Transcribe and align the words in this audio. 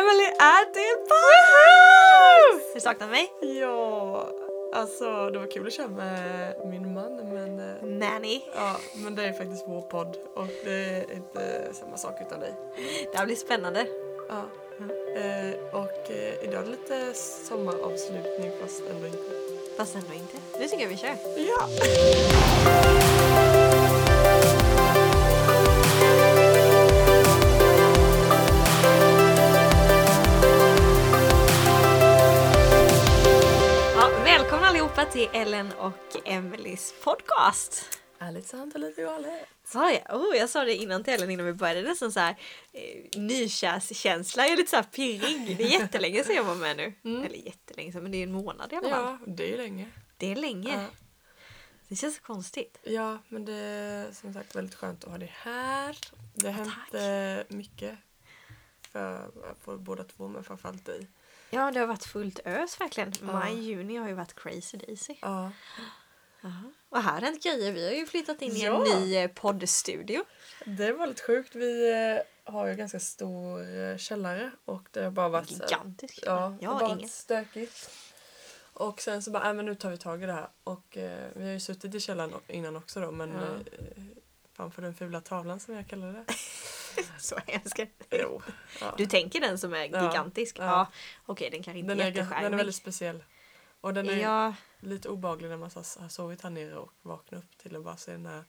Emily 0.00 0.24
är 0.24 0.64
tillbaka! 0.64 1.60
Har 2.68 2.74
du 2.74 2.80
saknat 2.80 3.10
mig? 3.10 3.32
Ja, 3.60 4.28
alltså 4.72 5.30
det 5.30 5.38
var 5.38 5.50
kul 5.50 5.66
att 5.66 5.72
köra 5.72 5.88
med 5.88 6.54
min 6.66 6.94
man 6.94 7.16
men, 7.16 7.58
eh, 7.60 7.82
Nanny. 7.82 8.40
ja, 8.54 8.76
men 8.94 9.14
det 9.14 9.24
är 9.24 9.32
faktiskt 9.32 9.64
vår 9.68 9.80
podd 9.80 10.16
och 10.34 10.46
det 10.64 10.70
är 10.70 11.12
inte 11.12 11.68
samma 11.72 11.96
sak 11.96 12.14
utan 12.26 12.40
dig. 12.40 12.54
Det 13.12 13.18
här 13.18 13.26
blir 13.26 13.36
spännande. 13.36 13.86
Ja. 14.28 14.42
Eh, 15.16 15.74
och 15.74 16.10
eh, 16.10 16.44
idag 16.44 16.60
är 16.60 16.64
det 16.64 16.70
lite 16.70 17.14
sommaravslutning 17.48 18.50
fast 18.60 18.82
ändå 18.90 19.06
inte. 19.06 19.30
Fast 19.76 19.94
ändå 19.94 20.12
inte. 20.14 20.36
Nu 20.58 20.68
tycker 20.68 20.82
jag 20.82 20.88
vi 20.90 20.96
kör. 20.96 21.16
Ja, 21.36 21.68
allihopa 35.00 35.12
till 35.12 35.28
Ellen 35.32 35.72
och 35.72 36.28
Emelies 36.28 36.94
podcast. 37.04 38.00
Ärligt 38.18 38.46
sant 38.46 38.74
och 38.74 38.80
lite 38.80 39.02
galet. 39.02 39.48
Sa 39.64 39.92
jag? 39.92 40.20
Oh, 40.20 40.36
jag 40.36 40.50
sa 40.50 40.64
det 40.64 40.74
innan 40.74 41.04
till 41.04 41.12
Ellen 41.12 41.30
innan 41.30 41.46
vi 41.46 41.52
började. 41.52 41.82
Nästan 41.82 42.12
så 42.12 42.20
här 42.20 42.36
eh, 42.72 43.20
nykärskänsla. 43.20 44.42
Jag 44.42 44.52
är 44.52 44.56
lite 44.56 44.70
så 44.70 44.76
här 44.76 44.82
pirrig. 44.82 45.56
Det 45.56 45.64
är 45.64 45.80
jättelänge 45.80 46.24
sedan 46.24 46.36
jag 46.36 46.44
var 46.44 46.54
med 46.54 46.76
nu. 46.76 46.92
Mm. 47.04 47.24
Eller 47.24 47.36
jättelänge 47.36 47.92
sedan, 47.92 48.02
men 48.02 48.12
det 48.12 48.18
är 48.18 48.22
en 48.22 48.32
månad 48.32 48.72
i 48.72 48.76
alla 48.76 48.90
fall. 48.90 49.18
Ja, 49.20 49.32
det 49.32 49.52
är 49.52 49.56
länge. 49.56 49.90
Det 50.16 50.32
är 50.32 50.36
länge. 50.36 50.74
Ja. 50.74 50.86
Det 51.88 51.96
känns 51.96 52.18
konstigt. 52.18 52.78
Ja, 52.82 53.18
men 53.28 53.44
det 53.44 53.52
är 53.52 54.12
som 54.12 54.34
sagt 54.34 54.56
väldigt 54.56 54.74
skönt 54.74 55.04
att 55.04 55.10
ha 55.10 55.18
dig 55.18 55.32
här. 55.36 55.96
Det 56.34 56.50
har 56.50 56.64
hänt 56.64 57.48
eh, 57.50 57.56
mycket 57.56 57.98
för, 58.92 59.30
för 59.64 59.76
båda 59.76 60.04
två, 60.04 60.28
men 60.28 60.44
framförallt 60.44 60.86
dig. 60.86 61.06
Ja, 61.50 61.70
det 61.70 61.80
har 61.80 61.86
varit 61.86 62.04
fullt 62.04 62.40
ös 62.44 62.80
verkligen. 62.80 63.12
Ja. 63.20 63.26
Maj, 63.32 63.54
juni 63.60 63.96
har 63.96 64.08
ju 64.08 64.14
varit 64.14 64.34
crazy 64.34 64.78
daisy. 64.78 65.14
Ja, 65.22 65.52
Jaha. 66.42 66.72
Och 66.88 67.02
här 67.02 67.12
har 67.12 67.20
hänt 67.20 67.42
grejer. 67.42 67.72
Vi 67.72 67.84
har 67.86 67.92
ju 67.94 68.06
flyttat 68.06 68.42
in 68.42 68.56
i 68.56 68.60
en 68.64 68.72
Ja. 68.74 68.84
ny 68.98 69.16
eh, 69.16 69.30
poddstudio. 69.30 70.24
det 70.64 70.92
var 70.92 71.06
lite 71.06 71.22
sjukt. 71.22 71.54
Vi 71.54 71.90
eh, 72.46 72.52
har 72.52 72.66
ju 72.68 72.74
ganska 72.74 73.00
stor 73.00 73.78
eh, 73.80 73.96
källare 73.96 74.50
och 74.64 74.88
det 74.90 75.04
har 75.04 75.10
bara 75.10 75.28
varit 75.28 75.50
Gigantisk. 75.50 76.18
Ja, 76.26 76.56
jag 76.60 76.70
har 76.70 76.80
bara 76.80 76.94
varit 76.94 77.10
stökigt. 77.10 77.90
Och 78.72 79.00
sen 79.00 79.22
så 79.22 79.30
bara, 79.30 79.48
äh, 79.48 79.54
men 79.54 79.66
nu 79.66 79.74
tar 79.74 79.90
vi 79.90 79.98
tag 79.98 80.22
i 80.22 80.26
det 80.26 80.32
här. 80.32 80.48
Och 80.64 80.96
eh, 80.96 81.28
vi 81.34 81.44
har 81.44 81.50
ju 81.52 81.60
suttit 81.60 81.94
i 81.94 82.00
källaren 82.00 82.32
innan 82.46 82.76
också 82.76 83.00
då, 83.00 83.10
men 83.10 83.30
Ja. 83.30 83.42
eh, 83.42 84.02
framför 84.60 84.82
den 84.82 84.94
fula 84.94 85.20
tavlan 85.20 85.60
som 85.60 85.74
jag 85.74 85.86
kallar 85.88 86.12
det. 86.12 86.24
Så 87.18 87.36
hemskt. 87.46 87.80
Jo. 88.10 88.42
Ja. 88.80 88.94
Du 88.98 89.06
tänker 89.06 89.40
den 89.40 89.58
som 89.58 89.74
är 89.74 89.84
gigantisk? 89.84 90.58
Ja. 90.58 90.64
Ja. 90.64 90.86
Okej, 91.26 91.50
den 91.50 91.62
kanske 91.62 91.78
inte 91.78 91.94
Den 91.94 92.00
är 92.00 92.06
är, 92.06 92.10
den 92.10 92.22
är 92.22 92.26
jätteskärmig. 92.26 92.56
väldigt 92.56 92.74
speciell. 92.74 93.24
Och 93.80 93.94
den 93.94 94.08
är 94.08 94.16
Ja, 94.16 94.54
lite 94.80 95.08
obehaglig 95.08 95.48
när 95.48 95.56
man 95.56 95.70
har 95.74 96.08
sovit 96.08 96.42
här 96.42 96.50
nere 96.50 96.76
och 96.76 96.92
vaknar 97.02 97.38
upp 97.38 97.58
till 97.58 97.76
att 97.76 97.84
bara 97.84 97.96
se 97.96 98.12
den 98.12 98.26
här. 98.26 98.44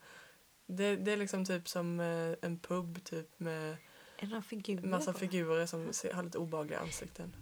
Det, 0.66 0.96
det 0.96 1.12
är 1.12 1.16
liksom 1.16 1.44
typ 1.44 1.68
som 1.68 2.00
eh, 2.00 2.34
en 2.42 2.58
pub 2.58 3.04
typ 3.04 3.40
med 3.40 3.76
en 4.22 4.34
av 4.34 4.42
figurer. 4.42 4.88
massa 4.88 5.12
på. 5.12 5.18
figurer 5.18 5.66
som 5.66 5.92
ser, 5.92 6.12
har 6.12 6.22
lite 6.22 6.38
obehagliga 6.38 6.80
ansikten. 6.80 7.32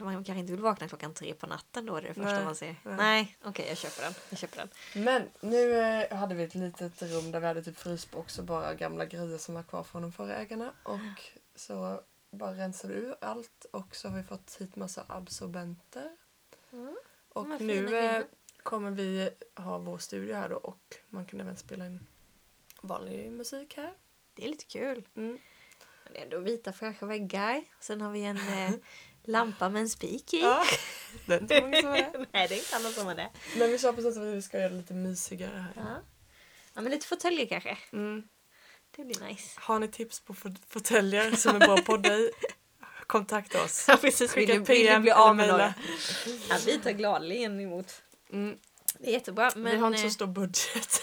Man 0.00 0.24
kanske 0.24 0.40
inte 0.40 0.52
vill 0.52 0.60
vakna 0.60 0.88
klockan 0.88 1.14
tre 1.14 1.34
på 1.34 1.46
natten 1.46 1.86
då, 1.86 2.00
det 2.00 2.06
är 2.06 2.08
det 2.08 2.14
första 2.14 2.32
Nej, 2.32 2.44
man 2.44 2.56
ser. 2.56 2.76
nej. 2.82 2.96
Nej, 2.96 3.36
okej 3.44 3.66
jag 3.68 3.78
köper 3.78 4.02
den. 4.02 4.14
Jag 4.30 4.38
köper 4.38 4.56
den. 4.56 4.68
Men 5.04 5.22
nu 5.40 5.74
eh, 5.74 6.16
hade 6.16 6.34
vi 6.34 6.44
ett 6.44 6.54
litet 6.54 7.02
rum 7.02 7.30
där 7.32 7.40
vi 7.40 7.46
hade 7.46 7.62
typ 7.62 7.76
frysbox 7.76 8.38
och 8.38 8.44
bara 8.44 8.74
gamla 8.74 9.04
grejer 9.04 9.38
som 9.38 9.54
var 9.54 9.62
kvar 9.62 9.82
från 9.82 10.02
de 10.02 10.12
förra 10.12 10.36
ägarna. 10.36 10.72
Och 10.82 11.22
så 11.54 12.00
bara 12.30 12.54
rensade 12.54 12.94
vi 12.94 13.00
ur 13.00 13.16
allt 13.20 13.66
och 13.70 13.96
så 13.96 14.08
har 14.08 14.16
vi 14.16 14.22
fått 14.22 14.56
hit 14.60 14.76
massa 14.76 15.04
absorbenter. 15.08 16.16
Mm. 16.72 16.96
Och 17.28 17.60
nu 17.60 17.98
eh, 17.98 18.24
kommer 18.62 18.90
vi 18.90 19.30
ha 19.56 19.78
vår 19.78 19.98
studio 19.98 20.34
här 20.34 20.48
då 20.48 20.56
och 20.56 20.96
man 21.08 21.26
kan 21.26 21.40
även 21.40 21.56
spela 21.56 21.86
in 21.86 22.06
vanlig 22.80 23.32
musik 23.32 23.76
här. 23.76 23.94
Det 24.34 24.44
är 24.44 24.48
lite 24.48 24.64
kul. 24.64 25.08
Mm. 25.14 25.38
Det 26.12 26.18
är 26.18 26.22
ändå 26.22 26.38
vita 26.38 26.72
fräscha 26.72 27.06
väggar. 27.06 27.64
Sen 27.80 28.00
har 28.00 28.10
vi 28.10 28.24
en 28.24 28.36
eh, 28.36 28.70
lampa 29.24 29.68
med 29.68 29.82
en 29.82 29.88
spik 29.88 30.34
i. 30.34 30.40
Ja, 30.40 30.64
är 31.26 31.40
inte 31.40 31.60
många 31.60 31.80
som 31.80 31.88
har 31.88 31.96
det. 31.96 32.26
Nej, 32.32 32.48
det 32.48 32.54
är 32.54 32.58
inte 32.58 32.76
alla 32.76 32.90
som 32.90 33.06
har 33.06 33.14
det. 33.14 33.30
Men 33.56 33.70
vi 33.70 33.78
sa 33.78 33.92
precis 33.92 34.16
att 34.16 34.22
vi 34.22 34.42
ska 34.42 34.58
göra 34.58 34.68
det 34.68 34.76
lite 34.76 34.94
mysigare 34.94 35.56
här. 35.56 35.72
Ja. 35.76 36.02
ja, 36.74 36.80
men 36.80 36.92
lite 36.92 37.06
fåtöljer 37.06 37.46
kanske. 37.46 37.78
Mm. 37.92 38.28
Det 38.96 39.04
blir 39.04 39.28
nice. 39.28 39.60
Har 39.60 39.78
ni 39.78 39.88
tips 39.88 40.20
på 40.20 40.34
fåtöljer 40.68 41.36
som 41.36 41.56
är 41.56 41.60
bra 41.60 41.74
att 41.74 41.84
podda 41.84 42.16
i? 42.16 42.30
Kontakta 43.06 43.64
oss. 43.64 43.84
Ja, 43.88 43.96
precis. 43.96 44.36
Vill 44.36 44.46
Skicka 44.46 44.52
vill 44.52 44.64
PM 44.64 45.02
bli 45.02 45.10
eller 45.10 45.20
av 45.20 45.36
med 45.36 45.48
några? 45.48 45.74
Ja, 46.48 46.56
vi 46.66 46.78
tar 46.78 46.90
gladeligen 46.90 47.60
emot. 47.60 48.02
Mm. 48.32 48.58
Det 48.98 49.08
är 49.08 49.12
jättebra. 49.12 49.50
Men 49.56 49.72
vi 49.72 49.78
har 49.78 49.86
inte 49.86 50.00
eh, 50.00 50.04
så 50.08 50.10
stor 50.10 50.26
budget. 50.26 51.00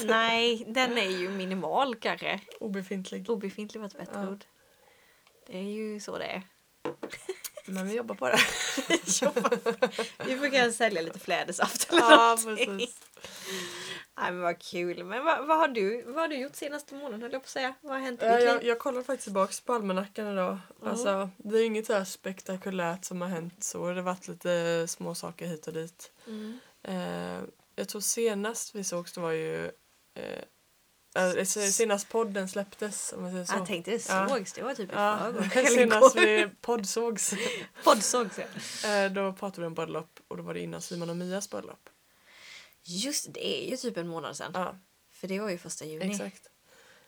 nej, 0.04 0.64
den 0.68 0.98
är 0.98 1.10
ju 1.10 1.28
minimal 1.28 1.96
kanske. 1.96 2.40
Obefintlig. 2.60 3.30
Obefintlig 3.30 3.80
var 3.80 3.86
ett 3.86 3.98
bättre 3.98 4.20
Ja. 4.22 4.28
ord. 4.28 4.44
Det 5.46 5.58
är 5.58 5.62
ju 5.62 6.00
så 6.00 6.18
det 6.18 6.24
är. 6.24 6.42
Men 7.66 7.86
vi 7.88 7.94
jobbar 7.94 8.14
på 8.14 8.28
det. 8.28 8.38
Vi 10.26 10.36
får 10.38 10.50
kanske 10.50 10.72
sälja 10.72 11.02
lite 11.02 11.18
flädersaft 11.18 11.88
eller 11.92 12.00
ja, 12.00 12.36
någonting. 12.40 12.78
precis. 12.78 12.96
Nej 14.16 14.32
men 14.32 14.40
vad 14.40 14.58
kul. 14.58 15.04
Men 15.04 15.24
vad, 15.24 15.46
vad, 15.46 15.58
har 15.58 15.68
du, 15.68 16.02
vad 16.02 16.16
har 16.16 16.28
du 16.28 16.36
gjort 16.38 16.56
senaste 16.56 16.94
månaden 16.94 17.22
höll 17.22 17.32
jag 17.32 17.42
på 17.42 17.46
att 17.46 17.50
säga? 17.50 17.74
Vad 17.80 17.92
har 17.92 18.00
hänt 18.00 18.22
i 18.22 18.26
ditt 18.26 18.42
jag, 18.42 18.54
liv? 18.60 18.68
jag 18.68 18.78
kollar 18.78 19.02
faktiskt 19.02 19.24
tillbaks 19.24 19.60
på 19.60 19.72
almanackan 19.72 20.32
idag. 20.32 20.58
Mm. 20.80 20.90
Alltså, 20.92 21.30
det 21.36 21.58
är 21.58 21.64
inget 21.64 21.86
så 21.86 21.92
här 21.92 22.04
spektakulärt 22.04 23.04
som 23.04 23.20
har 23.20 23.28
hänt 23.28 23.64
så. 23.64 23.88
Det 23.88 23.94
har 23.94 24.02
varit 24.02 24.28
lite 24.28 24.86
små 24.88 25.14
saker 25.14 25.46
hit 25.46 25.66
och 25.66 25.72
dit. 25.72 26.12
Mm. 26.26 26.58
Eh, 26.84 27.40
jag 27.76 27.88
tror 27.88 28.00
senast 28.00 28.74
vi 28.74 28.84
sågs 28.84 29.12
det 29.12 29.20
var 29.20 29.30
ju 29.32 29.64
eh, 30.14 31.24
eh, 31.36 31.44
senast 31.44 32.08
podden 32.08 32.48
släpptes 32.48 33.12
om 33.12 33.22
man 33.22 33.30
säger 33.32 33.44
så. 33.44 33.54
Jag 33.54 33.66
tänkte 33.66 33.90
det 33.90 34.08
Ja. 34.08 34.28
sågs, 34.28 34.52
det 34.52 34.62
var 34.62 34.74
typ 34.74 34.90
i 34.90 34.94
Ja, 34.94 35.18
förrgår. 35.18 35.66
senast 35.76 36.16
vi 36.16 36.48
poddsågs. 36.60 37.34
Podd 37.84 38.02
sågs 38.02 38.38
ja. 38.38 38.88
Eh, 38.90 39.12
då 39.12 39.32
pratade 39.32 39.60
vi 39.60 39.66
om 39.66 39.74
bröllop 39.74 40.20
och 40.28 40.36
då 40.36 40.42
var 40.42 40.54
det 40.54 40.60
innan 40.60 40.82
Simon 40.82 41.10
och 41.10 41.16
Mias 41.16 41.50
bröllop. 41.50 41.88
Just 42.82 43.32
det, 43.34 43.64
är 43.66 43.70
ju 43.70 43.76
typ 43.76 43.96
en 43.96 44.08
månad 44.08 44.36
sedan. 44.36 44.50
Ja, 44.54 44.76
För 45.12 45.28
det 45.28 45.40
var 45.40 45.50
ju 45.50 45.58
första 45.58 45.84
juni. 45.84 46.10
exakt. 46.14 46.50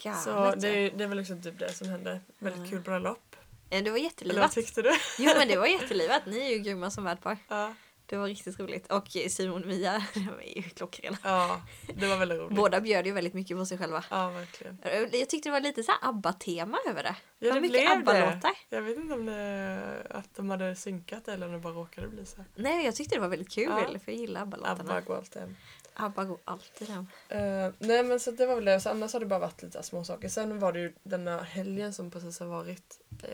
Galet, 0.02 0.22
Så 0.22 0.30
ja. 0.30 0.54
det, 0.56 0.68
är- 0.68 0.90
det 0.90 1.06
väl 1.06 1.18
liksom 1.18 1.42
typ 1.42 1.58
det 1.58 1.72
som 1.72 1.88
hände. 1.88 2.20
Väldigt 2.38 2.64
Ja. 2.64 2.70
kul 2.70 2.80
bröllop. 2.80 3.36
Det 3.68 3.74
var 3.76 3.80
Eller 3.80 3.90
vad 3.90 4.00
jättelivat. 4.00 4.52
tyckte 4.52 4.82
du? 4.82 4.92
Jo 5.18 5.32
men 5.38 5.48
det 5.48 5.56
var 5.58 5.66
jättelivat. 5.66 6.26
Ni 6.26 6.38
är 6.38 6.48
ju 6.50 6.58
grymma 6.58 6.90
som 6.90 7.04
värdpar. 7.04 7.38
Ja. 7.48 7.74
Det 8.08 8.16
var 8.16 8.26
riktigt 8.26 8.60
roligt. 8.60 8.92
Och 8.92 9.08
Simon 9.28 9.62
och 9.62 9.68
Mia, 9.68 10.06
de 10.14 10.28
är 10.28 10.56
ju 10.56 10.62
klockrena. 10.62 11.16
ja, 11.24 11.62
det 11.94 12.06
var 12.06 12.16
väldigt 12.16 12.38
roligt. 12.38 12.56
Båda 12.56 12.80
bjöd 12.80 13.06
ju 13.06 13.12
väldigt 13.12 13.34
mycket 13.34 13.56
på 13.56 13.66
sig 13.66 13.78
själva. 13.78 14.04
Ja, 14.10 14.30
verkligen. 14.30 14.78
Jag 15.12 15.28
tyckte 15.30 15.48
det 15.48 15.52
var 15.52 15.60
lite 15.60 15.82
så 15.82 15.92
här 15.92 16.08
ABBA-tema 16.08 16.78
över 16.88 17.02
det. 17.02 17.16
Ja, 17.38 17.48
var 17.48 17.54
det 17.54 17.60
mycket 17.60 17.90
ABBA-låtar. 17.90 18.40
det. 18.68 18.76
Jag 18.76 18.82
vet 18.82 18.96
inte 18.96 19.14
om 19.14 19.26
det, 19.26 20.06
att 20.10 20.34
de 20.36 20.50
hade 20.50 20.76
synkat 20.76 21.28
eller 21.28 21.46
om 21.46 21.52
det 21.52 21.58
bara 21.58 21.72
råkade 21.72 22.08
bli 22.08 22.26
så. 22.26 22.36
här. 22.36 22.46
Nej, 22.54 22.84
jag 22.84 22.94
tyckte 22.96 23.14
det 23.16 23.20
var 23.20 23.28
väldigt 23.28 23.50
kul. 23.52 23.64
Ja. 23.92 23.98
För 24.04 24.12
jag 24.12 24.20
gillar 24.20 24.42
ABBA-låtarna. 24.42 24.80
ABBA 24.80 25.00
går 25.00 25.16
alltid 25.16 25.42
hem. 25.42 25.56
ABBA 25.94 26.24
går 26.24 26.38
alltid 26.44 26.88
hem. 26.88 27.06
Eh, 27.28 27.72
nej 27.78 28.02
men 28.02 28.20
så 28.20 28.30
det 28.30 28.46
var 28.46 28.54
väl 28.54 28.64
det. 28.64 28.80
Så 28.80 28.90
annars 28.90 29.12
har 29.12 29.20
det 29.20 29.26
bara 29.26 29.38
varit 29.40 29.62
lite 29.62 29.82
små 29.82 30.04
saker. 30.04 30.28
Sen 30.28 30.58
var 30.58 30.72
det 30.72 30.80
ju 30.80 30.92
denna 31.02 31.42
helgen 31.42 31.92
som 31.92 32.10
precis 32.10 32.40
har 32.40 32.46
varit. 32.46 33.00
Eh, 33.22 33.28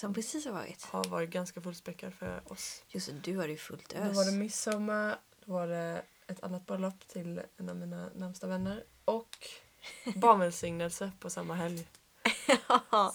Som 0.00 0.14
precis 0.14 0.44
har 0.46 0.52
varit. 0.52 0.84
har 0.84 1.04
varit 1.04 1.30
ganska 1.30 1.60
fullspäckad 1.60 2.14
för 2.14 2.42
oss. 2.52 2.82
Just 2.88 3.06
det, 3.06 3.12
du 3.12 3.36
har 3.36 3.48
ju 3.48 3.56
fullt 3.56 3.88
Då 3.94 4.02
ös. 4.02 4.16
var 4.16 4.24
det 4.24 4.32
midsommar, 4.32 5.18
då 5.46 5.52
var 5.52 5.66
det 5.66 6.02
ett 6.26 6.42
annat 6.42 6.66
bröllop 6.66 7.08
till 7.08 7.40
en 7.56 7.68
av 7.68 7.76
mina 7.76 8.10
närmsta 8.14 8.46
vänner 8.46 8.84
och 9.04 9.36
barnvälsignelse 10.16 11.12
på 11.20 11.30
samma 11.30 11.54
helg. 11.54 11.88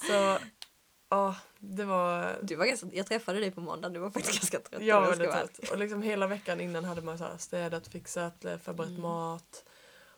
Så 0.07 0.37
ja, 1.09 1.35
det 1.59 1.85
var... 1.85 2.39
Du 2.41 2.55
var 2.55 2.65
ganska, 2.65 2.87
jag 2.93 3.05
träffade 3.07 3.39
dig 3.39 3.51
på 3.51 3.61
måndag, 3.61 3.89
du 3.89 3.99
var 3.99 4.09
faktiskt 4.11 4.39
ganska 4.39 4.59
trött. 4.59 4.81
Jag 4.83 5.01
var 5.01 5.09
väldigt 5.09 5.31
trött. 5.31 5.69
Och 5.71 5.77
liksom 5.77 6.01
hela 6.01 6.27
veckan 6.27 6.61
innan 6.61 6.83
hade 6.85 7.01
man 7.01 7.17
så 7.17 7.23
här 7.23 7.37
städat, 7.37 7.87
fixat, 7.87 8.45
eh, 8.45 8.57
förberett 8.57 8.89
Mm. 8.89 9.01
mat. 9.01 9.65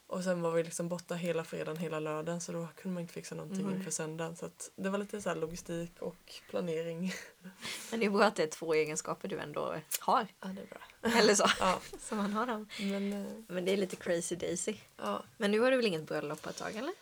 Och 0.07 0.23
sen 0.23 0.41
var 0.41 0.51
vi 0.51 0.63
liksom 0.63 0.89
borta 0.89 1.15
hela 1.15 1.43
fredagen, 1.43 1.77
hela 1.77 1.99
lördagen 1.99 2.41
så 2.41 2.51
då 2.51 2.67
kunde 2.75 2.93
man 2.93 3.01
inte 3.01 3.13
fixa 3.13 3.35
någonting 3.35 3.71
inför 3.71 3.91
söndagen. 3.91 4.35
Så 4.35 4.49
det 4.75 4.89
var 4.89 4.97
lite 4.97 5.21
så 5.21 5.33
logistik 5.35 5.91
och 6.01 6.33
planering. 6.49 7.13
Men 7.91 7.99
det 7.99 8.05
är 8.05 8.09
bra 8.09 8.23
att 8.25 8.35
det 8.35 8.43
är 8.43 8.47
två 8.47 8.73
egenskaper 8.73 9.27
du 9.27 9.39
ändå 9.39 9.61
har. 9.61 9.81
Ja, 10.07 10.25
det 10.41 10.61
är 10.61 10.65
bra. 10.67 11.11
Eller 11.19 11.35
så. 11.35 11.45
Ja, 11.59 11.81
Som 11.99 12.17
man 12.17 12.33
har 12.33 12.45
dem. 12.47 12.67
men 12.79 13.13
eh, 13.13 13.31
Men 13.47 13.65
det 13.65 13.71
är 13.71 13.77
lite 13.77 13.95
crazy 13.95 14.35
daisy. 14.35 14.75
ja. 14.97 15.23
Men 15.37 15.51
nu 15.51 15.59
har 15.59 15.71
du 15.71 15.77
väl 15.77 15.85
inget 15.85 16.07
bröllop 16.07 16.41
på 16.41 16.49
ett 16.49 16.57
tag 16.57 16.75
eller? 16.75 16.93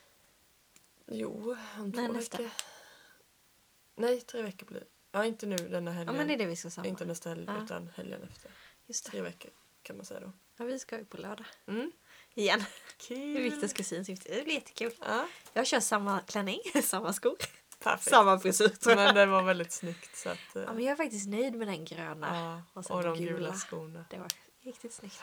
Jo, 1.07 1.55
om 1.79 1.91
två 1.91 2.01
Nej, 2.01 2.11
veckor. 2.11 2.49
Nej, 3.95 4.21
tre 4.21 4.41
veckor 4.41 4.65
blir. 4.67 4.83
Ja, 5.11 5.25
inte 5.25 5.45
nu 5.45 5.55
denna 5.55 5.91
Ja 5.91 5.97
helgen. 5.97 6.15
men 6.15 6.27
det 6.27 6.33
är 6.33 6.37
det 6.37 6.45
vi 6.45 6.55
ska 6.55 6.69
samma. 6.69 6.87
Inte 6.87 7.05
nästa 7.05 7.29
helg 7.29 7.43
Ja. 7.47 7.63
utan 7.63 7.89
helgen 7.95 8.23
efter. 8.23 8.51
Just 8.87 9.05
det. 9.05 9.11
Tre 9.11 9.21
veckor 9.21 9.51
kan 9.83 9.97
man 9.97 10.05
säga 10.05 10.19
då. 10.19 10.31
Ja, 10.57 10.65
vi 10.65 10.79
ska 10.79 10.97
ju 10.97 11.05
på 11.05 11.17
lördag. 11.17 11.45
Mm. 11.67 11.91
Igen. 12.35 12.63
Kul! 12.97 13.41
Viktors 13.41 13.73
kusins 13.73 14.09
gifte. 14.09 14.35
Det 14.35 14.43
blir 14.43 14.53
jättekul. 14.53 14.91
Ja, 14.99 15.27
Jag 15.53 15.67
kör 15.67 15.79
samma 15.79 16.19
klänning, 16.19 16.59
samma 16.83 17.13
skor. 17.13 17.35
Perfekt. 17.79 18.09
Samma 18.09 18.39
frisyr. 18.39 18.71
Men 18.95 19.15
det 19.15 19.25
var 19.25 19.43
väldigt 19.43 19.71
snyggt. 19.71 20.15
Så 20.17 20.29
att, 20.29 20.55
eh, 20.55 20.61
Ja, 20.61 20.73
men 20.73 20.83
jag 20.83 20.91
är 20.91 20.95
faktiskt 20.95 21.29
nöjd 21.29 21.55
med 21.55 21.67
den 21.67 21.85
gröna. 21.85 22.27
ja. 22.73 22.79
och 22.81 22.91
Och 22.91 23.03
de 23.03 23.17
gula. 23.17 23.31
gula 23.31 23.53
skorna. 23.53 24.05
Det 24.09 24.17
var 24.17 24.27
riktigt 24.61 24.93
snyggt. 24.93 25.21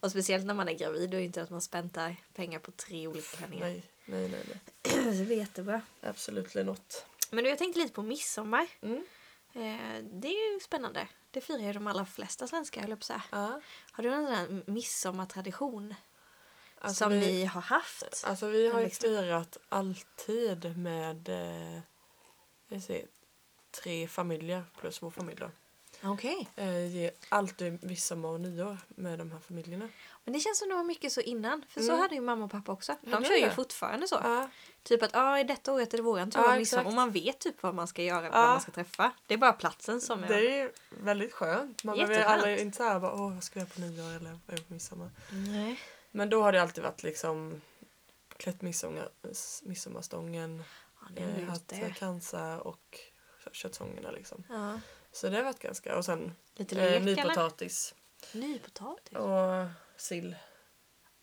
Och 0.00 0.10
speciellt 0.10 0.46
när 0.46 0.54
man 0.54 0.68
är 0.68 0.72
gravid 0.72 1.14
och 1.14 1.20
inte 1.20 1.42
att 1.42 1.50
man 1.50 1.60
späntar 1.60 2.16
pengar 2.34 2.58
på 2.58 2.70
tre 2.70 3.06
olika 3.06 3.36
klänningar. 3.36 3.66
Nej, 3.66 3.82
nej, 4.04 4.28
nej. 4.28 4.44
nej. 4.48 4.60
Så 5.18 5.24
det 5.24 5.34
är 5.34 5.38
jättebra. 5.38 5.80
Absolut 6.00 6.54
något. 6.54 7.06
Men 7.30 7.44
du, 7.44 7.50
jag 7.50 7.58
tänkte 7.58 7.78
lite 7.80 7.92
på 7.94 8.02
midsommar. 8.02 8.66
Mm. 8.82 9.04
Eh, 9.54 10.04
det 10.12 10.28
är 10.28 10.52
ju 10.54 10.60
spännande. 10.60 11.08
Det 11.30 11.40
firar 11.40 11.58
ju 11.66 11.72
de 11.72 11.86
allra 11.86 12.06
flesta 12.06 12.46
svenskar, 12.46 12.80
höll 12.80 12.90
jag 12.90 12.98
på 12.98 13.02
att 13.14 13.22
säga. 13.30 13.60
Har 13.92 14.02
du 14.02 14.10
någon 14.10 14.26
sån 14.26 14.34
här 14.34 14.62
midsommartradition 14.66 15.94
Alltså 16.86 17.04
som 17.04 17.12
vi, 17.12 17.20
ni 17.20 17.44
har 17.44 17.60
haft? 17.60 18.24
Alltså 18.26 18.46
vi 18.48 18.68
har 18.70 18.78
ju 18.80 18.84
liksom. 18.86 19.08
firat 19.08 19.56
alltid 19.68 20.78
med 20.78 21.28
eh, 22.70 22.80
ser, 22.80 23.06
tre 23.82 24.08
familjer 24.08 24.64
plus 24.80 25.02
vår 25.02 25.10
familj 25.10 25.38
då. 25.40 25.50
Okej. 26.02 26.48
Eh, 26.56 26.86
ge 26.86 27.10
alltid 27.28 27.84
midsommar 27.84 28.28
och 28.28 28.40
nyår 28.40 28.78
med 28.88 29.18
de 29.18 29.32
här 29.32 29.38
familjerna. 29.38 29.88
Men 30.24 30.32
det 30.34 30.40
känns 30.40 30.58
som 30.58 30.68
det 30.68 30.74
var 30.74 30.84
mycket 30.84 31.12
så 31.12 31.20
innan. 31.20 31.62
För 31.68 31.80
så 31.80 31.88
Mm. 31.88 32.00
hade 32.00 32.14
ju 32.14 32.20
mamma 32.20 32.44
och 32.44 32.50
pappa 32.50 32.72
också. 32.72 32.96
De 33.00 33.24
kör 33.24 33.34
ju 33.36 33.50
fortfarande 33.50 34.08
så. 34.08 34.20
Ja, 34.22 34.48
Typ 34.82 35.02
att 35.02 35.10
ah, 35.14 35.38
i 35.38 35.44
detta 35.44 35.72
året 35.72 35.92
är 35.94 35.96
det 35.98 36.02
våran 36.02 36.30
tur 36.30 36.40
Ja, 36.40 36.56
midsommar. 36.56 36.84
Och 36.86 36.92
man 36.92 37.10
vet 37.10 37.38
typ 37.38 37.62
vad 37.62 37.74
man 37.74 37.88
ska 37.88 38.02
göra, 38.02 38.24
Ja. 38.24 38.30
vad 38.32 38.48
man 38.48 38.60
ska 38.60 38.72
träffa. 38.72 39.12
Det 39.26 39.34
är 39.34 39.38
bara 39.38 39.52
platsen 39.52 40.00
som 40.00 40.24
är... 40.24 40.28
det 40.28 40.34
är 40.34 40.62
ju 40.62 40.72
väldigt 40.88 41.32
skönt. 41.32 41.84
Man 41.84 41.96
behöver 41.96 42.24
aldrig 42.24 42.58
inte 42.58 42.76
såhär 42.76 43.00
bara 43.00 43.12
åh 43.14 43.34
vad 43.34 43.44
ska 43.44 43.58
jag 43.58 43.74
på 43.74 43.80
nyår 43.80 44.10
eller 44.16 44.30
vad 44.46 44.58
jag 44.58 44.66
på 44.68 44.72
midsommar. 44.72 45.10
Nej. 45.30 45.80
Men 46.16 46.30
då 46.30 46.42
har 46.42 46.52
det 46.52 46.62
alltid 46.62 46.84
varit 46.84 47.02
liksom 47.02 47.60
klätt 48.36 48.62
midsommar, 48.62 49.08
midsommarstången, 49.62 50.62
Ja, 51.16 51.22
eh, 51.22 51.44
haft 51.44 51.68
det. 51.68 51.94
kransar 51.96 52.58
och 52.66 53.00
köttsångerna 53.52 54.10
liksom. 54.10 54.44
Ja. 54.48 54.80
Så 55.12 55.28
det 55.28 55.36
har 55.36 55.44
varit 55.44 55.58
ganska, 55.58 55.96
och 55.96 56.04
sen 56.04 56.32
Lite 56.54 56.76
eh, 56.76 56.82
lek 57.04 57.18
eller? 57.18 57.24
nypotatis 57.24 57.94
Nypotatis? 58.32 59.12
och 59.16 59.66
sill. 59.96 60.36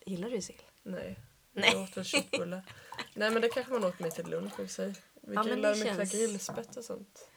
Gillar 0.05 0.29
du 0.29 0.41
sill? 0.41 0.61
Nej. 0.83 1.19
Nej. 1.51 1.71
Jag 1.73 1.81
åt 1.83 1.97
väl 1.97 2.03
köttbullar. 2.05 2.61
Nej 3.13 3.31
men 3.31 3.41
det 3.41 3.49
kanske 3.49 3.73
man 3.73 3.83
åt 3.83 3.99
med 3.99 4.11
till 4.11 4.27
lunch 4.27 4.51
i 4.59 4.63
och 4.63 4.67
för 4.69 4.73
sig. 4.73 4.95
Vi 5.21 5.35
Ja, 5.35 5.43
grillade 5.43 5.77
mycket 5.79 5.95
känns- 5.95 6.11
grillspett 6.11 6.77
och 6.77 6.83
sånt. 6.85 7.29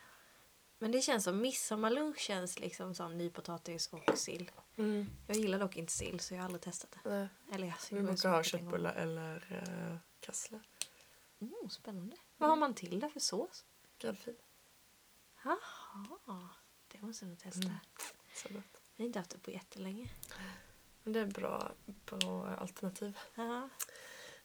Men 0.78 0.93
det 0.93 1.00
känns 1.00 1.25
som 1.25 1.40
midsommarlunch 1.40 2.19
känns 2.19 2.58
liksom 2.58 2.94
som 2.94 3.19
nypotatis 3.19 3.93
och 3.93 4.19
sill. 4.19 4.50
Mm. 4.76 5.06
Jag 5.26 5.37
gillar 5.37 5.58
dock 5.58 5.76
inte 5.76 5.93
sill 5.93 6.20
så 6.20 6.34
jag 6.34 6.38
har 6.38 6.44
aldrig 6.44 6.62
testat 6.62 6.90
det. 7.02 7.11
Nej. 7.11 7.28
Eller 7.52 7.67
jag 7.67 7.76
Vi 7.90 8.02
brukar 8.02 8.31
ha 8.31 8.43
köttbullar 8.43 8.94
eller 8.94 9.62
uh, 9.90 9.96
kassler. 10.20 10.61
Mm, 11.40 11.70
spännande. 11.70 12.17
Vad 12.37 12.49
har 12.49 12.56
man 12.56 12.75
till 12.75 13.00
det 13.00 13.08
för 13.08 13.20
sås? 13.20 13.64
Gräddfil. 13.99 14.34
Jaha, 15.44 16.49
det 16.88 17.02
måste 17.02 17.25
jag 17.25 17.31
nog 17.31 17.38
testa. 17.38 17.67
Mm. 17.67 17.78
Så 18.34 18.49
gott. 18.49 18.81
Jag 18.96 19.02
har 19.02 19.06
inte 19.06 19.19
haft 19.19 19.31
det 19.31 19.38
på 19.38 19.50
jättelänge. 19.50 20.11
Men 21.02 21.12
det 21.12 21.20
är 21.20 21.26
bra, 21.26 21.73
bra 21.87 22.49
alternativ. 22.49 23.19
Ja. 23.34 23.69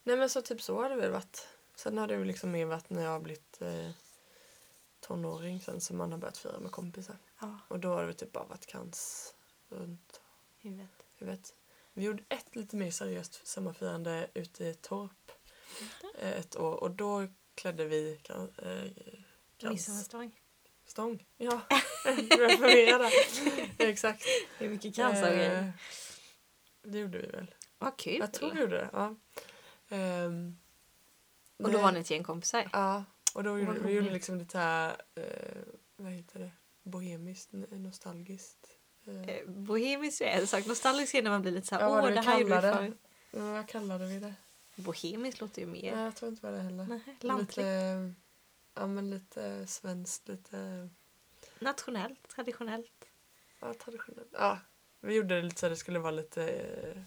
Nej 0.03 0.17
men 0.17 0.29
så 0.29 0.41
typ 0.41 0.61
så 0.61 0.81
har 0.81 0.89
det 0.89 0.95
väl 0.95 1.11
varit. 1.11 1.47
Sen 1.75 1.97
har 1.97 2.07
det 2.07 2.23
liksom 2.25 2.51
mer 2.51 2.65
varit 2.65 2.89
när 2.89 3.03
jag 3.03 3.11
har 3.11 3.19
blivit 3.19 3.61
eh, 3.61 3.91
tonåring 5.01 5.61
sen 5.61 5.81
som 5.81 5.97
man 5.97 6.11
har 6.11 6.19
börjat 6.19 6.37
fira 6.37 6.59
med 6.59 6.71
kompisar. 6.71 7.15
ja, 7.39 7.59
Och 7.67 7.79
då 7.79 7.89
har 7.93 8.07
det 8.07 8.13
typ 8.13 8.31
bara 8.31 8.43
varit 8.45 8.65
krans 8.65 9.33
runt 9.69 10.21
huvudet. 10.59 10.89
huvudet. 11.17 11.53
Vi 11.93 12.03
gjorde 12.03 12.23
ett 12.29 12.55
lite 12.55 12.75
mer 12.75 12.91
seriöst 12.91 13.47
sommarfirande 13.47 14.27
ute 14.33 14.65
i 14.65 14.73
Torp 14.73 15.31
eh, 16.19 16.29
ett 16.31 16.55
år 16.55 16.75
och 16.83 16.91
då 16.91 17.27
klädde 17.55 17.85
vi 17.85 18.19
kan, 18.23 18.41
eh, 18.57 18.91
krans, 19.57 19.73
Midsommarstång. 19.73 20.39
stång. 20.85 21.25
Ja, 21.37 21.61
där. 22.99 23.11
Exakt. 23.77 24.23
Det 24.59 24.65
är 24.65 24.69
mycket 24.69 24.95
kransar 24.95 25.31
grejer. 25.31 25.59
Eh, 25.63 25.69
Det 26.83 26.97
gjorde 26.99 27.17
vi 27.17 27.27
väl. 27.27 27.53
Vad 27.77 27.97
kul! 27.97 28.17
Jag 28.19 28.33
tror 28.33 28.51
vi 28.53 28.59
gjorde 28.59 28.77
det. 28.77 28.89
Ja. 28.93 29.15
Ehm, 29.89 30.57
Och 31.57 31.71
då 31.71 31.81
var 31.81 31.91
ni 31.91 31.99
ett 31.99 32.11
gäng 32.11 32.23
kompisar? 32.23 32.69
Ja, 32.73 33.03
och 33.35 33.43
då 33.43 33.59
gjorde 33.59 33.71
Vad 33.79 33.81
vi 33.89 33.93
gjorde 33.93 34.11
liksom 34.11 34.37
lite 34.37 34.57
här, 34.57 35.01
eh, 35.15 35.23
vad 35.95 36.11
heter 36.11 36.39
det, 36.39 36.51
bohemiskt, 36.83 37.49
nostalgiskt. 37.71 38.67
Eh, 39.07 39.29
Eh, 39.29 39.47
Bohemiskt 39.47 40.21
är 40.21 40.25
en 40.25 40.47
sak. 40.47 40.65
Nostalgisk 40.65 41.13
är 41.15 41.23
när 41.23 41.29
man 41.31 41.41
blir 41.41 41.51
lite 41.51 41.67
såhär, 41.67 41.81
Ja, 41.81 41.89
vad 41.89 42.03
åh 42.03 42.09
det 42.09 42.15
det 42.15 42.21
här 42.21 42.39
gjorde 42.39 42.55
vi 42.55 42.61
förr. 42.61 42.93
vad 43.39 43.67
kallade 43.67 44.05
vi 44.05 44.19
det? 44.19 44.33
Bohemiskt 44.75 45.41
låter 45.41 45.61
ju 45.61 45.67
mer 45.67 45.95
Nej, 45.95 46.03
jag 46.03 46.15
tror 46.15 46.29
inte 46.31 46.43
var 46.45 46.51
det 46.51 46.59
heller. 46.61 46.85
Nej, 46.85 47.01
lantligt. 47.19 47.57
Lite, 47.57 48.13
ja 48.73 48.87
men 48.87 49.09
lite 49.09 49.67
svenskt, 49.67 50.27
lite 50.27 50.89
Nationellt, 51.59 52.27
traditionellt. 52.27 53.05
ja, 53.59 53.73
traditionellt. 53.73 54.29
Ja, 54.31 54.59
vi 55.01 55.15
gjorde 55.15 55.35
det 55.35 55.41
lite 55.41 55.59
så 55.59 55.69
det 55.69 55.75
skulle 55.75 55.99
vara 55.99 56.11
lite 56.11 56.43
eh, 56.49 57.01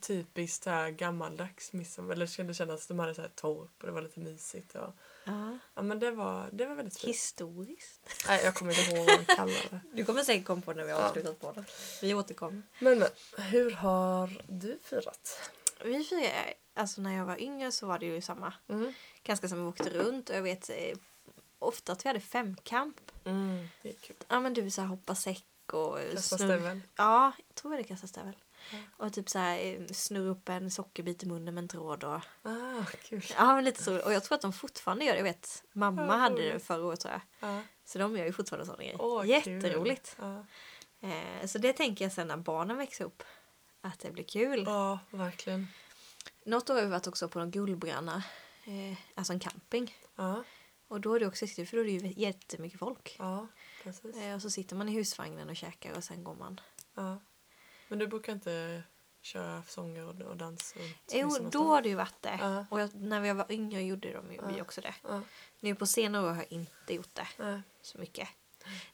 typiskt 0.00 0.64
här 0.66 0.90
gammaldags 0.90 1.72
midsommar. 1.72 2.12
Eller 2.12 2.26
det 2.26 2.32
skulle 2.32 2.54
kännas 2.54 2.82
att 2.82 2.88
de 2.88 2.98
hade 2.98 3.14
så 3.14 3.20
här 3.22 3.28
torp 3.34 3.70
och 3.80 3.86
det 3.86 3.92
var 3.92 4.02
lite 4.02 4.20
mysigt. 4.20 4.74
Och, 4.74 4.94
Ja. 5.26 5.58
ja 5.74 5.82
men 5.82 5.98
det 5.98 6.10
var, 6.10 6.48
det 6.52 6.66
var 6.66 6.74
väldigt 6.74 6.96
fint. 6.98 7.14
Historiskt. 7.14 8.00
Nej, 8.28 8.44
jag 8.44 8.54
kommer 8.54 8.78
inte 8.80 8.94
ihåg 8.96 9.06
vad 9.06 9.18
vi 9.18 9.24
kallade 9.24 9.68
det. 9.70 9.80
Du 9.92 10.04
kommer 10.04 10.22
säkert 10.22 10.46
komma 10.46 10.62
på 10.62 10.72
när 10.72 10.84
vi 10.84 10.92
har 10.92 11.00
Ja. 11.00 11.08
avslutat 11.08 11.40
på 11.40 11.52
det. 11.52 11.64
Vi 12.02 12.14
återkommer. 12.14 12.62
Men, 12.78 12.98
men 12.98 13.08
hur 13.38 13.70
har 13.70 14.42
du 14.48 14.78
firat? 14.82 15.50
Vi 15.84 16.04
firar, 16.04 16.54
alltså 16.74 17.00
när 17.00 17.16
jag 17.16 17.24
var 17.24 17.40
yngre 17.40 17.72
så 17.72 17.86
var 17.86 17.98
det 17.98 18.06
ju 18.06 18.20
samma. 18.20 18.52
Mm. 18.68 18.92
Ganska 19.22 19.48
som 19.48 19.58
vi 19.58 19.64
åkte 19.68 19.90
runt 19.90 20.30
och 20.30 20.36
jag 20.36 20.42
vet 20.42 20.70
eh, 20.70 20.98
ofta 21.58 21.92
att 21.92 22.04
vi 22.04 22.08
hade 22.08 22.20
femkamp. 22.20 23.00
Mm. 23.24 23.68
Det 23.82 23.88
är 23.88 23.92
kul. 23.94 24.16
Ja 24.28 24.40
men 24.40 24.54
du 24.54 24.70
så 24.70 24.80
här 24.80 24.88
hoppa 24.88 25.14
säck 25.14 25.44
och 25.72 25.98
Kasta 26.12 26.36
stävel. 26.36 26.80
Ja, 26.96 27.32
jag 27.48 27.54
tror 27.54 27.76
det 27.76 27.84
kasta 27.84 28.06
stävel. 28.06 28.36
Ja. 28.72 28.78
Och 29.06 29.12
typ 29.12 29.28
så 29.28 29.38
här 29.38 29.58
eh, 29.64 29.86
snurra 29.86 30.30
upp 30.30 30.48
en 30.48 30.70
sockerbit 30.70 31.22
i 31.22 31.26
munnen 31.26 31.54
med 31.54 31.62
en 31.62 31.68
tråd 31.68 32.04
och 32.04 32.20
Ah, 32.42 32.84
kul. 33.02 33.24
Ja 33.36 33.54
men 33.54 33.64
lite 33.64 33.82
så. 33.82 34.04
Och 34.04 34.12
jag 34.12 34.24
tror 34.24 34.34
att 34.36 34.42
de 34.42 34.52
fortfarande 34.52 35.04
gör 35.04 35.12
det. 35.12 35.18
Jag 35.18 35.24
vet 35.24 35.64
mamma 35.72 36.06
Ja, 36.06 36.12
hade 36.12 36.52
det 36.52 36.58
förra 36.60 36.84
året 36.84 37.00
tror 37.00 37.12
jag. 37.12 37.50
Ja. 37.50 37.62
Så 37.84 37.98
de 37.98 38.16
gör 38.16 38.24
ju 38.26 38.32
fortfarande 38.32 38.66
sådana 38.66 38.82
grejer. 38.82 38.96
Åh, 39.02 39.28
Jätteroligt. 39.28 40.16
Ja. 40.20 40.46
Eh, 41.00 41.46
så 41.46 41.58
det 41.58 41.72
tänker 41.72 42.04
jag 42.04 42.12
sen 42.12 42.28
när 42.28 42.36
barnen 42.36 42.76
växer 42.76 43.04
upp. 43.04 43.22
Att 43.80 44.00
det 44.00 44.10
blir 44.10 44.24
kul. 44.24 44.64
ja, 44.66 44.98
verkligen. 45.10 45.68
Något 46.46 46.70
år 46.70 46.74
har 46.74 46.82
vi 46.82 46.88
varit 46.88 47.06
också 47.06 47.28
på 47.28 47.38
de 47.38 47.50
guldbränna. 47.50 48.22
Eh, 48.64 48.98
alltså 49.14 49.32
en 49.32 49.40
camping. 49.40 49.96
Ja, 50.16 50.44
Och 50.88 51.00
då 51.00 51.14
är 51.14 51.20
det 51.20 51.26
också 51.26 51.44
viktigt 51.44 51.70
för 51.70 51.76
då 51.76 51.80
är 51.82 51.84
det 51.86 51.90
ju 51.92 52.12
jättemycket 52.16 52.78
folk. 52.78 53.16
ja 53.18 53.46
precis. 53.82 54.16
Eh, 54.16 54.34
och 54.34 54.42
så 54.42 54.50
sitter 54.50 54.76
man 54.76 54.88
i 54.88 54.92
husvagnen 54.92 55.48
och 55.48 55.56
käkar 55.56 55.96
och 55.96 56.04
sen 56.04 56.24
går 56.24 56.34
man. 56.34 56.60
Men 57.94 57.98
du 57.98 58.06
brukar 58.06 58.32
inte 58.32 58.82
köra 59.20 59.62
sånger 59.68 60.04
och, 60.06 60.20
och 60.20 60.36
dans? 60.36 60.74
runt 60.76 60.96
Jo, 61.12 61.48
då 61.50 61.64
har 61.64 61.82
det 61.82 61.88
ju 61.88 61.94
varit 61.94 62.22
det. 62.22 62.38
Ja. 62.40 62.66
Och 62.70 62.80
jag, 62.80 62.94
när 62.94 63.24
jag 63.24 63.34
var 63.34 63.52
yngre 63.52 63.82
gjorde 63.82 64.12
de 64.12 64.32
ju, 64.32 64.40
Ja. 64.56 64.62
också 64.62 64.80
det. 64.80 64.94
Ja. 65.02 65.20
Nu 65.60 65.74
på 65.74 65.86
senare 65.86 66.22
år 66.26 66.28
har 66.28 66.36
jag 66.36 66.52
inte 66.52 66.94
gjort 66.94 67.14
det 67.14 67.62
så 67.82 67.98
mycket. 67.98 68.28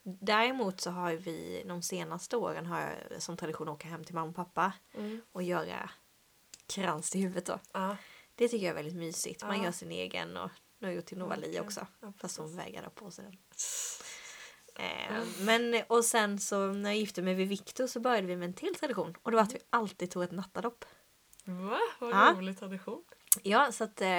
Däremot 0.03 0.81
så 0.81 0.91
har 0.91 1.13
vi 1.13 1.65
de 1.67 1.83
senaste 1.83 2.37
åren 2.37 2.67
har 2.67 2.81
jag 2.81 3.23
som 3.23 3.37
tradition 3.37 3.69
att 3.69 3.75
åka 3.75 3.89
hem 3.89 4.05
till 4.05 4.15
mamma 4.15 4.29
och 4.29 4.37
pappa 4.37 4.73
Mm. 4.95 5.21
och 5.33 5.43
göra 5.43 5.91
krans 6.67 7.11
till 7.11 7.21
huvudet 7.21 7.47
då. 7.47 7.59
Det 8.35 8.49
tycker 8.49 8.67
jag 8.67 8.71
är 8.71 8.75
väldigt 8.83 8.97
mysigt. 8.97 9.43
Man 9.43 9.63
gör 9.63 9.73
sin 9.73 9.91
egen 9.91 10.37
och 10.37 10.51
nu 10.79 10.87
har 10.87 10.93
jag 10.93 10.97
gjort 10.97 11.07
till 11.07 11.19
Novali 11.19 11.41
Verkligen. 11.41 11.65
också. 11.65 11.87
Ja, 12.01 12.13
Fast 12.19 12.39
hon 12.39 12.57
vägrade 12.57 12.91
på 12.91 13.11
sig 13.11 13.25
den. 13.25 13.37
Eh, 14.81 15.17
men 15.39 15.83
och 15.89 16.05
sen 16.05 16.39
så 16.39 16.67
när 16.67 16.91
jag 16.91 16.99
gifte 16.99 17.23
mig 17.23 17.37
med 17.37 17.49
Viktor 17.49 17.87
så 17.87 18.01
började 18.01 18.27
vi 18.27 18.37
med 18.37 18.47
en 18.49 18.55
till 18.55 18.75
tradition 18.75 19.15
och 19.23 19.31
det 19.31 19.37
var 19.37 19.43
att 19.45 19.55
vi 19.55 19.59
alltid 19.71 20.11
tog 20.11 20.23
ett 20.23 20.31
nattadopp. 20.33 20.85
Va? 21.45 21.79
Vad 21.99 22.11
Ja. 22.11 22.33
rolig 22.37 22.59
tradition. 22.59 23.05
Ja 23.43 23.73
så 23.73 23.85
att 23.85 24.01
eh, 24.01 24.19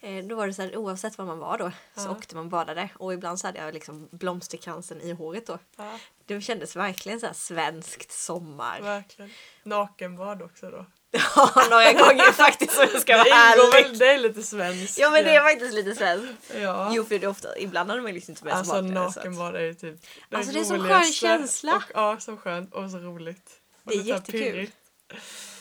eh, 0.00 0.24
då 0.28 0.36
var 0.36 0.46
det 0.46 0.54
så 0.54 0.62
här 0.62 0.76
oavsett 0.76 1.18
var 1.18 1.24
man 1.24 1.38
var 1.38 1.58
då 1.58 1.70
så 1.94 2.08
Ja. 2.08 2.10
åkte 2.10 2.34
man 2.36 2.44
och 2.44 2.50
badade 2.50 2.88
och 2.98 3.14
ibland 3.14 3.40
så 3.40 3.46
hade 3.46 3.58
jag 3.58 3.74
liksom 3.74 4.08
blomsterkransen 4.12 5.00
i 5.00 5.12
håret 5.12 5.46
då. 5.46 5.58
Ja, 5.76 5.98
Det 6.26 6.40
kändes 6.40 6.76
verkligen 6.76 7.20
så 7.20 7.26
här 7.26 7.32
svenskt 7.34 8.12
sommar. 8.12 8.80
verkligen. 8.80 9.30
Nakenbad 9.62 10.42
också 10.42 10.70
då. 10.70 10.86
Ja, 11.36 11.66
några 11.70 11.92
gånger 11.92 12.32
faktiskt 12.32 12.78
om 12.78 12.88
jag 12.92 13.00
ska 13.02 13.16
vara 13.16 13.28
ärlig. 13.28 13.98
det 13.98 14.06
är 14.06 14.18
lite 14.18 14.42
svenskt. 14.42 14.98
Ja 14.98 15.10
men 15.10 15.24
det 15.24 15.34
är 15.34 15.40
faktiskt 15.40 15.74
lite 15.74 15.94
svenskt. 15.94 16.54
Ja. 16.60 16.92
Jo 16.94 17.04
för 17.04 17.18
det 17.18 17.26
är 17.26 17.30
ofta, 17.30 17.58
ibland 17.58 17.88
man 17.88 18.06
ju 18.06 18.12
liksom 18.12 18.32
inte 18.32 18.44
med 18.44 18.54
Alltså 18.54 18.72
så 18.72 18.80
nakenbad 18.80 19.56
är 19.56 19.60
ju 19.60 19.74
typ 19.74 20.02
det 20.28 20.36
Alltså, 20.36 20.52
det 20.52 20.60
är 20.60 20.64
så 20.64 20.78
skön 20.78 21.12
känsla. 21.12 21.76
Och, 21.76 21.82
ja, 21.94 22.20
så 22.20 22.36
skönt 22.36 22.74
och 22.74 22.90
så 22.90 22.98
roligt. 22.98 23.60
Och 23.84 23.90
Det 23.90 23.96
är 23.96 24.00
så 24.00 24.08
jättekul. 24.08 24.40
pirrigt. 24.40 24.76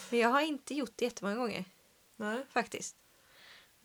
Men 0.09 0.19
jag 0.19 0.29
har 0.29 0.41
inte 0.41 0.73
gjort 0.73 0.91
det 0.95 1.05
jättemånga 1.05 1.35
gånger 1.35 1.65
Nej. 2.17 2.45
faktiskt. 2.53 2.95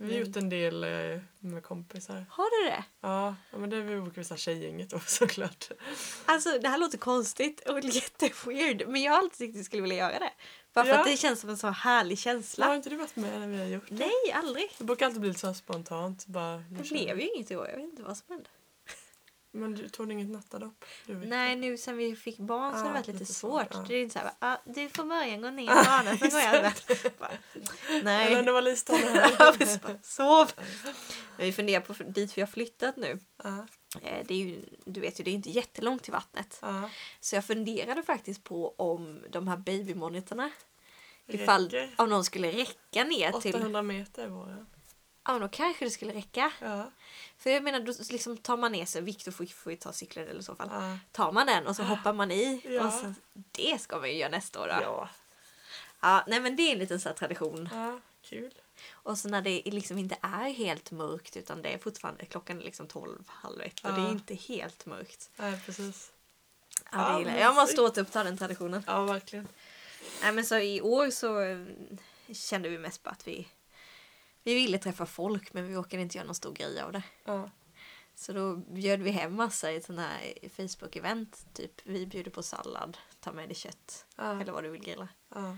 Vi 0.01 0.15
har 0.15 0.21
gjort 0.27 0.37
en 0.37 0.49
del 0.49 0.85
eh, 0.85 1.21
med 1.39 1.63
kompisar. 1.63 2.25
Har 2.31 2.63
du 2.65 2.71
det? 2.71 2.85
Ja, 3.01 3.35
men 3.51 3.71
det 3.71 3.77
är 3.77 3.81
vi 3.81 4.01
brukar 4.01 4.23
säga 4.23 4.39
tjejgänget 4.39 4.91
då 4.91 5.01
såklart. 5.07 5.71
Alltså 6.27 6.59
det 6.59 6.69
här 6.69 6.79
låter 6.79 6.99
konstigt 6.99 7.69
och 7.69 7.81
jätteweird 7.85 8.89
men 8.89 9.03
jag 9.03 9.13
har 9.13 9.19
alltid 9.19 9.39
tyckt 9.39 9.51
att 9.51 9.57
jag 9.57 9.65
skulle 9.67 9.83
vilja 9.83 9.97
göra 9.97 10.19
det. 10.19 10.33
Bara 10.75 10.85
för 10.85 10.93
Ja. 10.93 10.99
att 10.99 11.07
det 11.07 11.17
känns 11.17 11.41
som 11.41 11.51
en 11.51 11.57
så 11.57 11.69
härlig 11.69 12.17
Har 12.17 12.21
känsla. 12.21 12.75
inte 12.77 12.91
du 12.91 12.97
varit 12.97 13.17
med 13.17 13.41
när 13.41 13.49
vi 13.49 13.59
har 13.59 13.65
gjort 13.67 13.89
det? 13.89 13.95
Nej, 13.95 14.33
aldrig. 14.35 14.71
Det 14.79 14.85
brukar 14.85 15.07
alltid 15.07 15.21
bli 15.21 15.29
lite 15.31 15.41
så 15.41 15.55
spontant. 15.55 16.27
Bara, 16.27 16.57
Det 16.71 16.89
blev 16.89 17.17
vi. 17.17 17.23
ju 17.23 17.31
inget 17.35 17.51
i 17.51 17.57
år. 17.57 17.69
Jag 17.69 17.77
vet 17.77 17.85
inte 17.85 18.03
vad 18.03 18.17
som 18.17 18.25
hände. 18.29 18.49
Men 19.53 19.75
du 19.75 19.89
tog 19.89 20.13
inget 20.13 20.29
nattadopp? 20.31 20.85
Nej, 21.07 21.57
nu 21.57 21.77
sen 21.79 21.97
vi 21.97 22.17
fick 22.17 22.39
barn 22.39 22.73
så 22.73 22.79
har 22.79 22.85
det 22.85 22.91
Ah, 22.91 22.93
varit 22.93 23.07
lite, 23.07 23.19
lite 23.19 23.33
svårt. 23.35 23.63
svårt, 23.73 23.75
ja. 23.75 23.85
Det 23.89 23.95
är 23.95 24.03
inte 24.03 24.13
så 24.13 24.19
här, 24.19 24.31
ah, 24.39 24.57
du 24.67 24.89
får 24.89 25.05
börja 25.05 25.37
gå 25.37 25.51
ner 25.51 25.63
i 25.63 25.67
banan, 25.67 26.19
sen 26.19 26.31
går 26.31 26.41
jag 26.41 26.55
över. 26.55 26.73
Nej. 28.03 28.35
Men 28.35 28.45
det 28.45 28.53
var 28.53 28.63
bara, 28.63 29.99
Sov! 30.03 30.53
Men 31.37 31.47
vi 31.47 31.53
funderar 31.53 31.81
på 31.81 31.93
dit 31.93 32.37
vi 32.39 32.43
har 32.43 32.49
flyttat 32.49 32.97
nu. 32.97 33.19
Eh, 34.03 34.27
Det 34.27 34.35
är 34.35 34.39
ju, 34.39 34.65
du 34.85 35.01
vet 35.01 35.21
ju, 35.21 35.25
det 35.25 35.31
är 35.31 35.35
inte 35.35 35.51
jättelångt 35.51 36.03
till 36.03 36.13
vattnet. 36.13 36.59
ja. 36.63 36.91
Så 37.21 37.35
jag 37.35 37.45
funderade 37.45 38.03
faktiskt 38.03 38.45
på 38.45 38.75
om 38.77 39.23
de 39.31 39.49
här 39.49 39.57
babymonitorna 39.57 40.51
Ifall 41.27 41.71
om 41.97 42.11
de 42.11 42.25
skulle 42.25 42.53
räcka 42.53 43.05
ner 43.05 43.41
till... 43.41 43.55
800 43.55 43.83
meter 43.83 44.29
var 44.29 44.47
det. 44.47 44.67
Ja, 45.25 45.39
då 45.39 45.49
kanske 45.49 45.85
det 45.85 45.91
skulle 45.91 46.15
räcka. 46.15 46.53
Ja. 46.61 46.91
För 47.37 47.51
jag 47.51 47.63
menar, 47.63 47.81
då 47.81 47.93
liksom 48.11 48.37
tar 48.37 48.57
man 48.57 48.73
ner 48.73 48.85
sig, 48.85 49.03
Viktor 49.03 49.33
får, 49.33 49.47
får 49.47 49.73
ju 49.73 49.79
ta 49.79 49.93
cykeln 49.93 50.29
eller 50.29 50.43
så 50.43 50.55
fall. 50.55 50.69
Ja. 50.73 50.99
Tar 51.13 51.33
man 51.33 51.47
den 51.47 51.67
och 51.67 51.77
så 51.77 51.83
hoppar 51.83 52.13
man 52.13 52.31
i. 52.31 52.79
Och 52.81 52.93
så, 52.93 53.15
det 53.35 53.81
ska 53.81 53.99
man 53.99 54.09
ju 54.09 54.17
göra 54.17 54.31
nästa 54.31 54.61
år 54.61 54.67
då. 54.67 54.73
Ja. 54.83 55.09
ja. 56.01 56.25
nej 56.27 56.41
men 56.41 56.57
det 56.57 56.63
är 56.63 56.73
en 56.73 56.79
liten 56.79 57.01
så 57.01 57.13
tradition. 57.13 57.69
Ja, 57.73 58.01
kul. 58.23 58.55
Och 58.91 59.19
så 59.19 59.29
när 59.29 59.43
det 59.43 59.63
liksom 59.65 59.99
inte 59.99 60.17
är 60.23 60.51
helt 60.53 60.91
mörkt 60.91 61.37
utan 61.37 61.63
det 61.63 61.69
är 61.75 61.79
fortfarande 61.79 62.25
klockan 62.25 62.61
är 62.61 62.65
liksom 62.65 62.87
12, 62.87 63.23
halv 63.27 63.61
ett 63.61 63.81
och 63.85 63.93
det 63.93 64.01
är 64.01 64.05
Ja. 64.05 64.11
inte 64.11 64.35
helt 64.35 64.87
mörkt. 64.87 65.31
Nej, 65.37 65.61
precis. 65.67 66.13
Ja, 66.93 66.99
det 66.99 67.05
Ja, 67.13 67.19
gillar 67.19 67.33
jag. 67.33 67.41
jag 67.41 67.55
måste 67.55 67.83
återuppta 67.83 68.25
den 68.25 68.39
traditionen. 68.39 68.83
Ja, 68.87 69.05
verkligen. 69.05 69.49
Nej 70.23 70.33
men 70.33 70.45
så 70.47 70.59
i 70.59 70.81
år 70.81 71.11
så 71.11 71.41
eh, 71.41 71.67
kände 72.33 72.69
vi 72.69 72.79
mest 72.79 73.03
på 73.03 73.11
att 73.11 73.27
vi 73.29 73.49
vi 74.43 74.55
ville 74.55 74.79
träffa 74.79 75.07
folk 75.07 75.53
men 75.53 75.67
vi 75.69 75.77
orkade 75.77 76.03
inte 76.03 76.17
göra 76.19 76.27
någon 76.27 76.35
stor 76.35 76.53
grej 76.53 76.81
av 76.81 76.93
det. 76.93 77.03
Ja. 77.25 77.51
Så 78.15 78.33
då 78.33 78.57
bjöd 78.57 79.01
vi 79.03 79.11
hem 79.11 79.35
massa 79.37 79.73
i 79.73 79.77
ett 79.77 79.85
sånt 79.85 79.99
här 80.01 80.35
Facebook-event. 80.57 81.47
Typ 81.55 81.73
vi 81.85 82.07
bjuder 82.07 82.31
på 82.31 82.43
sallad, 82.43 82.99
ta 83.21 83.33
med 83.33 83.49
dig 83.49 83.55
kött 83.55 84.07
Ja. 84.17 84.41
eller 84.41 84.53
vad 84.53 84.65
du 84.65 84.71
vill 84.71 84.81
grilla. 84.83 85.09
ja. 85.35 85.57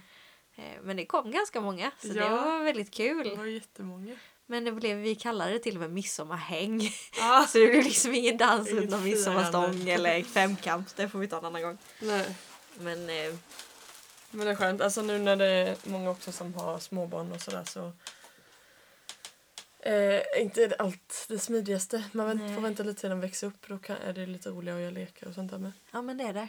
Eh, 0.60 0.82
Men 0.82 0.96
det 0.96 1.06
kom 1.06 1.30
ganska 1.30 1.60
många 1.60 1.90
så 2.00 2.06
det 2.08 2.14
Ja. 2.20 2.28
var 2.44 2.64
väldigt 2.64 2.92
Det 2.92 2.96
kul. 3.08 3.36
var 3.36 3.44
jättemånga. 3.46 4.16
Men 4.46 4.64
det 4.64 4.72
blev, 4.72 4.96
vi 4.96 5.14
kallade 5.14 5.52
det 5.52 5.58
till 5.58 5.74
och 5.74 5.80
med 5.80 5.90
midsommarhäng. 5.90 6.80
Ja. 7.18 7.46
Så 7.48 7.58
det 7.58 7.66
blev 7.66 7.84
liksom 7.84 8.14
ingen 8.14 8.36
dans 8.36 8.70
runt 8.70 8.90
någon 8.90 9.04
midsommarstång 9.04 9.88
eller 9.88 10.22
femkamp. 10.34 10.96
Det 10.96 11.08
får 11.08 11.18
vi 11.18 11.28
ta 11.28 11.38
en 11.38 11.44
annan 11.44 11.62
gång. 11.62 11.78
Nej. 12.00 12.34
Men 12.78 13.08
eh, 13.10 13.34
Men 14.30 14.46
det 14.46 14.52
är 14.52 14.56
skönt. 14.56 14.80
Alltså 14.80 15.02
nu 15.02 15.18
när 15.18 15.36
det 15.36 15.46
är 15.46 15.76
många 15.84 16.10
också 16.10 16.32
som 16.32 16.54
har 16.54 16.78
småbarn 16.78 17.32
och 17.32 17.40
sådär 17.40 17.64
så 17.64 17.92
Eh, 19.82 20.20
inte 20.42 20.66
det 20.66 20.76
allt 20.76 21.26
det 21.28 21.38
smidigaste. 21.38 22.04
Man 22.12 22.26
vänt, 22.26 22.54
får 22.54 22.62
vänta 22.62 22.82
lite 22.82 23.00
till 23.00 23.10
de 23.10 23.20
växer 23.20 23.46
upp. 23.46 23.66
Då 23.68 23.78
kan, 23.78 23.96
är 23.96 24.12
det 24.12 24.26
lite 24.26 24.48
roligare 24.48 24.76
att 24.78 24.82
göra 24.82 24.90
lekar 24.90 25.26
och 25.28 25.34
sånt 25.34 25.50
där 25.50 25.58
med. 25.58 25.72
ja 25.90 26.02
men 26.02 26.16
det 26.16 26.24
är 26.24 26.32
det. 26.32 26.48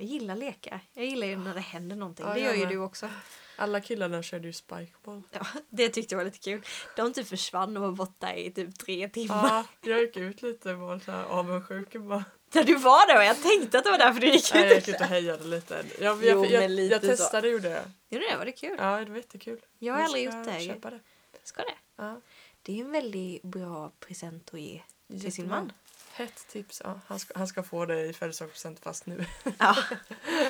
Jag 0.00 0.06
gillar 0.06 0.36
lekar. 0.36 0.80
Jag 0.94 1.04
gillar 1.04 1.26
ju 1.26 1.36
när 1.36 1.54
det 1.54 1.60
händer 1.60 1.96
någonting. 1.96 2.26
Ja, 2.26 2.34
det 2.34 2.40
gör 2.40 2.48
jag 2.48 2.58
ju 2.58 2.66
du 2.66 2.78
också. 2.78 3.08
Alla 3.56 3.80
killarna 3.80 4.22
körde 4.22 4.46
ju 4.46 4.52
spikeball. 4.52 5.22
Ja, 5.30 5.46
det 5.68 5.88
tyckte 5.88 6.14
jag 6.14 6.18
var 6.18 6.24
lite 6.24 6.38
kul. 6.38 6.62
De 6.96 7.12
typ 7.12 7.28
försvann 7.28 7.76
och 7.76 7.82
var 7.82 7.92
borta 7.92 8.34
i 8.34 8.50
typ 8.50 8.78
tre 8.78 9.08
timmar. 9.08 9.48
Ja, 9.48 9.64
jag 9.90 10.00
gick 10.00 10.16
ut 10.16 10.42
lite 10.42 10.72
och 10.72 10.78
var 10.78 10.98
så 10.98 11.12
här 11.12 11.24
avundsjuk. 11.24 11.92
Bara, 11.96 12.24
Där 12.52 12.64
du 12.64 12.76
var 12.76 13.16
och 13.16 13.24
jag 13.24 13.42
tänkte 13.42 13.78
att 13.78 13.84
det 13.84 13.90
var 13.90 13.98
därför 13.98 14.20
du 14.20 14.26
gick 14.26 14.54
nej, 14.54 14.62
jag 14.66 14.74
gick 14.74 14.88
ut. 14.88 14.94
ut 14.94 15.00
och 15.00 15.06
hejade 15.06 15.44
lite. 15.44 15.84
Jag, 16.00 16.18
Jo, 16.24 16.28
jag, 16.28 16.50
jag, 16.50 16.60
men 16.60 16.76
lite 16.76 16.94
jag 16.94 17.02
testade 17.02 17.48
gjorde 17.48 17.68
jag. 17.68 17.84
Jo, 18.08 18.20
det 18.30 18.36
var 18.36 18.44
det 18.44 18.52
kul. 18.52 18.76
Ja, 18.78 18.98
det 18.98 19.10
var 19.10 19.16
jättekul. 19.16 19.58
Jag 19.78 19.94
har 19.94 20.02
aldrig 20.02 20.24
gjort 20.24 20.44
det. 20.44 20.52
jag 20.52 20.62
Köpa 20.62 20.90
det. 20.90 21.00
Ska 21.44 21.62
det? 21.62 21.74
Ja, 21.96 22.20
Det 22.62 22.72
är 22.72 22.76
ju 22.76 22.82
en 22.84 22.92
väldigt 22.92 23.42
bra 23.42 23.92
present 24.00 24.54
att 24.54 24.60
ge 24.60 24.82
till 25.20 25.32
sin 25.32 25.48
man. 25.48 25.72
Hett 26.18 26.46
tips. 26.48 26.82
Ja, 26.84 27.00
han, 27.06 27.18
ska, 27.18 27.38
han 27.38 27.46
ska 27.48 27.62
få 27.62 27.86
det 27.86 28.06
i 28.06 28.12
födelsedagspresent 28.12 28.80
fast 28.80 29.06
nu 29.06 29.24
Ja. 29.58 29.76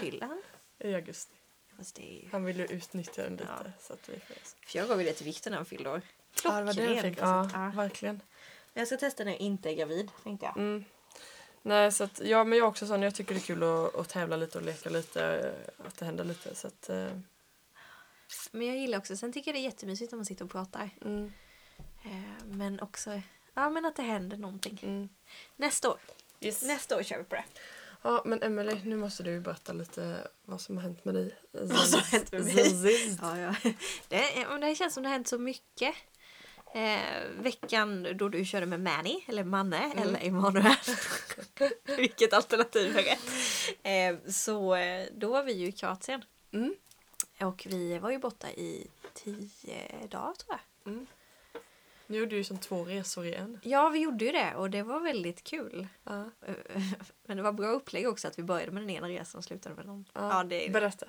Fyller 0.01 0.27
han? 0.27 0.43
i 0.79 0.95
augusti. 0.95 1.35
Fast 1.77 1.99
ju... 1.99 2.29
Han 2.33 2.45
vill 2.45 2.59
ju 2.59 2.67
utnyttja 2.67 3.23
den 3.23 3.33
lite. 3.33 3.47
Ja. 3.65 3.71
Så 3.81 3.93
att 3.93 4.09
vi 4.09 4.21
får. 4.21 4.37
För 4.67 4.79
jag 4.79 4.89
gav 4.89 5.01
ju 5.03 5.07
det 5.09 5.13
till 5.13 5.25
Viktor 5.25 5.51
när 5.51 5.57
han 5.57 5.67
fyllde 5.67 5.91
år. 5.91 6.03
Ja, 6.45 6.59
det 6.59 6.65
var 6.65 6.73
det 6.75 7.03
fick. 7.03 7.19
Ja. 7.21 7.51
Ja. 7.53 7.73
verkligen. 7.75 8.21
Jag 8.75 8.87
ska 8.87 8.97
testa 8.97 9.25
när 9.25 9.33
jag 9.33 9.41
inte 9.41 9.71
är 9.71 9.75
gravid, 9.75 10.11
tänkte 10.23 10.47
jag. 10.47 10.57
Mm. 10.57 10.85
Nej, 11.63 11.93
så 11.93 12.05
att, 12.05 12.21
ja, 12.21 12.45
men 12.45 12.59
jag 12.59 12.69
också 12.69 12.87
sån. 12.87 13.03
Jag 13.03 13.15
tycker 13.15 13.35
det 13.35 13.41
är 13.41 13.43
kul 13.43 13.63
att, 13.63 13.95
att 13.95 14.09
tävla 14.09 14.37
lite 14.37 14.59
och 14.59 14.65
leka 14.65 14.91
lite. 14.91 15.55
Att 15.87 15.99
det 15.99 16.05
händer 16.05 16.25
lite. 16.25 16.55
Så 16.55 16.67
att, 16.67 16.89
eh, 16.89 17.09
Men 18.51 18.67
jag 18.67 18.77
gillar 18.77 18.99
också, 18.99 19.17
sen 19.17 19.33
tycker 19.33 19.49
jag 19.51 19.55
det 19.55 19.61
är 19.61 19.71
jättemysigt 19.71 20.13
när 20.13 20.17
man 20.17 20.27
sitter 20.27 20.45
och 20.45 20.51
pratar. 20.51 20.91
mm, 21.05 21.33
Eh, 22.05 22.45
Men 22.47 22.81
också, 22.81 23.21
ja 23.59 23.71
men 23.71 23.85
att 23.85 23.97
det 23.97 24.03
händer 24.03 24.37
någonting. 24.37 24.79
mm. 24.83 25.09
Nästa 25.57 25.91
år. 25.91 25.99
Yes. 26.41 26.63
Nästa 26.63 26.97
år 26.97 27.03
kör 27.03 27.19
vi 27.19 27.25
på 27.25 27.35
det. 27.35 27.45
Ja, 28.03 28.23
men 28.25 28.43
Emelie, 28.43 28.81
nu 28.85 28.97
måste 28.97 29.23
du 29.23 29.41
berätta 29.41 29.73
lite 29.73 30.29
vad 30.45 30.61
som 30.61 30.77
har 30.77 30.83
hänt 30.83 31.05
med 31.05 31.15
dig. 31.15 31.37
Vad 31.53 31.79
som 31.79 32.01
har 32.01 32.07
hänt 32.07 32.33
med 32.33 32.45
mig? 32.45 33.19
Ja, 33.23 33.39
ja. 33.39 33.55
Det, 34.09 34.47
det 34.61 34.75
känns 34.75 34.95
som 34.95 35.03
det 35.03 35.09
har 35.09 35.13
hänt 35.15 35.29
så 35.29 35.39
mycket. 35.39 35.95
Eh, 36.75 37.25
veckan 37.41 38.09
då 38.17 38.29
du 38.29 38.45
körde 38.45 38.67
med 38.67 38.81
Manny, 38.81 39.21
eller 39.27 39.45
Manne, 39.45 39.93
eller 39.97 40.27
Emanuel. 40.27 40.77
Vilket 41.97 42.33
alternativ 42.33 42.99
är 42.99 43.03
rätt? 43.03 43.21
Eh, 43.83 44.33
så 44.33 44.75
eh, 44.75 45.07
då 45.13 45.33
var 45.33 45.43
vi 45.43 45.53
ju 45.53 45.67
i 45.67 45.73
Kroatien. 45.73 46.25
Mm. 46.53 46.75
Och 47.41 47.67
vi 47.71 47.99
var 47.99 48.11
ju 48.11 48.19
borta 48.19 48.51
i 48.51 48.87
tio 49.15 50.07
dagar 50.11 50.35
tror 50.35 50.59
jag. 50.85 50.93
Nu 52.11 52.19
gjorde 52.19 52.31
du 52.31 52.37
ju 52.37 52.45
som 52.45 52.59
två 52.59 52.85
resor 52.85 53.27
i 53.27 53.35
en. 53.35 53.61
Ja, 53.63 53.89
vi 53.89 53.99
gjorde 53.99 54.25
ju 54.25 54.33
det 54.33 54.55
och 54.55 54.71
det 54.71 54.83
var 54.83 55.01
väldigt 55.01 55.45
kul. 55.45 55.87
Ja. 56.05 56.25
Men 57.27 57.37
det 57.37 57.43
var 57.43 57.53
bra 57.53 57.69
upplägg 57.69 58.09
också 58.09 58.29
att 58.29 58.39
vi 58.39 58.43
började 58.43 58.73
med 58.73 58.83
den 58.83 58.91
ena 58.91 59.09
resan 59.09 59.39
och 59.39 59.45
slutade 59.45 59.75
med 59.75 59.87
den 59.87 60.05
Ja, 60.13 60.29
Ja, 60.39 60.45
det. 60.45 60.73
Berätta. 60.73 61.07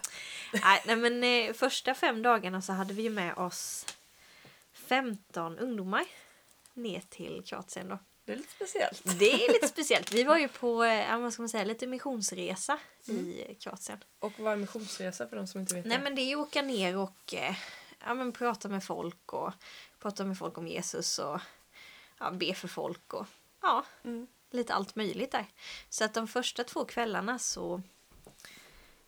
nej, 0.85 0.95
men 0.95 1.23
eh, 1.23 1.53
första 1.53 1.93
fem 1.93 2.21
dagarna 2.21 2.61
så 2.61 2.73
hade 2.73 2.93
vi 2.93 3.01
ju 3.03 3.09
med 3.09 3.37
oss 3.37 3.85
15 4.73 5.59
ungdomar 5.59 6.05
ner 6.73 7.01
till 7.09 7.41
Kroatien 7.45 7.89
då. 7.89 7.99
Det 8.25 8.33
är 8.33 8.37
lite 8.37 8.51
speciellt. 8.51 9.19
Det 9.19 9.31
är 9.45 9.53
lite 9.53 9.67
speciellt. 9.73 10.11
Vi 10.13 10.23
var 10.23 10.37
ju 10.37 10.47
på, 10.47 10.83
eh, 10.83 10.93
ja, 11.09 11.17
vad 11.17 11.33
ska 11.33 11.41
man 11.41 11.49
säga, 11.49 11.63
lite 11.63 11.87
missionsresa 11.87 12.79
i 13.05 13.55
Kroatien. 13.59 14.03
Och 14.19 14.39
vad 14.39 14.53
är 14.53 14.57
missionsresa 14.57 15.27
för 15.27 15.35
de 15.35 15.47
som 15.47 15.61
inte 15.61 15.75
vet 15.75 15.85
Nej 15.85 15.97
det? 15.97 16.03
men 16.03 16.15
det 16.15 16.21
är 16.21 16.27
ju 16.29 16.35
att 16.35 16.47
åka 16.47 16.61
ner 16.61 16.97
och 16.97 17.33
eh, 17.33 17.55
ja, 17.99 18.13
men 18.13 18.31
prata 18.31 18.69
med 18.69 18.83
folk 18.83 19.33
och 19.33 19.53
prata 19.99 20.25
med 20.25 20.37
folk 20.37 20.57
om 20.57 20.67
Jesus 20.67 21.19
och 21.19 21.39
ja, 22.19 22.31
be 22.31 22.53
för 22.53 22.67
folk 22.67 23.13
och 23.13 23.25
ja, 23.61 23.85
Mm. 24.03 24.27
lite 24.51 24.73
allt 24.73 24.95
möjligt 24.95 25.31
där. 25.31 25.45
Så 25.89 26.03
att 26.03 26.13
de 26.13 26.27
första 26.27 26.63
två 26.63 26.85
kvällarna 26.85 27.39
så 27.39 27.81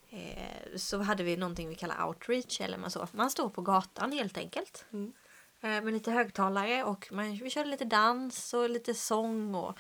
eh, 0.10 0.76
så 0.76 1.02
hade 1.02 1.24
vi 1.24 1.38
någonting 1.38 1.70
vi 1.70 1.76
kallar 1.76 2.08
outreach 2.08 2.62
eller 2.62 2.78
man 2.78 2.92
så. 2.92 3.08
Man 3.12 3.32
står 3.32 3.50
på 3.50 3.62
gatan 3.62 4.12
helt 4.12 4.38
enkelt. 4.38 4.86
Mm. 4.94 5.14
Eh, 5.62 5.82
med 5.84 5.94
lite 5.94 6.12
högtalare 6.12 6.84
och 6.84 7.08
man, 7.12 7.32
vi 7.38 7.50
körde 7.50 7.70
lite 7.70 7.86
dans 7.86 8.54
och 8.54 8.70
lite 8.70 8.94
sång 8.94 9.56
och, 9.56 9.78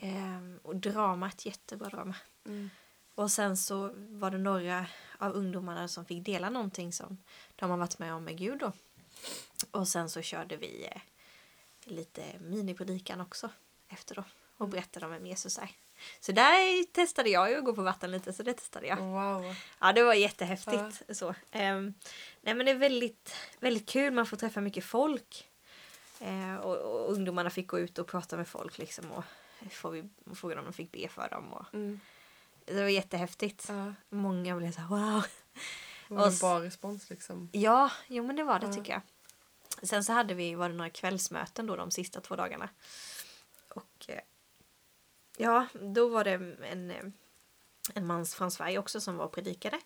eh, 0.00 0.56
och 0.62 0.76
drama, 0.76 1.28
ett 1.28 1.46
jättebra 1.46 1.88
drama. 1.88 2.14
Mm. 2.46 2.70
Och 3.14 3.30
sen 3.30 3.56
så 3.56 3.90
var 3.94 4.30
det 4.30 4.38
några 4.38 4.86
av 5.18 5.32
ungdomarna 5.32 5.88
som 5.88 6.04
fick 6.04 6.24
dela 6.24 6.50
någonting 6.50 6.92
som 6.92 7.18
de 7.56 7.70
har 7.70 7.76
varit 7.76 7.98
med 7.98 8.14
om 8.14 8.24
med 8.24 8.38
Gud 8.38 8.58
då. 8.58 8.72
Och 9.70 9.88
sen 9.88 10.10
så 10.10 10.22
körde 10.22 10.56
vi 10.56 10.86
eh, 10.92 11.00
lite 11.84 12.22
minipredikan 12.40 13.20
också 13.20 13.50
efter 13.88 14.14
då 14.14 14.24
och 14.56 14.68
berättade 14.68 15.06
om 15.06 15.12
vem 15.12 15.26
Jesus 15.26 15.58
är. 15.58 15.70
Så 16.20 16.32
där 16.32 16.84
testade 16.92 17.30
jag 17.30 17.50
ju 17.50 17.56
att 17.58 17.64
gå 17.64 17.74
på 17.74 17.82
vatten 17.82 18.10
lite 18.10 18.32
så 18.32 18.42
det 18.42 18.54
testade 18.54 18.86
jag. 18.86 18.96
Wow. 18.96 19.54
Ja 19.80 19.92
det 19.92 20.02
var 20.02 20.14
jättehäftigt. 20.14 21.02
Så. 21.16 21.34
Ehm, 21.50 21.94
nej 22.40 22.54
men 22.54 22.66
det 22.66 22.72
är 22.72 22.76
väldigt, 22.76 23.34
väldigt 23.60 23.88
kul, 23.88 24.12
man 24.12 24.26
får 24.26 24.36
träffa 24.36 24.60
mycket 24.60 24.84
folk. 24.84 25.48
Eh, 26.20 26.56
och, 26.56 26.76
och 26.76 27.12
ungdomarna 27.12 27.50
fick 27.50 27.66
gå 27.66 27.78
ut 27.78 27.98
och 27.98 28.06
prata 28.06 28.36
med 28.36 28.48
folk 28.48 28.78
liksom 28.78 29.12
och 29.12 29.24
frågade 30.34 30.60
om 30.60 30.64
de 30.66 30.72
fick 30.72 30.92
be 30.92 31.08
för 31.08 31.28
dem. 31.28 31.52
Och, 31.52 31.74
Mm. 31.74 32.00
Det 32.66 32.82
var 32.82 32.88
jättehäftigt. 32.88 33.66
Ja. 33.68 33.94
Många 34.08 34.56
blev 34.56 34.72
så 34.72 34.80
här 34.80 34.88
wow. 34.88 35.24
Det 36.08 36.14
var 36.14 36.26
en 36.26 36.36
bra 36.38 36.60
respons 36.62 37.10
liksom. 37.10 37.48
Ja, 37.52 37.90
jo 38.06 38.24
men 38.26 38.36
det 38.36 38.44
var 38.44 38.58
det 38.58 38.66
Ja. 38.66 38.72
tycker 38.72 38.92
jag. 38.92 39.02
Sen 39.88 40.04
så 40.04 40.12
hade 40.12 40.34
vi, 40.34 40.54
var 40.54 40.68
det 40.68 40.74
några 40.74 40.90
kvällsmöten 40.90 41.66
då 41.66 41.76
de 41.76 41.90
sista 41.90 42.20
två 42.20 42.36
dagarna. 42.36 42.68
Och 43.74 44.04
eh, 44.08 44.20
ja, 45.36 45.66
då 45.80 46.08
var 46.08 46.24
det 46.24 46.30
en, 46.70 46.90
eh, 46.90 47.04
en 47.94 48.06
man 48.06 48.26
från 48.26 48.50
Sverige 48.50 48.78
också 48.78 49.00
som 49.00 49.16
var 49.16 49.24
och 49.24 49.32
predikade. 49.32 49.80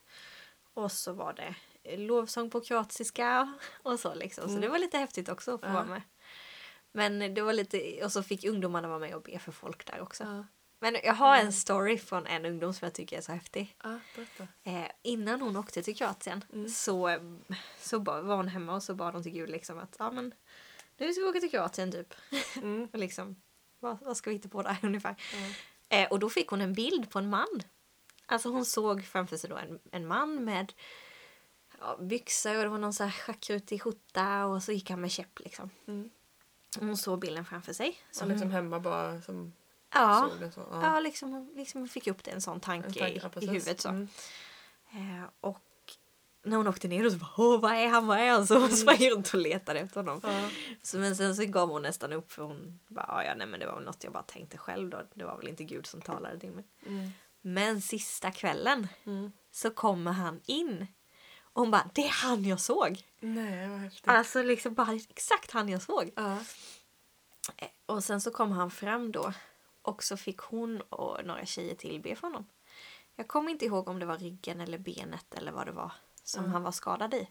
Och 0.74 0.92
så 0.92 1.12
var 1.12 1.32
det 1.32 1.54
lovsång 1.96 2.50
på 2.50 2.60
kroatiska 2.60 3.54
och 3.82 4.00
så 4.00 4.14
liksom. 4.14 4.44
Så 4.44 4.50
Mm. 4.50 4.60
det 4.60 4.68
var 4.68 4.78
lite 4.78 4.98
häftigt 4.98 5.28
också 5.28 5.54
att 5.54 5.60
få 5.60 5.66
Ja. 5.66 5.72
vara 5.72 5.84
med. 5.84 6.02
Men 6.92 7.34
det 7.34 7.42
var 7.42 7.52
lite, 7.52 8.04
och 8.04 8.12
så 8.12 8.22
fick 8.22 8.44
ungdomarna 8.44 8.88
vara 8.88 8.98
med 8.98 9.14
och 9.14 9.22
be 9.22 9.38
för 9.38 9.52
folk 9.52 9.86
där 9.86 10.00
också. 10.00 10.24
Ja. 10.24 10.44
Men 10.78 10.96
jag 11.04 11.14
har 11.14 11.34
Mm. 11.34 11.46
en 11.46 11.52
story 11.52 11.98
från 11.98 12.26
en 12.26 12.44
ungdom 12.46 12.74
som 12.74 12.86
jag 12.86 12.92
tycker 12.94 13.16
är 13.18 13.20
så 13.20 13.32
häftig. 13.32 13.76
Berätta. 14.16 14.48
Eh, 14.64 14.88
innan 15.02 15.40
hon 15.40 15.56
åkte 15.56 15.82
till 15.82 15.96
Kroatien 15.96 16.44
Mm. 16.52 16.68
så, 16.68 17.18
så 17.78 17.98
ba- 18.00 18.20
var 18.20 18.36
hon 18.36 18.48
hemma 18.48 18.74
och 18.74 18.82
så 18.82 18.94
bad 18.94 19.14
hon 19.14 19.22
till 19.22 19.32
Gud 19.32 19.50
liksom 19.50 19.78
att 19.78 19.96
ja 19.98 20.10
men 20.10 20.34
nu 20.96 21.12
ska 21.12 21.22
vi 21.22 21.28
åka 21.28 21.40
till 21.40 21.50
Kroatien 21.50 21.92
typ. 21.92 22.14
Mm. 22.56 22.88
Och 22.92 22.98
liksom, 22.98 23.36
vad, 23.80 23.98
vad 24.02 24.16
ska 24.16 24.30
vi 24.30 24.36
hitta 24.36 24.48
på 24.48 24.62
där 24.62 24.76
ungefär? 24.82 25.14
Ja. 25.32 25.96
Eh, 25.96 26.08
och 26.10 26.18
då 26.18 26.30
fick 26.30 26.48
hon 26.48 26.60
en 26.60 26.72
bild 26.72 27.10
på 27.10 27.18
en 27.18 27.28
man. 27.30 27.62
Alltså 28.26 28.48
hon 28.48 28.64
såg 28.64 29.04
framför 29.04 29.36
sig 29.36 29.50
då 29.50 29.56
en, 29.56 29.78
en 29.92 30.06
man 30.06 30.44
med 30.44 30.72
ja, 31.80 31.96
byxor 32.00 32.56
och 32.56 32.62
det 32.62 32.68
var 32.68 32.78
någon 32.78 32.92
så 32.94 33.04
här 33.04 33.10
schackrutig 33.10 33.82
skjorta 33.82 34.44
och 34.46 34.62
så 34.62 34.72
gick 34.72 34.90
han 34.90 35.00
med 35.00 35.10
käpp 35.10 35.38
liksom. 35.38 35.70
Mm. 35.86 36.10
Hon 36.80 36.96
såg 36.96 37.18
bilden 37.18 37.44
framför 37.44 37.72
sig. 37.72 37.98
Som 38.10 38.28
liksom 38.28 38.50
hemma 38.50 38.80
bara 38.80 39.20
som 39.22 39.52
ja, 40.00 40.50
så. 40.54 40.60
ja. 40.70 41.00
liksom, 41.00 41.30
hon- 41.32 41.52
liksom 41.56 41.80
hon 41.80 41.88
fick 41.88 42.06
upp 42.06 42.24
det, 42.24 42.30
en 42.30 42.40
sån 42.40 42.60
tanke, 42.60 42.86
En 42.88 43.20
tanke, 43.20 43.30
ja, 43.34 43.40
i, 43.42 43.46
huvudet. 43.46 43.80
Så. 43.80 43.88
Mm. 43.88 44.08
Eh, 44.90 45.28
och 45.40 45.62
när 46.44 46.56
hon 46.56 46.66
åkte 46.68 46.88
ner 46.88 47.04
då 47.04 47.10
så 47.10 47.16
bara 47.16 47.30
Åh, 47.36 47.60
vad 47.60 47.72
är 47.72 47.88
han, 47.88 48.06
vad 48.06 48.18
är 48.18 48.30
han? 48.30 48.46
Så 48.46 48.58
hon 48.58 48.70
sprang 48.76 49.10
runt 49.10 49.34
och 49.34 49.40
letade 49.40 49.80
efter 49.80 49.96
honom. 50.00 50.20
Ja. 50.24 50.48
Så, 50.82 50.98
men 50.98 51.16
sen 51.16 51.36
så 51.36 51.44
gav 51.44 51.68
hon 51.70 51.82
nästan 51.82 52.12
upp 52.12 52.32
för 52.32 52.42
hon 52.42 52.80
bara 52.88 53.04
"Ja, 53.08 53.24
ja 53.24 53.34
nej 53.34 53.46
men 53.46 53.60
det 53.60 53.66
var 53.66 53.74
väl 53.74 53.84
något 53.84 54.04
jag 54.04 54.12
bara 54.12 54.22
tänkte 54.22 54.58
själv 54.58 54.90
då. 54.90 55.02
Det 55.14 55.24
var 55.24 55.36
väl 55.36 55.48
inte 55.48 55.64
Gud 55.64 55.86
som 55.86 56.00
talade 56.00 56.40
till 56.40 56.50
mig. 56.50 56.64
Mm. 56.86 57.10
Men 57.40 57.82
sista 57.82 58.30
kvällen 58.30 58.88
Mm. 59.04 59.32
så 59.52 59.70
kommer 59.70 60.12
han 60.12 60.40
in. 60.46 60.86
Och 61.42 61.60
hon 61.62 61.70
bara, 61.70 61.90
det 61.94 62.04
är 62.04 62.10
han 62.10 62.44
jag 62.44 62.60
såg. 62.60 63.02
Nej, 63.20 63.68
vad 63.68 63.78
häftigt. 63.78 64.08
Alltså 64.08 64.42
liksom 64.42 64.74
bara 64.74 64.92
exakt 65.10 65.50
han 65.50 65.68
jag 65.68 65.82
såg. 65.82 66.10
Ja. 66.16 66.38
Eh, 67.56 67.68
Och 67.86 68.04
sen 68.04 68.20
så 68.20 68.30
kom 68.30 68.52
han 68.52 68.70
fram 68.70 69.12
då. 69.12 69.32
Och 69.86 70.02
så 70.02 70.16
fick 70.16 70.38
hon 70.38 70.80
och 70.80 71.24
några 71.24 71.46
tjejer 71.46 71.74
till 71.74 72.00
be 72.00 72.16
för 72.16 72.26
honom. 72.26 72.46
Jag 73.16 73.28
kommer 73.28 73.50
inte 73.50 73.64
ihåg 73.64 73.88
om 73.88 73.98
det 73.98 74.06
var 74.06 74.18
ryggen 74.18 74.60
eller 74.60 74.78
benet 74.78 75.34
eller 75.34 75.52
vad 75.52 75.66
det 75.66 75.72
var 75.72 75.92
som 76.22 76.40
Mm. 76.40 76.52
han 76.52 76.62
var 76.62 76.72
skadad 76.72 77.14
i. 77.14 77.28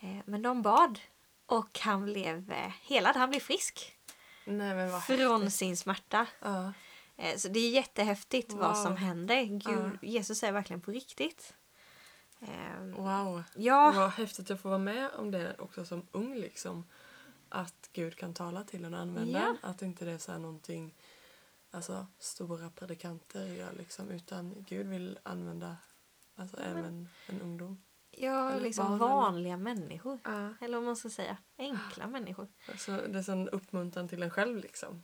Eh, 0.00 0.16
Men 0.24 0.42
de 0.42 0.62
bad. 0.62 1.00
Och 1.46 1.78
han 1.82 2.04
blev 2.04 2.52
eh, 2.52 2.72
helad, 2.82 3.16
han 3.16 3.30
blev 3.30 3.40
frisk. 3.40 3.96
Nej, 4.44 4.90
vad 4.90 5.04
Från 5.04 5.40
häftigt. 5.42 5.58
sin 5.58 5.76
smärta. 5.76 6.26
Eh, 7.16 7.36
Så 7.36 7.48
det 7.48 7.60
är 7.60 7.70
jättehäftigt 7.70 8.52
vad 8.52 8.76
Wow. 8.76 8.84
som 8.84 8.96
händer. 8.96 9.42
Gud, 9.44 9.62
Ja. 10.02 10.08
Jesus 10.08 10.42
är 10.42 10.52
verkligen 10.52 10.80
på 10.80 10.90
riktigt. 10.90 11.54
Eh, 12.40 12.80
Wow. 12.96 13.42
Ja, 13.56 13.92
Vad 13.96 14.10
häftigt 14.10 14.50
att 14.50 14.60
få 14.60 14.68
vara 14.68 14.78
med 14.78 15.10
om 15.10 15.30
det 15.30 15.56
också 15.58 15.84
som 15.84 16.06
ung 16.12 16.34
liksom. 16.34 16.84
Att 17.48 17.90
Gud 17.92 18.16
kan 18.16 18.34
tala 18.34 18.64
till 18.64 18.84
en 18.84 18.94
och 18.94 19.00
använda 19.00 19.38
Ja. 19.62 19.68
Att 19.70 19.82
inte 19.82 20.04
det 20.04 20.12
är 20.12 20.18
så 20.18 20.32
här 20.32 20.38
någonting 20.38 20.94
alltså, 21.70 22.06
stora 22.18 22.70
predikanter 22.70 23.46
gör 23.46 23.72
liksom. 23.72 24.10
Utan 24.10 24.64
Gud 24.68 24.86
vill 24.86 25.18
använda 25.22 25.76
alltså, 26.36 26.56
även 26.60 27.08
en 27.26 27.40
ungdom. 27.40 27.82
ja 28.10 28.50
Eller 28.50 28.60
liksom 28.60 28.98
barn, 28.98 29.10
vanliga 29.10 29.56
människor. 29.56 30.18
Ja. 30.24 30.54
Eller 30.60 30.76
vad 30.78 30.86
man 30.86 30.96
ska 30.96 31.08
säga. 31.10 31.36
Enkla 31.58 32.06
människor. 32.06 32.48
Alltså, 32.68 32.92
det 33.08 33.18
är 33.18 33.22
sån 33.22 33.48
uppmuntran 33.48 34.08
till 34.08 34.22
en 34.22 34.30
själv 34.30 34.56
liksom. 34.56 35.02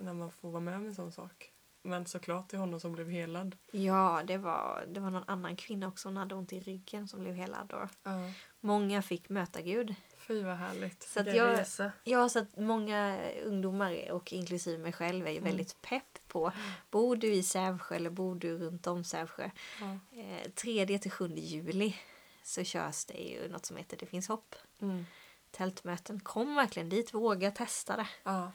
När 0.00 0.12
man 0.12 0.30
får 0.30 0.50
vara 0.50 0.60
med 0.60 0.76
om 0.76 0.86
en 0.86 0.94
sån 0.94 1.12
sak. 1.12 1.52
Men 1.82 2.06
såklart 2.06 2.48
till 2.48 2.58
honom 2.58 2.80
som 2.80 2.92
blev 2.92 3.08
helad. 3.10 3.56
Ja, 3.72 4.22
det 4.26 4.38
var, 4.38 4.84
det 4.88 5.00
var 5.00 5.10
någon 5.10 5.24
annan 5.26 5.56
kvinna 5.56 5.88
också. 5.88 6.08
Hon 6.08 6.16
hade 6.16 6.34
ont 6.34 6.52
i 6.52 6.60
ryggen 6.60 7.08
som 7.08 7.20
blev 7.20 7.34
helad. 7.34 7.72
Och 7.72 7.88
Ja. 8.02 8.32
många 8.60 9.02
fick 9.02 9.28
möta 9.28 9.60
Gud. 9.62 9.94
Fy 10.20 10.42
vad 10.42 10.56
härligt. 10.56 11.02
Så 11.02 11.20
att 11.20 11.34
jag-. 11.36 11.64
Ja, 12.04 12.28
så 12.28 12.38
att 12.38 12.56
många 12.56 13.18
ungdomar 13.44 14.10
och 14.10 14.32
inklusive 14.32 14.78
mig 14.78 14.92
själv 14.92 15.26
är 15.26 15.30
ju 15.30 15.36
Mm. 15.38 15.48
väldigt 15.50 15.82
pepp 15.82 16.18
på. 16.28 16.52
Bor 16.90 17.16
du 17.16 17.32
i 17.32 17.42
Sävsjö 17.42 17.94
eller 17.96 18.10
bor 18.10 18.34
du 18.34 18.58
runt 18.58 18.86
om 18.86 19.04
Sävsjö? 19.04 19.50
Ja. 19.80 19.98
Eh, 20.20 20.50
3 20.50 20.98
till 20.98 21.10
7 21.10 21.28
juli 21.36 21.96
så 22.42 22.64
körs 22.64 23.04
det 23.04 23.14
ju 23.18 23.48
något 23.48 23.66
som 23.66 23.76
heter 23.76 23.96
Det 23.96 24.06
finns 24.06 24.28
hopp. 24.28 24.54
Mm. 24.82 25.06
Tältmöten. 25.50 26.20
Kom 26.20 26.54
verkligen 26.54 26.88
dit, 26.88 27.14
våga 27.14 27.50
testa 27.50 27.96
det. 27.96 28.08
Ja. 28.22 28.52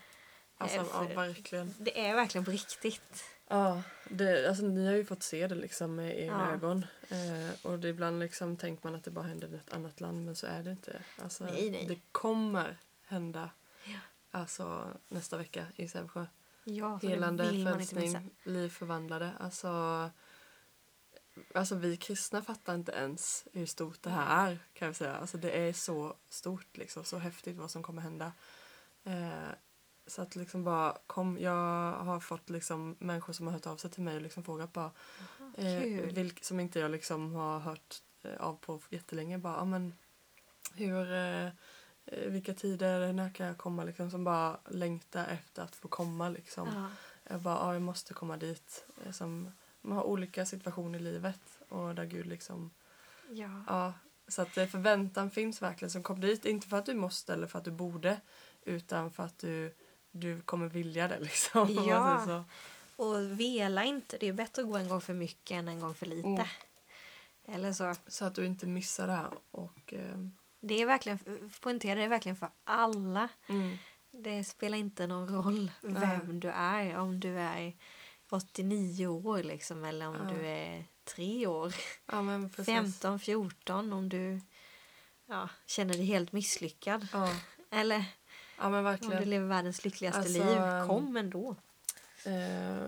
Alltså, 0.58 0.78
Eh, 0.78 0.86
ja, 0.94 1.08
för- 1.08 1.16
verkligen. 1.16 1.74
Det 1.78 2.00
är 2.08 2.16
verkligen 2.16 2.46
på 2.46 2.52
riktigt. 2.52 3.24
Ja, 3.48 3.84
det, 4.10 4.48
alltså, 4.50 4.64
ni 4.66 4.86
har 4.88 4.94
ju 4.94 5.06
fått 5.06 5.24
se 5.24 5.48
det 5.48 5.56
liksom 5.56 5.96
med 5.96 6.20
egna 6.20 6.46
Ja. 6.50 6.52
ögon. 6.54 6.86
Eh, 7.10 7.66
och 7.72 7.80
det 7.80 7.88
ibland 7.90 8.20
liksom 8.20 8.58
tänker 8.58 8.88
man 8.88 8.96
att 8.96 9.04
det 9.04 9.12
bara 9.12 9.26
händer 9.26 9.54
i 9.54 9.56
ett 9.56 9.74
annat 9.74 10.02
land 10.02 10.26
men 10.26 10.36
så 10.36 10.48
är 10.48 10.64
det 10.64 10.72
inte. 10.72 11.02
Alltså, 11.24 11.44
Nej, 11.46 11.70
nej. 11.72 11.86
Det 11.88 12.00
kommer 12.12 12.78
hända 13.06 13.50
Ja. 13.86 14.00
alltså, 14.32 14.88
nästa 15.08 15.38
vecka 15.38 15.66
i 15.76 15.88
Sävsjö. 15.88 16.26
Ja, 16.64 17.00
Helande, 17.04 17.44
frälsning, 17.50 18.30
liv 18.44 18.70
förvandlade. 18.70 19.32
Alltså, 19.40 19.70
alltså 21.54 21.76
vi 21.76 21.98
kristna 21.98 22.42
fattar 22.42 22.76
inte 22.76 22.92
ens 22.92 23.48
hur 23.54 23.66
stort 23.66 24.02
det 24.02 24.10
här 24.10 24.48
är 24.52 24.60
kan 24.74 24.86
jag 24.86 24.96
säga. 24.96 25.16
Alltså 25.16 25.38
det 25.38 25.52
är 25.52 25.74
så 25.74 26.16
stort 26.30 26.78
liksom, 26.78 27.04
så 27.04 27.18
häftigt 27.18 27.58
vad 27.58 27.72
som 27.72 27.84
kommer 27.84 28.02
hända. 28.02 28.34
Eh, 29.04 29.50
så 30.08 30.22
att 30.22 30.36
liksom 30.36 30.64
bara 30.64 30.98
kom, 31.08 31.38
jag 31.40 31.92
har 31.92 32.20
fått 32.20 32.50
liksom 32.50 32.96
människor 33.00 33.34
som 33.34 33.46
har 33.48 33.54
hört 33.54 33.68
av 33.68 33.78
sig 33.78 33.92
till 33.92 34.04
mig 34.04 34.16
och 34.16 34.22
liksom 34.22 34.44
frågat 34.44 34.74
bara 34.74 34.92
eh, 35.58 35.80
vilk, 36.14 36.44
som 36.44 36.60
inte 36.60 36.80
jag 36.80 36.92
liksom 36.92 37.36
har 37.36 37.60
hört 37.60 38.02
eh, 38.24 38.42
av 38.42 38.56
på 38.56 38.80
jättelänge 38.90 39.38
bara, 39.38 39.58
ah, 39.58 39.66
men 39.66 39.94
hur 40.74 41.14
eh, 41.14 41.46
eh, 42.06 42.28
vilka 42.28 42.54
tider, 42.54 43.14
när 43.14 43.30
kan 43.34 43.48
jag 43.48 43.58
komma 43.58 43.84
liksom 43.84 44.12
som 44.12 44.24
bara 44.24 44.58
längtar 44.70 45.28
efter 45.28 45.64
att 45.64 45.76
få 45.76 45.88
komma 45.88 46.30
liksom. 46.30 46.70
Ja. 46.76 46.90
Jag 47.30 47.42
bara, 47.42 47.56
ja, 47.56 47.74
jag 47.74 47.82
måste 47.82 48.14
komma 48.14 48.38
dit. 48.38 48.86
Eh, 49.06 49.12
Som, 49.12 49.52
man 49.82 49.98
har 49.98 50.04
olika 50.04 50.46
situationer 50.46 51.00
i 51.00 51.02
livet 51.02 51.60
och 51.70 51.96
där 51.96 52.06
Gud 52.06 52.26
liksom, 52.26 52.72
Ja. 53.30 53.64
ja. 53.68 53.94
Så 54.28 54.42
att 54.42 54.50
förväntan 54.54 55.32
finns 55.32 55.62
verkligen 55.62 55.90
som 55.92 56.04
kom 56.04 56.22
dit, 56.22 56.46
inte 56.46 56.68
för 56.68 56.78
att 56.78 56.86
du 56.86 56.94
måste 56.94 57.34
eller 57.34 57.48
för 57.48 57.60
att 57.60 57.66
du 57.66 57.72
borde 57.72 58.22
utan 58.62 59.12
för 59.12 59.24
att 59.24 59.38
du, 59.38 59.74
du 60.20 60.42
kommer 60.42 60.68
vilja 60.68 61.08
det 61.08 61.20
liksom. 61.20 61.86
Ja. 61.88 62.44
Och 62.96 63.40
vela 63.40 63.84
inte. 63.84 64.18
Det 64.18 64.28
är 64.28 64.34
bättre 64.34 64.62
att 64.62 64.68
gå 64.68 64.78
en 64.78 64.88
gång 64.90 65.02
för 65.02 65.14
mycket 65.14 65.52
än 65.52 65.68
en 65.68 65.80
gång 65.80 65.96
för 65.96 66.06
lite. 66.06 66.28
Mm. 66.28 66.46
Eller 67.48 67.74
så. 67.74 67.96
så 68.08 68.26
att 68.26 68.36
du 68.36 68.46
inte 68.46 68.68
missar 68.68 69.08
det 69.08 69.14
här. 69.14 69.32
Och, 69.52 69.94
eh, 69.94 70.18
Det 70.62 70.82
är 70.82 70.86
verkligen, 70.86 71.20
poängtera 71.62 71.96
det 71.96 72.04
är 72.04 72.10
verkligen 72.10 72.36
för 72.36 72.50
alla. 72.64 73.30
mm, 73.48 73.78
Det 74.12 74.44
spelar 74.44 74.78
inte 74.78 75.08
någon 75.08 75.28
roll 75.36 75.72
vem 75.82 76.40
du 76.40 76.50
är. 76.50 76.98
Om 76.98 77.20
du 77.20 77.40
är 77.40 77.74
89 78.30 79.08
år 79.08 79.44
liksom 79.44 79.84
eller 79.86 80.08
om 80.08 80.28
du 80.28 80.48
är 80.48 80.86
3 81.04 81.48
år. 81.48 81.74
ja, 82.06 82.22
men 82.22 82.50
precis. 82.56 82.66
15, 82.74 83.20
14 83.20 83.94
om 83.94 84.10
du 84.10 84.42
ja, 85.26 85.50
känner 85.66 85.94
dig 85.94 86.06
helt 86.06 86.32
misslyckad. 86.32 87.08
Eller 87.72 88.06
ja, 88.58 88.70
men 88.70 88.74
om 88.74 88.78
du 88.78 88.82
verkligen. 89.08 89.30
lever 89.30 89.48
världens 89.48 89.84
lyckligaste 89.86 90.20
Alltså, 90.20 90.34
liv. 90.44 90.58
ehm, 90.58 90.88
Kom 90.88 91.18
ändå. 91.18 91.56
Eh, 92.26 92.88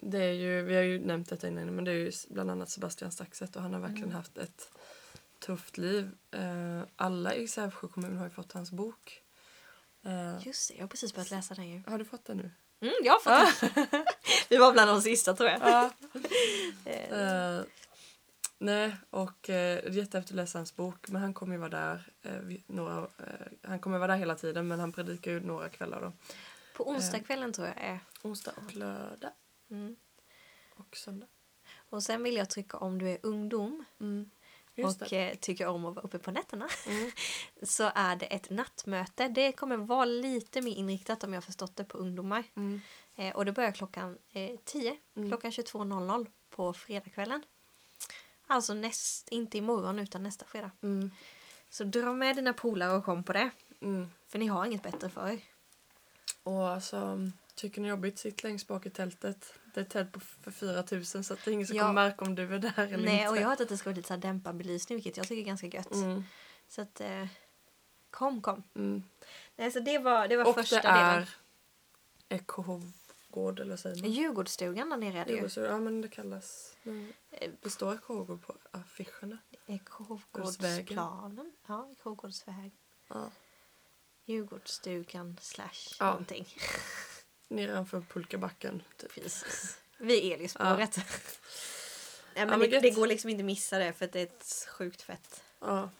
det 0.00 0.18
är 0.24 0.32
ju, 0.32 0.62
vi 0.62 0.74
har 0.74 0.82
ju 0.82 0.98
nämnt 1.06 1.28
detta 1.28 1.48
innan, 1.48 1.74
men 1.74 1.84
det 1.84 1.90
är 1.90 1.94
ju 1.94 2.12
bland 2.28 2.50
annat 2.50 2.70
Sebastian 2.70 3.12
Staxet 3.12 3.56
och 3.56 3.62
han 3.62 3.72
har 3.74 3.80
verkligen 3.80 4.04
Mm. 4.04 4.16
haft 4.16 4.38
ett 4.38 4.70
tufft 5.38 5.78
liv. 5.78 6.10
Eh, 6.30 6.82
alla 6.96 7.34
i 7.34 7.48
Sävsjö 7.48 7.88
kommun 7.88 8.16
har 8.16 8.24
ju 8.24 8.30
fått 8.30 8.52
hans 8.52 8.70
bok. 8.70 9.22
Eh, 10.04 10.46
Just 10.46 10.68
det, 10.68 10.74
jag 10.74 10.82
har 10.82 10.88
precis 10.88 11.14
börjat 11.14 11.30
läsa 11.30 11.54
den 11.54 11.68
ju. 11.68 11.82
har 11.86 11.98
du 11.98 12.04
fått 12.04 12.24
den 12.24 12.36
nu? 12.36 12.50
Mm, 12.80 12.94
jag 13.02 13.12
har 13.12 13.20
fått 13.20 13.60
den. 13.74 14.04
Vi 14.48 14.56
var 14.56 14.72
bland 14.72 14.90
de 14.90 15.02
sista 15.02 15.34
tror 15.34 15.48
jag. 15.50 15.60
Ja. 15.62 15.90
Eh, 16.84 17.18
Eh, 17.20 17.62
nej, 18.60 18.96
och 19.10 19.50
eh, 19.50 19.82
det 19.82 19.88
är 19.88 19.90
jättehäftigt 19.90 20.30
att 20.32 20.36
läsa 20.36 20.58
hans 20.58 20.76
bok, 20.76 21.08
men 21.08 21.22
han 21.22 21.34
kommer 21.34 21.54
ju 21.54 21.58
vara 21.58 21.70
där 21.70 22.12
eh, 22.22 22.58
några, 22.66 22.98
eh, 22.98 23.46
han 23.62 23.78
kommer 23.78 23.98
vara 23.98 24.12
där 24.12 24.18
hela 24.18 24.34
tiden, 24.34 24.68
men 24.68 24.80
han 24.80 24.92
predikar 24.92 25.30
ju 25.30 25.40
några 25.40 25.68
kvällar 25.68 26.00
då. 26.00 26.12
På 26.76 26.88
onsdagskvällen 26.90 27.52
tror 27.52 27.66
jag 27.66 27.76
är. 27.76 27.98
Onsdag 28.22 28.52
och 28.66 28.74
lördag 28.76 29.30
Mm. 29.70 29.96
och 30.74 30.96
söndag. 30.96 31.26
Och 31.90 32.02
sen 32.02 32.22
vill 32.22 32.36
jag 32.36 32.50
trycka 32.50 32.76
om 32.76 32.98
du 32.98 33.08
är 33.08 33.18
ungdom 33.22 33.84
Mm. 34.00 34.30
Och 34.84 35.12
eh, 35.12 35.34
tycker 35.36 35.66
om 35.66 35.84
att 35.84 35.94
vara 35.94 36.04
uppe 36.04 36.18
på 36.18 36.30
nätterna. 36.30 36.68
Mm. 36.86 37.10
Så 37.62 37.90
är 37.94 38.16
det 38.16 38.26
ett 38.26 38.50
nattmöte. 38.50 39.28
Det 39.28 39.52
kommer 39.52 39.76
vara 39.76 40.04
lite 40.04 40.60
mer 40.62 40.72
inriktat 40.74 41.24
om 41.24 41.32
jag 41.34 41.44
förstått 41.44 41.76
det 41.76 41.84
på 41.84 41.98
ungdomar. 41.98 42.44
Mm. 42.56 42.80
Eh, 43.16 43.36
och 43.36 43.44
det 43.44 43.52
börjar 43.52 43.72
klockan 43.72 44.18
eh, 44.32 44.50
10. 44.64 44.96
Mm. 45.16 45.28
Klockan 45.28 45.50
22.00 45.50 46.26
på 46.50 46.72
fredagskvällen. 46.72 47.42
Alltså 48.50 48.74
näst, 48.74 49.28
inte 49.28 49.58
imorgon 49.58 49.98
utan 49.98 50.22
nästa 50.22 50.44
fredag. 50.44 50.70
Mm. 50.82 51.10
Så 51.70 51.84
dra 51.84 52.12
med 52.12 52.36
dina 52.36 52.52
polare 52.52 52.92
och 52.96 53.04
kom 53.04 53.24
på 53.24 53.32
det. 53.32 53.50
Mm. 53.80 54.10
För 54.28 54.38
ni 54.38 54.46
har 54.46 54.66
inget 54.66 54.82
bättre 54.82 55.08
för 55.08 55.28
er. 55.28 55.40
Och 56.42 56.68
alltså, 56.68 57.18
Tycker 57.54 57.80
ni 57.80 57.88
är 57.88 57.90
jobbigt, 57.90 58.18
sitt 58.18 58.42
längst 58.42 58.66
bak 58.68 58.86
i 58.86 58.90
tältet. 58.90 59.54
Det 59.74 59.80
är 59.80 59.84
ett 59.84 59.90
tält 59.90 60.12
på 60.12 60.20
för 60.20 60.50
4000 60.50 61.24
så 61.24 61.34
att 61.34 61.44
det 61.44 61.50
är 61.50 61.52
ingen 61.52 61.66
som 61.66 61.76
Ja. 61.76 61.82
kommer 61.82 61.94
märka 61.94 62.24
om 62.24 62.34
du 62.34 62.54
är 62.54 62.58
där 62.58 62.72
eller 62.78 63.04
Nej, 63.04 63.16
inte. 63.18 63.28
och 63.28 63.36
jag 63.36 63.42
har 63.42 63.50
hört 63.50 63.60
att 63.60 63.68
det 63.68 63.76
ska 63.76 63.90
vara 63.90 63.96
lite 63.96 64.08
så 64.08 64.14
här 64.14 64.20
dämpad 64.20 64.56
belysning 64.56 64.96
vilket 64.96 65.16
jag 65.16 65.28
tycker 65.28 65.42
är 65.42 65.46
ganska 65.46 65.66
gött. 65.66 65.94
Mm, 65.94 66.24
Så 66.68 66.82
att 66.82 67.00
eh, 67.00 67.26
kom, 68.10 68.42
kom. 68.42 68.62
mm. 68.74 69.02
Nej, 69.56 69.70
så 69.72 69.80
det 69.80 69.98
var, 69.98 70.28
det 70.28 70.36
var 70.36 70.44
Och 70.48 70.54
första 70.54 70.82
det 70.82 70.88
är 70.88 71.14
delen. 71.14 71.26
Ekohovgård 73.30 73.60
eller 73.60 73.76
säger 73.76 74.02
man? 74.02 74.10
Djurgårdsstugan 74.12 74.90
där 74.90 74.96
nere 74.96 75.18
är 75.20 75.24
det 75.24 75.32
ju. 75.32 75.64
Ja 75.66 75.78
men 75.78 76.00
det 76.00 76.08
kallas... 76.08 76.76
men 76.82 77.12
Eh, 77.30 77.50
Det 77.62 77.70
står 77.70 77.94
Ekohovgård 77.94 78.42
på 78.46 78.54
affischerna. 78.70 79.38
Ekovgårdsplanen. 79.66 81.52
Ja, 81.66 81.88
Ekovgårdsvägen. 81.92 82.70
Ja. 83.08 83.30
Djurgårdsstugan 84.24 85.36
slash 85.40 85.96
Ja. 85.98 86.06
någonting. 86.06 86.46
Nedanför 87.48 88.00
pulkabacken. 88.00 88.82
Typ. 88.96 89.14
Precis. 89.14 89.78
Vid 89.98 90.32
Elispåret. 90.32 90.96
Nej, 92.34 92.46
men 92.46 92.58
men 92.58 92.70
det, 92.70 92.80
det 92.80 92.90
går 92.90 93.06
liksom 93.06 93.30
inte 93.30 93.42
missa 93.44 93.78
det 93.78 93.92
för 93.92 94.04
att 94.04 94.12
det 94.12 94.20
är 94.20 94.24
ett 94.26 94.66
sjukt 94.68 95.02
fett 95.02 95.42
Ja, 95.60 95.90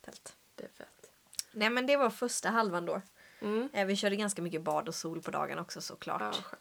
tält. 0.00 0.36
det 0.54 0.64
är 0.64 0.68
fett. 0.68 1.10
Nej 1.52 1.70
men 1.70 1.86
det 1.86 1.96
var 1.96 2.10
första 2.10 2.50
halvan 2.50 2.86
då. 2.86 3.02
Mm. 3.40 3.68
Eh, 3.72 3.86
Vi 3.86 3.96
körde 3.96 4.16
ganska 4.16 4.42
mycket 4.42 4.62
bad 4.62 4.88
och 4.88 4.94
sol 4.94 5.22
på 5.22 5.30
dagen 5.30 5.58
också 5.58 5.80
såklart. 5.80 6.20
Ja, 6.22 6.58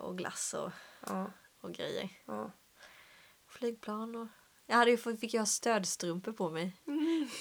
Och 0.00 0.18
glass 0.18 0.54
och, 0.54 0.70
Ja, 1.06 1.30
och 1.60 1.72
grejer. 1.72 2.08
ja. 2.26 2.50
Flygplan 3.48 4.14
och... 4.16 4.26
Jag 4.66 4.76
hade 4.76 4.90
ju 4.90 5.16
fick 5.16 5.34
jag 5.34 5.48
stödstrumpor 5.48 6.32
på 6.32 6.50
mig. 6.50 6.76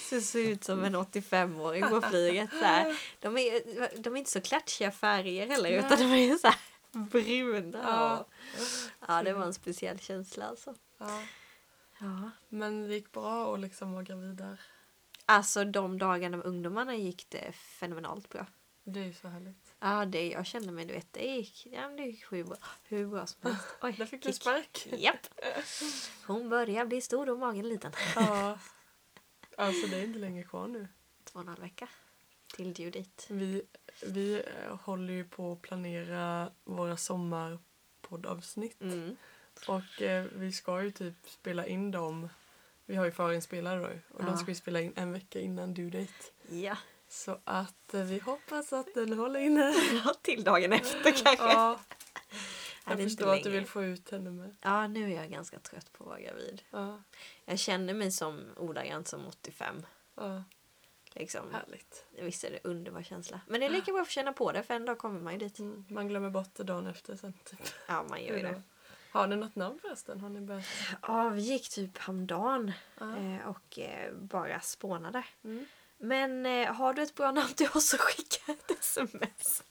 Så 0.10 0.16
det 0.16 0.22
ser 0.22 0.50
ut 0.50 0.64
som 0.64 0.84
en 0.84 0.96
85-åring 0.96 1.90
på 1.90 2.02
flyget. 2.02 2.50
Så 2.50 2.66
här. 2.66 3.00
De, 3.20 3.38
är, 3.38 3.98
de 4.00 4.14
är 4.14 4.18
inte 4.20 4.32
så 4.32 4.42
klatschiga 4.42 4.92
färger 4.92 5.48
heller 5.48 5.70
utan 5.70 5.98
de 5.98 6.04
är 6.04 6.38
så 6.38 6.48
här 6.48 6.58
bruna. 6.92 7.80
Ja. 7.84 8.28
Ja, 9.08 9.24
det 9.24 9.34
var 9.34 9.46
en 9.46 9.54
speciell 9.54 10.00
känsla 10.00 10.46
alltså. 10.46 10.76
ja. 10.98 11.22
Ja. 12.00 12.32
Men 12.50 12.88
det 12.88 12.94
gick 12.94 13.12
bra 13.12 13.54
att 13.54 13.60
liksom 13.60 13.92
vara 13.92 14.04
gravid 14.04 14.36
där. 14.36 14.62
Alltså 15.26 15.66
de 15.66 15.98
dagarna 15.98 16.38
med 16.38 16.46
ungdomarna 16.46 16.96
gick 16.96 17.30
det 17.30 17.52
fenomenalt 17.52 18.30
bra. 18.30 18.46
Det 18.84 19.00
är 19.00 19.04
ju 19.04 19.14
så 19.14 19.28
härligt. 19.28 19.67
Ja, 19.80 20.06
det 20.06 20.28
jag 20.30 20.46
kände 20.46 20.72
mig, 20.72 20.86
du 20.86 20.94
vet, 20.94 21.14
det 21.14 21.26
gick, 21.36 21.68
ja, 21.72 21.88
det 21.88 22.04
gick 22.04 22.32
hur 22.32 22.44
bra, 22.44 22.58
hur 22.84 23.08
bra 23.08 23.26
som 23.28 23.40
helst. 23.44 23.66
Oj, 23.82 23.96
Där 23.98 24.06
fick 24.06 24.24
du 24.24 24.30
kick. 24.30 24.42
spark. 24.42 24.88
Japp. 24.98 25.28
Hon 26.28 26.50
börjar 26.50 26.86
bli 26.86 27.02
stor 27.02 27.30
och 27.30 27.40
magen 27.40 27.70
liten. 27.70 27.92
Ja. 28.16 28.60
Alltså 29.58 29.88
det 29.88 29.98
är 29.98 30.04
inte 30.04 30.20
länge 30.20 30.44
kvar 30.44 30.68
nu. 30.68 30.88
Två 31.24 31.40
och 31.40 31.42
en 31.44 31.48
halv 31.48 31.60
vecka 31.62 31.88
till 32.56 32.74
due 32.74 32.90
date. 32.92 33.34
Vi, 33.34 33.62
vi 34.06 34.36
eh, 34.36 34.76
håller 34.82 35.14
ju 35.14 35.24
på 35.26 35.52
att 35.52 35.62
planera 35.62 36.52
våra 36.64 36.98
sommarpoddavsnitt. 36.98 38.82
Mm. 38.82 39.16
Och 39.68 40.02
eh, 40.02 40.26
vi 40.36 40.52
ska 40.52 40.84
ju 40.84 40.92
typ 40.92 41.16
spela 41.30 41.68
in 41.68 41.92
dem. 41.92 42.30
Vi 42.86 42.96
har 42.96 43.06
ju 43.06 43.12
förinspelade 43.12 43.80
då 43.82 43.88
och 43.88 44.22
Ja. 44.22 44.26
de 44.26 44.38
ska 44.38 44.46
vi 44.46 44.56
spela 44.56 44.82
in 44.82 44.94
en 44.96 45.12
vecka 45.12 45.40
innan 45.40 45.74
due 45.74 45.90
date. 45.90 46.14
Ja. 46.50 46.78
Så 47.10 47.40
att 47.44 47.94
eh, 47.94 48.02
vi 48.04 48.20
hoppas 48.20 48.74
att 48.74 48.94
den 48.94 49.14
håller 49.14 49.40
inne. 49.40 49.74
ja, 50.06 50.14
till 50.22 50.44
dagen 50.44 50.74
efter 50.74 51.12
kanske. 51.12 51.46
Ja. 51.46 51.80
Ja, 52.90 52.94
Jag 52.94 53.04
förstår 53.04 53.34
att 53.34 53.44
du 53.44 53.50
vill 53.50 53.66
få 53.66 53.84
ut 53.84 54.12
henne 54.12 54.30
med. 54.32 54.56
Ja, 54.62 54.88
nu 54.88 55.12
är 55.14 55.16
jag 55.22 55.30
ganska 55.32 55.60
trött 55.60 55.94
på 55.94 56.04
att 56.04 56.08
vara 56.10 56.20
gravid. 56.22 56.62
Ja, 56.72 57.02
Jag 57.46 57.60
känner 57.60 57.94
mig 57.94 58.12
som 58.12 58.46
ordagrant 58.58 59.08
som 59.08 59.28
85. 59.28 59.86
ja. 60.16 60.44
Liksom. 61.14 61.54
Härligt. 61.54 62.06
Visst 62.22 62.44
är 62.44 62.52
det 62.52 62.60
underbar 62.64 63.04
känsla. 63.04 63.42
Men 63.48 63.60
det 63.60 63.66
är 63.66 63.70
lika 63.70 63.92
bra 63.92 64.02
att 64.02 64.10
känna 64.10 64.34
på 64.34 64.52
det 64.52 64.64
för 64.64 64.74
en 64.74 64.86
dag 64.86 64.98
kommer 64.98 65.20
man 65.20 65.34
ju 65.34 65.40
dit. 65.40 65.60
Mm. 65.60 65.86
Man 65.90 66.08
glömmer 66.08 66.30
bort 66.30 66.50
det 66.56 66.64
dagen 66.64 66.88
efter 66.88 67.16
sen. 67.16 67.34
Typ. 67.44 67.60
Ja, 67.88 68.04
man 68.10 68.24
gör 68.24 68.36
ju 68.38 68.42
det. 68.44 68.62
Har 69.12 69.28
ni 69.28 69.36
något 69.36 69.56
namn 69.56 69.80
förresten? 69.82 70.22
Har 70.22 70.30
ni 70.30 70.42
börjat? 70.42 70.66
Ja, 71.02 71.30
vi 71.30 71.42
gick 71.42 71.70
typ 71.70 71.98
häromdagen 71.98 72.72
Ja. 73.00 73.18
eh, 73.18 73.48
och 73.48 73.80
eh, 73.80 74.14
bara 74.14 74.60
spånade. 74.62 75.24
Mm. 75.44 75.66
Men 75.98 76.46
eh, 76.46 76.74
har 76.74 76.94
du 76.94 77.02
ett 77.02 77.16
bra 77.16 77.32
namn 77.32 77.54
till 77.54 77.68
oss 77.74 77.90
så 77.90 77.98
skicka 77.98 78.52
ett 78.52 78.80
sms. 78.80 79.64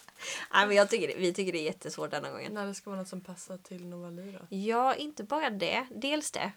Nej, 0.53 0.67
men 0.67 0.77
jag 0.77 0.91
tycker 0.91 1.19
vi 1.19 1.35
tycker 1.35 1.53
det 1.53 1.59
är 1.59 1.65
jättesvårt 1.65 2.11
denna 2.11 2.31
gången. 2.31 2.53
När 2.53 2.67
det 2.67 2.75
ska 2.75 2.91
vara 2.91 3.01
något 3.01 3.09
som 3.09 3.21
passar 3.21 3.59
till 3.59 3.87
Novali 3.87 4.33
då? 4.33 4.57
Ja, 4.57 4.95
inte 4.95 5.25
bara 5.25 5.51
det. 5.51 5.87
Dels 5.91 6.31
det. 6.33 6.53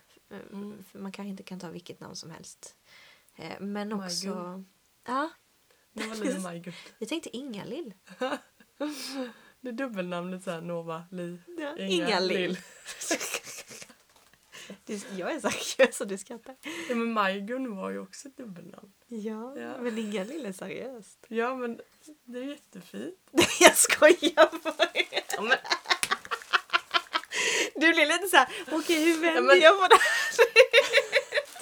Mm. 0.51 0.83
Man 0.91 1.11
kanske 1.11 1.29
inte 1.29 1.43
kan 1.43 1.59
ta 1.59 1.69
vilket 1.69 1.99
namn 1.99 2.15
som 2.15 2.31
helst. 2.31 2.75
Eh, 3.35 3.59
Men 3.59 3.93
också... 3.93 4.63
Ja, 5.07 5.29
Novali 5.93 6.37
och 6.37 6.41
Majgun. 6.41 6.73
vi 6.99 7.05
tänkte 7.05 7.37
Inga-Lill. 7.37 7.93
Det 9.61 9.69
är 9.69 9.73
dubbelnamnet 9.73 10.43
såhär 10.43 10.61
Nova, 10.61 11.03
Li, 11.11 11.39
Ja, 11.57 11.77
Inga, 11.77 12.07
Inga-Lill. 12.07 12.57
Jag 15.17 15.31
är 15.31 15.39
seriös 15.39 16.01
och 16.01 16.07
du 16.07 16.17
skrattar. 16.17 16.55
Ja 16.89 16.95
men 16.95 17.13
Majgun 17.13 17.75
var 17.75 17.89
ju 17.89 17.99
också 17.99 18.27
ett 18.27 18.37
dubbelnamn. 18.37 18.91
Ja, 19.07 19.57
Ja. 19.59 19.77
men 19.81 19.97
Inga-Lill 19.97 20.45
är 20.45 20.51
seriöst. 20.53 21.17
Ja 21.27 21.55
men 21.55 21.81
det 22.25 22.39
är 22.39 22.43
jättefint. 22.43 23.15
Jag 23.59 23.75
skojar 23.77 24.63
bara. 24.63 24.87
Du 27.75 27.93
blir 27.93 28.05
lite 28.05 28.27
såhär, 28.27 28.47
okej 28.71 29.03
hur 29.05 29.19
vänder 29.21 29.35
Ja, 29.35 29.41
men- 29.41 29.59
jag 29.59 29.79
på 29.81 29.87
det 29.87 29.95
här? 30.01 30.11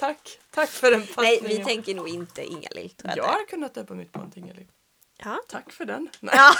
Tack, 0.00 0.38
tack 0.50 0.70
för 0.70 0.90
den 0.90 1.00
Nej, 1.00 1.08
passningen. 1.14 1.44
vi 1.58 1.64
tänker 1.64 1.94
nog 1.94 2.08
inte 2.08 2.42
Inga-Lill. 2.44 2.94
Jag 3.04 3.16
Jag 3.18 3.24
hade 3.24 3.44
kunnat 3.44 3.74
döpa 3.74 3.94
mitt 3.94 4.12
barn 4.12 4.30
till 4.30 4.42
Inga-Lill. 4.42 4.66
ja. 5.24 5.40
Tack 5.48 5.72
för 5.72 5.84
den. 5.84 6.08
Nej. 6.20 6.34
ja. 6.36 6.52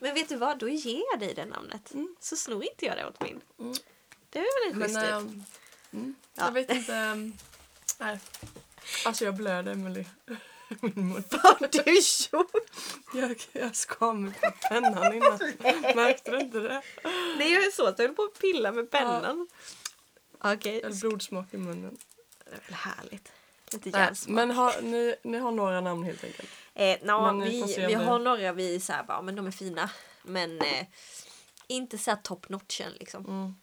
Men 0.00 0.14
vet 0.14 0.28
du 0.28 0.36
vad, 0.36 0.58
då 0.58 0.68
ger 0.68 1.02
jag 1.12 1.20
dig 1.20 1.34
det 1.34 1.44
namnet. 1.44 1.94
Mm. 1.94 2.16
Så 2.20 2.36
snor 2.36 2.64
inte 2.64 2.86
jag 2.86 2.96
det 2.96 3.06
åt 3.06 3.20
min. 3.22 3.40
Mm. 3.60 3.74
Det 4.36 4.40
är 4.40 4.68
väl 4.74 4.78
Men, 4.78 4.88
schysst. 4.88 5.02
ehm, 5.02 5.42
mm, 5.92 6.14
Ja. 6.34 6.44
Jag 6.44 6.52
vet 6.52 6.70
inte. 6.70 7.14
nej. 7.98 8.18
Alltså 9.04 9.24
jag 9.24 9.34
blöder 9.34 9.72
Emily. 9.72 10.04
Min 10.80 11.08
mun. 11.08 11.24
Har 11.30 11.68
du 11.84 11.96
gjort? 12.38 12.50
Jag, 13.14 13.62
jag 13.62 13.76
skar 13.76 14.12
mig 14.12 14.32
på 14.40 14.50
pennan 14.68 15.12
innan. 15.14 15.38
Märkte 15.96 16.30
du 16.30 16.40
inte 16.40 16.58
det? 16.58 16.82
Nej, 17.38 17.52
jag 17.52 17.64
är 17.64 17.70
så 17.70 17.86
att 17.86 17.98
jag 17.98 18.06
höll 18.06 18.14
på 18.16 18.22
att 18.22 18.38
pilla 18.40 18.72
med 18.72 18.90
pennan. 18.90 19.48
Okej, 20.40 20.80
Eller 20.82 21.00
blodsmak 21.00 21.54
i 21.54 21.56
munnen. 21.56 21.96
det 22.44 22.50
är 22.56 22.60
väl 22.66 22.74
härligt. 22.74 23.32
Nej, 23.72 23.80
järnsmak. 23.94 24.34
men 24.36 24.50
har, 24.50 24.82
ni, 24.82 25.14
ni 25.22 25.38
har 25.38 25.50
några 25.52 25.80
namn 25.80 26.04
helt 26.04 26.24
enkelt. 26.24 26.48
Eh, 26.74 26.98
Men 27.02 27.40
vi 27.40 27.74
vi, 27.86 27.94
har 27.94 28.18
några 28.18 28.52
vi 28.52 28.80
så 28.80 28.92
här, 28.92 29.02
bara, 29.02 29.22
men 29.22 29.36
de 29.36 29.46
är 29.46 29.50
fina. 29.50 29.90
Men 30.22 30.60
eh, 30.60 30.86
inte 31.66 31.98
så 31.98 32.10
här 32.10 32.18
top 32.22 32.48
notchen 32.48 32.92
liksom. 32.92 33.24
Mm. 33.24 33.54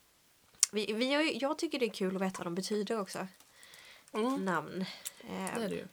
Vi, 0.73 0.93
vi 0.93 1.13
har, 1.13 1.23
jag 1.43 1.57
tycker 1.57 1.79
det 1.79 1.85
är 1.85 1.89
kul 1.93 2.15
att 2.15 2.21
veta 2.21 2.37
vad 2.37 2.45
de 2.47 2.55
betyder 2.55 2.99
också. 2.99 3.27
Mm. 4.13 4.45
Namn. 4.45 4.81
Eh, 5.19 5.55
Det 5.55 5.63
är 5.63 5.69
det 5.69 5.75
ju. 5.75 5.87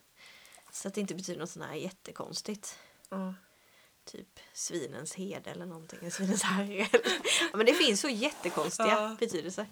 så 0.72 0.88
att 0.88 0.94
det 0.94 1.00
inte 1.00 1.14
betyder 1.14 1.40
något 1.40 1.50
sånt 1.50 1.66
här 1.66 1.74
jättekonstigt. 1.74 2.78
Ja. 3.08 3.34
Typ 4.04 4.40
svinens 4.52 5.14
herde 5.14 5.50
eller 5.50 5.66
någonting. 5.66 6.10
Svinens 6.10 6.42
herre. 6.42 6.88
ja, 7.52 7.56
men 7.56 7.66
det 7.66 7.74
finns 7.74 8.00
så 8.00 8.08
jättekonstiga 8.08 8.88
Ja. 8.88 9.16
betydelser. 9.20 9.66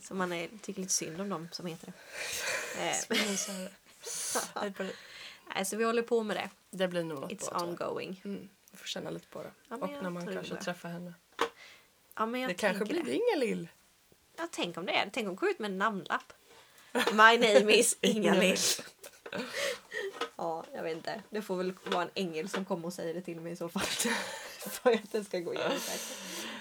Så 0.00 0.14
man 0.14 0.32
är, 0.32 0.48
tycker 0.62 0.80
lite 0.80 0.92
synd 0.92 1.20
om 1.20 1.28
dem 1.28 1.48
som 1.52 1.66
heter 1.66 1.92
det. 2.76 2.88
Eh, 2.88 2.94
så 3.34 3.52
Nej, 4.60 4.70
bara- 4.78 4.88
nej, 5.54 5.64
så 5.64 5.76
vi 5.76 5.84
håller 5.84 6.02
på 6.02 6.22
med 6.22 6.36
det. 6.36 6.50
Det 6.70 6.88
blir 6.88 7.04
nog 7.04 7.20
något 7.20 7.30
It's 7.30 7.50
bra. 7.50 7.62
ongoing. 7.62 8.20
Mm. 8.24 8.48
Vi 8.70 8.76
får 8.76 8.86
känna 8.86 9.10
lite 9.10 9.26
på 9.26 9.42
det. 9.42 9.50
Ja, 9.68 9.76
och 9.76 9.90
när 10.02 10.10
man 10.10 10.26
kanske 10.34 10.54
det. 10.54 10.60
träffar 10.62 10.88
henne. 10.88 11.14
Ja, 12.16 12.26
Det 12.26 12.54
kanske 12.54 12.84
blir 12.84 13.02
det. 13.04 13.14
Inga-Lill. 13.14 13.68
Ja, 14.40 14.48
tänk 14.50 14.76
om 14.76 14.86
det 14.86 14.92
är. 14.92 15.10
Tänk 15.12 15.28
om 15.28 15.36
gå 15.36 15.48
ut 15.48 15.58
med 15.58 15.70
en 15.70 15.78
namnlapp. 15.78 16.32
My 17.12 17.38
name 17.38 17.72
is 17.72 17.96
Inga-Lill. 18.00 18.56
Ja, 20.36 20.64
jag 20.74 20.82
vet 20.82 20.96
inte. 20.96 21.22
Det 21.30 21.42
får 21.42 21.56
väl 21.56 21.72
vara 21.84 22.02
en 22.02 22.10
ängel 22.14 22.48
som 22.48 22.64
kommer 22.64 22.86
och 22.86 22.92
säger 22.92 23.14
det 23.14 23.22
till 23.22 23.40
mig 23.40 23.52
i 23.52 23.56
så 23.56 23.68
fall. 23.68 23.82
För 24.70 24.92
att 24.92 25.12
det 25.12 25.24
ska 25.24 25.38
gå 25.38 25.54
igenom. 25.54 25.76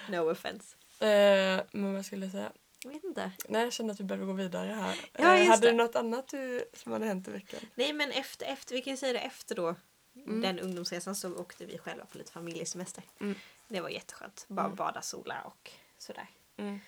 No 0.09 0.31
offense. 0.31 0.75
Eh, 0.99 1.61
men 1.71 1.93
vad 1.93 2.05
skulle 2.05 2.25
jag 2.25 2.31
säga? 2.31 2.51
Jag 2.83 2.91
vet 2.91 3.03
inte. 3.03 3.31
Nej, 3.49 3.63
jag 3.63 3.73
känner 3.73 3.93
att 3.93 3.99
vi 3.99 4.03
behöver 4.03 4.25
gå 4.25 4.33
vidare 4.33 4.71
här. 4.71 4.99
Ja, 5.13 5.37
Eh, 5.37 5.47
hade 5.47 5.61
det. 5.67 5.71
du 5.71 5.77
något 5.77 5.95
annat 5.95 6.27
du, 6.27 6.65
som 6.73 6.91
hade 6.91 7.05
hänt 7.05 7.27
i 7.27 7.31
veckan? 7.31 7.59
Nej, 7.75 7.93
men 7.93 8.11
efter, 8.11 8.45
efter 8.45 8.75
vi 8.75 8.81
kan 8.81 8.93
ju 8.93 8.97
säga 8.97 9.13
det 9.13 9.19
efter 9.19 9.55
då. 9.55 9.75
Mm. 10.15 10.41
Den 10.41 10.59
ungdomsresan 10.59 11.15
så 11.15 11.35
åkte 11.35 11.65
vi 11.65 11.77
själva 11.77 12.05
på 12.05 12.17
lite 12.17 12.31
familjesemester. 12.31 13.03
Mm. 13.21 13.35
Det 13.67 13.81
var 13.81 13.89
jätteskönt. 13.89 14.45
Bara 14.47 14.65
Mm. 14.65 14.75
bada, 14.75 15.01
sola 15.01 15.41
och 15.45 15.71
sådär. 15.97 16.27
Mm. 16.57 16.79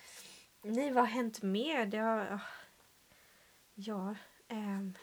Nej, 0.62 0.92
vad 0.92 1.02
har 1.02 1.08
hänt 1.08 1.42
mer? 1.42 1.86
Det 1.86 1.98
har... 1.98 2.40
Ja... 3.74 4.14
ehm. 4.48 4.94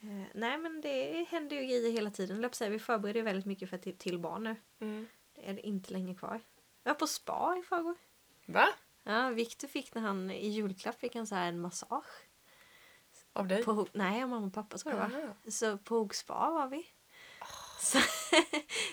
Eh, 0.00 0.26
nej, 0.34 0.58
men 0.58 0.80
det 0.80 1.26
händer 1.30 1.56
ju 1.56 1.62
grejer 1.62 1.92
hela 1.92 2.10
tiden. 2.10 2.52
Säga, 2.52 2.70
vi 2.70 2.78
förbereder 2.78 3.20
ju 3.20 3.24
väldigt 3.24 3.46
mycket 3.46 3.70
för 3.70 3.78
till, 3.78 3.98
till 3.98 4.18
barn 4.18 4.44
nu. 4.44 4.56
Mm. 4.80 5.08
Det 5.34 5.48
är 5.48 5.66
inte 5.66 5.92
länge 5.92 6.14
kvar. 6.14 6.40
Jag 6.82 6.90
var 6.92 6.98
på 6.98 7.06
spa 7.06 7.56
i 7.58 7.62
förrgår. 7.62 7.94
Va? 8.46 8.68
Ja, 9.02 9.28
Victor 9.28 9.68
fick 9.68 9.94
när 9.94 10.02
han 10.02 10.30
i 10.30 10.48
julklapp 10.48 11.00
fick 11.00 11.14
han 11.14 11.26
så 11.26 11.34
här 11.34 11.48
en 11.48 11.60
massage. 11.60 12.26
Av 13.32 13.48
dig? 13.48 13.64
På, 13.64 13.86
nej, 13.92 14.22
av 14.22 14.28
mamma 14.28 14.46
och 14.46 14.54
pappa 14.54 14.78
tror 14.78 14.94
jag 14.94 15.10
det 15.10 15.26
var. 15.26 15.50
Så 15.50 15.78
på 15.78 15.94
Hog 15.94 16.14
spa 16.14 16.50
var 16.50 16.68
vi. 16.68 16.86
Så, 17.80 17.98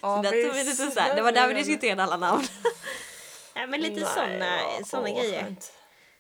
Ja, 0.02 0.16
så 0.16 0.22
där 0.22 0.44
tog 0.44 0.54
vi 0.54 0.64
lite 0.64 0.92
så 0.92 1.00
här, 1.00 1.16
det 1.16 1.22
var 1.22 1.32
där 1.32 1.48
vi 1.48 1.54
diskuterade 1.54 2.04
alla 2.04 2.18
namn. 2.18 2.44
Nej, 3.56 3.68
men 3.68 3.82
lite 3.82 4.02
Nej, 4.40 4.84
såna, 4.86 5.10
åh, 5.10 5.16
grejer. 5.20 5.44
skönt. 5.44 5.74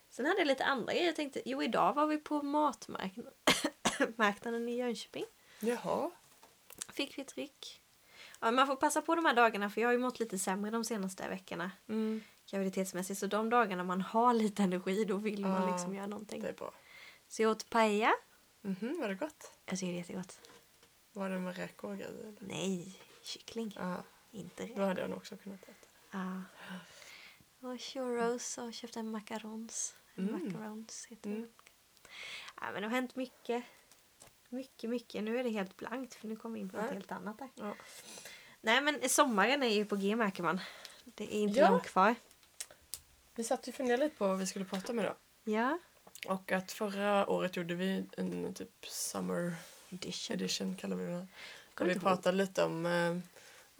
Sen 0.09 0.25
hade 0.25 0.39
jag 0.39 0.47
lite 0.47 0.65
andra 0.65 0.93
grejer. 0.93 1.05
Jag 1.07 1.15
tänkte, 1.15 1.41
jo 1.45 1.63
idag 1.63 1.93
var 1.93 2.07
vi 2.07 2.17
på 2.17 2.41
matmarknaden 2.41 3.33
marknaden 4.15 4.69
i 4.69 4.77
Jönköping. 4.77 5.25
Jaha. 5.59 6.11
Fick 6.93 7.17
vi 7.17 7.21
ett 7.21 7.35
ryck. 7.37 7.81
Ja, 8.39 8.51
man 8.51 8.67
får 8.67 8.75
passa 8.75 9.01
på 9.01 9.15
de 9.15 9.25
här 9.25 9.33
dagarna 9.33 9.69
för 9.69 9.81
jag 9.81 9.87
har 9.87 9.93
ju 9.93 9.99
mått 9.99 10.19
lite 10.19 10.39
sämre 10.39 10.71
de 10.71 10.83
senaste 10.85 11.29
veckorna 11.29 11.71
Mm, 11.89 12.23
graviditetsmässigt. 12.51 13.19
Så 13.19 13.27
de 13.27 13.49
dagarna 13.49 13.83
man 13.83 14.01
har 14.01 14.33
lite 14.33 14.63
energi 14.63 15.05
då 15.05 15.17
vill 15.17 15.41
man 15.45 15.61
Ja, 15.67 15.71
liksom 15.71 15.95
göra 15.95 16.07
någonting. 16.07 16.41
det 16.41 16.49
är 16.49 16.53
bra. 16.53 16.73
Så 17.27 17.41
jag 17.41 17.51
åt 17.51 17.69
paella. 17.69 18.13
Mhm, 18.61 18.97
var 19.01 19.07
det 19.09 19.15
gott? 19.15 19.51
Jag 19.65 19.79
tycker 19.79 19.91
det 19.91 19.97
är 19.97 19.97
jättegott. 19.97 20.39
Var 21.13 21.29
det 21.29 21.39
med 21.39 21.55
räkor 21.57 21.91
och 21.91 21.97
grejer? 21.97 22.33
Nej, 22.39 22.99
kyckling. 23.23 23.73
Ja, 23.79 23.95
Inte 24.31 24.65
då 24.65 24.73
det. 24.75 24.85
hade 24.85 25.01
jag 25.01 25.09
nog 25.09 25.17
också 25.17 25.37
kunnat 25.37 25.63
äta. 25.63 25.73
Ja. 26.11 26.41
Och 27.61 27.81
churros 27.81 28.57
och 28.57 28.73
köpte 28.73 29.03
macarons. 29.03 29.95
Mm. 30.17 30.31
Macarons 30.53 31.05
heter 31.09 31.29
det. 31.29 31.35
Mm. 31.35 31.49
Ja, 32.61 32.71
men 32.73 32.81
det 32.81 32.87
har 32.87 32.95
hänt 32.95 33.15
mycket. 33.15 33.63
Mycket, 34.49 34.89
mycket. 34.89 35.23
Nu 35.23 35.39
är 35.39 35.43
det 35.43 35.49
helt 35.49 35.77
blankt 35.77 36.13
för 36.13 36.27
nu 36.27 36.35
kommer 36.35 36.53
vi 36.53 36.59
in 36.59 36.69
på 36.69 36.77
något 36.77 36.85
Nej. 36.85 36.93
helt 36.93 37.11
annat 37.11 37.37
där. 37.39 37.49
Ja. 37.55 37.75
Nej 38.61 38.81
men 38.81 39.09
sommaren 39.09 39.63
är 39.63 39.67
ju 39.67 39.85
på 39.85 39.95
G 39.95 40.15
märker 40.15 40.43
man. 40.43 40.59
Det 41.05 41.23
är 41.35 41.39
inte 41.39 41.59
Ja. 41.59 41.69
långt 41.69 41.83
kvar. 41.83 42.15
Vi 43.35 43.43
satt 43.43 43.67
ju 43.67 43.71
och 43.71 43.75
funderade 43.75 44.03
lite 44.03 44.15
på 44.15 44.27
vad 44.27 44.39
vi 44.39 44.47
skulle 44.47 44.65
prata 44.65 44.91
om 44.93 44.99
idag. 44.99 45.15
Ja. 45.43 45.79
Och 46.27 46.51
att 46.51 46.71
förra 46.71 47.27
året 47.29 47.55
gjorde 47.55 47.75
vi 47.75 48.05
en 48.17 48.53
typ 48.53 48.85
summer 48.87 49.53
Edition. 49.89 50.35
edition 50.35 50.75
kallar 50.75 50.95
vi 50.95 51.05
det. 51.05 51.27
Där 51.77 51.85
vi 51.85 51.91
ihåg. 51.91 52.01
pratade 52.01 52.37
lite 52.37 52.63
om, 52.63 52.85
eh, 52.85 53.17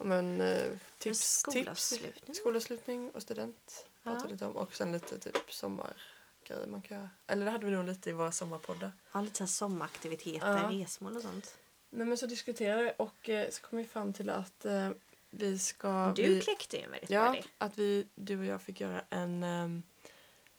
om 0.02 0.12
en 0.12 0.40
eh, 0.40 0.62
tips, 0.98 0.98
tips, 0.98 1.40
skolavslutning. 1.40 2.34
skolavslutning 2.34 3.10
och 3.10 3.22
student. 3.22 3.86
Pratade 4.02 4.24
Ja. 4.24 4.32
lite 4.32 4.46
om. 4.46 4.56
Och 4.56 4.74
sen 4.74 4.92
lite 4.92 5.18
typ 5.18 5.52
sommargrejer 5.52 6.66
man 6.66 6.82
kan 6.82 6.96
göra. 6.98 7.10
Eller 7.26 7.44
det 7.44 7.50
hade 7.50 7.66
vi 7.66 7.72
nog 7.72 7.86
lite 7.86 8.10
i 8.10 8.12
våra 8.12 8.32
sommarpoddar. 8.32 8.92
Ja, 9.12 9.20
lite 9.20 9.36
så 9.36 9.42
här 9.42 9.48
sommaraktiviteter, 9.48 10.56
Ja. 10.62 10.70
resmål 10.84 11.16
och 11.16 11.22
sånt. 11.22 11.56
Nej 11.90 12.06
men 12.06 12.18
så 12.18 12.26
diskuterade 12.26 12.82
vi 12.82 12.92
och 12.96 13.28
eh, 13.28 13.50
så 13.50 13.62
kom 13.62 13.78
vi 13.78 13.84
fram 13.84 14.12
till 14.12 14.30
att 14.30 14.64
eh, 14.64 14.90
vi 15.30 15.58
ska... 15.58 16.12
Du 16.16 16.22
vi, 16.34 16.40
kläckte 16.40 16.76
ju 16.76 16.82
en 16.82 16.90
väldigt 16.90 17.08
bra 17.08 17.16
Ja, 17.18 17.36
idé. 17.36 17.44
att 17.58 17.78
vi, 17.78 18.06
du 18.14 18.38
och 18.38 18.44
jag 18.44 18.62
fick 18.62 18.80
göra 18.80 19.04
en 19.10 19.42
ehm, 19.42 19.82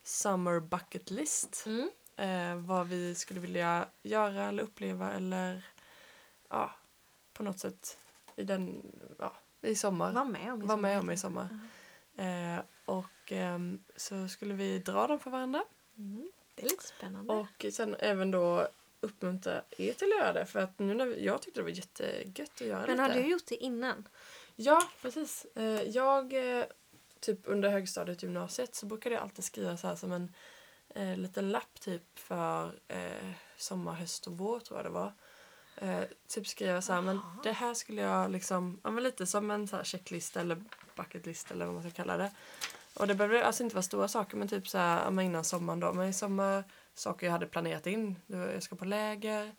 summer 0.04 0.60
bucket 0.60 1.12
list. 1.12 1.64
Mm. 1.66 1.90
Eh, 2.16 2.56
vad 2.68 2.88
vi 2.88 3.16
skulle 3.16 3.40
vilja 3.40 3.88
göra 4.04 4.48
eller 4.48 4.64
uppleva 4.64 5.12
eller 5.14 5.66
ja, 6.50 6.76
på 7.34 7.44
något 7.44 7.60
sätt 7.60 7.98
i 8.36 8.44
den, 8.44 8.92
ja, 9.20 9.34
i 9.62 9.76
sommar. 9.76 10.12
Var 10.14 10.26
med 10.26 10.54
om 10.54 10.64
i 10.64 10.66
Var 10.66 10.78
med 10.78 10.98
sommar. 10.98 11.00
om 11.02 11.12
i 11.12 11.18
sommar. 11.18 11.60
Eh, 12.58 12.64
och 12.86 13.32
ehm, 13.32 13.84
så 13.96 14.28
skulle 14.28 14.54
vi 14.54 14.80
dra 14.80 15.08
dem 15.08 15.20
för 15.20 15.32
varandra 15.32 15.64
Mm. 15.98 16.32
Det 16.56 16.62
är 16.62 16.70
lite 16.70 16.84
spännande. 16.88 17.34
och 17.34 17.66
sen 17.74 17.96
även 18.00 18.32
då 18.32 18.68
uppmuntra 19.00 19.62
er 19.78 19.94
till 19.94 20.12
att 20.14 20.20
göra 20.20 20.34
det 20.34 20.46
för 20.46 20.60
att 20.60 20.80
nu 20.80 20.94
när 20.94 21.06
vi, 21.06 21.26
jag 21.26 21.42
tyckte 21.42 21.60
det 21.60 21.64
var 21.64 21.70
jättegött 21.70 22.52
att 22.56 22.62
göra 22.68 22.82
men 22.82 22.90
lite. 22.90 23.02
har 23.02 23.10
du 23.10 23.28
gjort 23.28 23.46
det 23.48 23.56
innan? 23.56 24.08
Ja, 24.56 24.84
precis. 25.02 25.46
Eh, 25.56 25.82
Jag, 25.82 26.34
eh, 26.60 26.66
typ 27.20 27.40
under 27.44 27.70
högstadiet 27.70 28.24
gymnasiet 28.24 28.76
så 28.76 28.86
brukade 28.86 29.16
jag 29.16 29.22
alltid 29.24 29.46
skriva 29.46 29.78
så 29.78 29.88
här 29.88 29.96
som 29.96 30.12
en 30.12 30.34
eh, 30.90 31.18
liten 31.18 31.50
lapp 31.52 31.80
typ 31.80 32.20
för 32.20 32.80
eh, 32.88 33.32
sommar, 33.58 33.94
höst 33.94 34.28
och 34.28 34.38
vår 34.38 34.60
tror 34.60 34.80
jag 34.80 34.86
det 34.86 34.90
var. 34.90 35.14
Eh, 35.78 36.04
typ 36.28 36.48
skriva 36.48 36.82
så 36.82 36.94
här, 36.94 37.02
men 37.02 37.20
det 37.44 37.52
här 37.52 37.74
skulle 37.74 38.02
jag 38.02 38.32
liksom, 38.32 38.80
ja 38.84 38.92
men 38.92 39.04
lite 39.04 39.26
som 39.26 39.52
en 39.52 39.68
så 39.68 39.76
här 39.76 39.84
checklista 39.84 40.42
eller 40.42 40.64
bucketlist 40.96 41.52
eller 41.52 41.66
vad 41.66 41.74
man 41.74 41.84
ska 41.84 41.92
kalla 41.92 42.18
det. 42.18 42.32
Och 42.94 43.08
det 43.08 43.16
behöver 43.16 43.42
alltså 43.42 43.64
inte 43.64 43.76
vara 43.76 43.84
stora 43.84 44.08
saker 44.08 44.38
men 44.38 44.48
typ 44.48 44.68
så 44.68 44.78
här, 44.78 45.12
men 45.12 45.26
innan 45.26 45.44
sommaren 45.44 45.80
då. 45.80 45.94
Men 45.94 46.08
i 46.10 46.14
sommar, 46.14 46.64
saker 46.94 47.26
jag 47.28 47.32
hade 47.32 47.46
planerat 47.48 47.88
in. 47.88 48.16
Jag 48.28 48.64
ska 48.64 48.76
på 48.76 48.86
läger, 48.86 49.52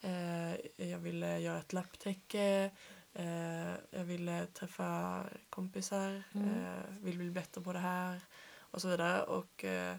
eh, 0.00 0.54
jag 0.90 0.98
ville 0.98 1.38
göra 1.38 1.58
ett 1.58 1.72
lapptäcke, 1.72 2.70
eh, 3.14 3.72
jag 3.90 4.04
ville 4.04 4.46
träffa 4.46 5.20
kompisar, 5.50 6.22
Mm. 6.34 6.48
eh, 6.48 6.82
vill 7.00 7.18
bli 7.18 7.30
bättre 7.30 7.60
på 7.60 7.72
det 7.72 7.78
här 7.78 8.20
och 8.60 8.80
så 8.82 8.88
vidare. 8.88 9.22
Och 9.22 9.64
eh, 9.64 9.96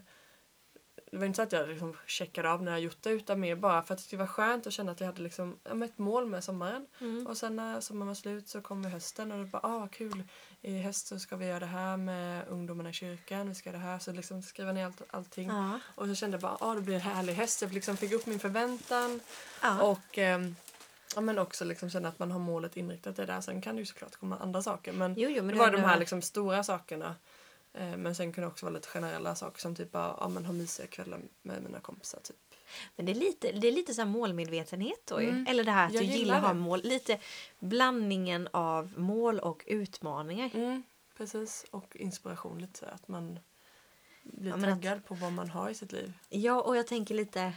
det 1.14 1.18
var 1.18 1.26
inte 1.26 1.36
så 1.36 1.42
att 1.42 1.52
jag 1.52 1.68
liksom 1.68 1.96
checkade 2.06 2.50
av 2.50 2.62
när 2.62 2.72
jag 2.72 2.80
gjort 2.80 3.02
det 3.02 3.10
utan 3.10 3.40
mer 3.40 3.56
bara 3.56 3.82
för 3.82 3.94
att 3.94 4.10
det 4.10 4.16
var 4.16 4.26
skönt 4.26 4.66
att 4.66 4.72
känna 4.72 4.92
att 4.92 5.00
jag 5.00 5.06
hade 5.06 5.22
liksom, 5.22 5.58
ja, 5.64 5.84
ett 5.84 5.98
mål 5.98 6.26
med 6.26 6.44
sommaren. 6.44 6.86
Mm. 7.00 7.26
Och 7.26 7.36
sen 7.36 7.56
när 7.56 7.80
sommaren 7.80 8.06
var 8.08 8.14
slut 8.14 8.48
så 8.48 8.60
kom 8.60 8.84
hösten 8.84 9.32
och 9.32 9.38
det 9.38 9.44
bara, 9.44 9.62
ah 9.62 9.88
kul. 9.92 10.22
I 10.62 10.78
höst 10.78 11.06
så 11.06 11.18
ska 11.18 11.36
vi 11.36 11.46
göra 11.46 11.60
det 11.60 11.66
här 11.66 11.96
med 11.96 12.48
ungdomarna 12.48 12.90
i 12.90 12.92
kyrkan, 12.92 13.48
vi 13.48 13.54
ska 13.54 13.70
göra 13.70 13.78
det 13.78 13.84
här. 13.84 13.98
Så 13.98 14.12
liksom 14.12 14.42
skriva 14.42 14.72
ner 14.72 14.86
allt, 14.86 15.02
allting. 15.10 15.48
Ja. 15.48 15.80
Och 15.94 16.06
så 16.06 16.14
kände 16.14 16.34
jag 16.34 16.42
bara, 16.42 16.56
ah 16.60 16.74
det 16.74 16.80
blir 16.80 16.94
en 16.94 17.00
härlig 17.00 17.34
höst. 17.34 17.62
Jag 17.62 17.72
liksom 17.72 17.96
fick 17.96 18.12
upp 18.12 18.26
min 18.26 18.38
förväntan. 18.38 19.20
Ja. 19.62 19.82
Och 19.82 20.18
ehm, 20.18 20.56
ja, 21.14 21.20
men 21.20 21.38
också 21.38 21.64
liksom 21.64 21.90
känna 21.90 22.08
att 22.08 22.18
man 22.18 22.30
har 22.30 22.38
målet 22.38 22.76
inriktat 22.76 23.16
det 23.16 23.26
där. 23.26 23.40
Sen 23.40 23.62
kan 23.62 23.76
det 23.76 23.80
ju 23.80 23.86
såklart 23.86 24.16
komma 24.16 24.38
andra 24.38 24.62
saker. 24.62 24.92
Men, 24.92 25.14
Jo, 25.16 25.28
jo, 25.30 25.42
men 25.42 25.54
det 25.54 25.60
var 25.60 25.70
de 25.70 25.80
här 25.80 25.98
liksom 25.98 26.22
stora 26.22 26.64
sakerna. 26.64 27.14
Eh, 27.74 27.96
Men 27.96 28.14
sen 28.14 28.32
kunde 28.32 28.46
det 28.48 28.52
också 28.52 28.66
vara 28.66 28.74
lite 28.74 28.88
generella 28.88 29.34
saker 29.34 29.60
som 29.60 29.74
typ 29.74 29.92
bara, 29.92 30.16
ja, 30.20 30.28
men 30.28 30.44
ha 30.44 30.52
mysiga 30.52 30.86
kvällar 30.86 31.20
med 31.42 31.62
mina 31.62 31.80
kompisar. 31.80 32.20
Typ. 32.20 32.36
Men 32.96 33.06
det 33.06 33.12
är 33.12 33.16
lite, 33.16 33.52
det 33.52 33.68
är 33.68 33.72
lite 33.72 33.94
så 33.94 34.00
här 34.02 34.08
målmedvetenhet 34.08 35.00
då 35.06 35.22
ju. 35.22 35.28
Mm. 35.28 35.46
Eller 35.48 35.64
det 35.64 35.70
här 35.70 35.86
att 35.86 35.92
Jag 35.92 36.02
du 36.02 36.06
gillar 36.06 36.18
gillar 36.18 36.36
att 36.38 36.42
ha 36.44 36.54
mål. 36.54 36.80
Lite 36.84 37.18
blandningen 37.58 38.48
av 38.52 38.92
mål 38.98 39.38
och 39.40 39.64
utmaningar. 39.66 40.50
Mm, 40.54 40.82
precis. 41.16 41.66
Och 41.70 41.96
inspiration 41.96 42.58
lite 42.58 42.78
så 42.78 42.86
att 42.86 43.08
man 43.08 43.38
blir 44.22 44.50
Ja, 44.50 44.56
men 44.56 44.72
att- 44.72 44.82
taggad 44.82 45.04
på 45.06 45.14
vad 45.14 45.32
man 45.32 45.50
har 45.50 45.70
i 45.70 45.74
sitt 45.74 45.92
liv. 45.92 46.12
Ja, 46.28 46.60
och 46.62 46.76
jag 46.76 46.86
tänker 46.86 47.14
lite... 47.14 47.52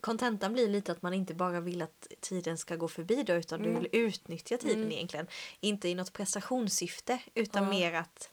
Kontentan 0.00 0.52
blir 0.52 0.68
lite 0.68 0.92
att 0.92 1.02
man 1.02 1.14
inte 1.14 1.34
bara 1.34 1.60
vill 1.60 1.82
att 1.82 2.06
tiden 2.20 2.58
ska 2.58 2.76
gå 2.76 2.88
förbi 2.88 3.22
då, 3.22 3.32
utan 3.32 3.62
du 3.62 3.68
Mm. 3.70 3.82
vill 3.82 3.90
utnyttja 3.92 4.56
tiden 4.58 4.76
Mm. 4.78 4.92
egentligen. 4.92 5.26
Inte 5.60 5.88
i 5.88 5.94
något 5.94 6.12
prestationssyfte, 6.12 7.18
utan 7.34 7.62
Ja. 7.64 7.70
mer 7.70 7.92
att 7.94 8.30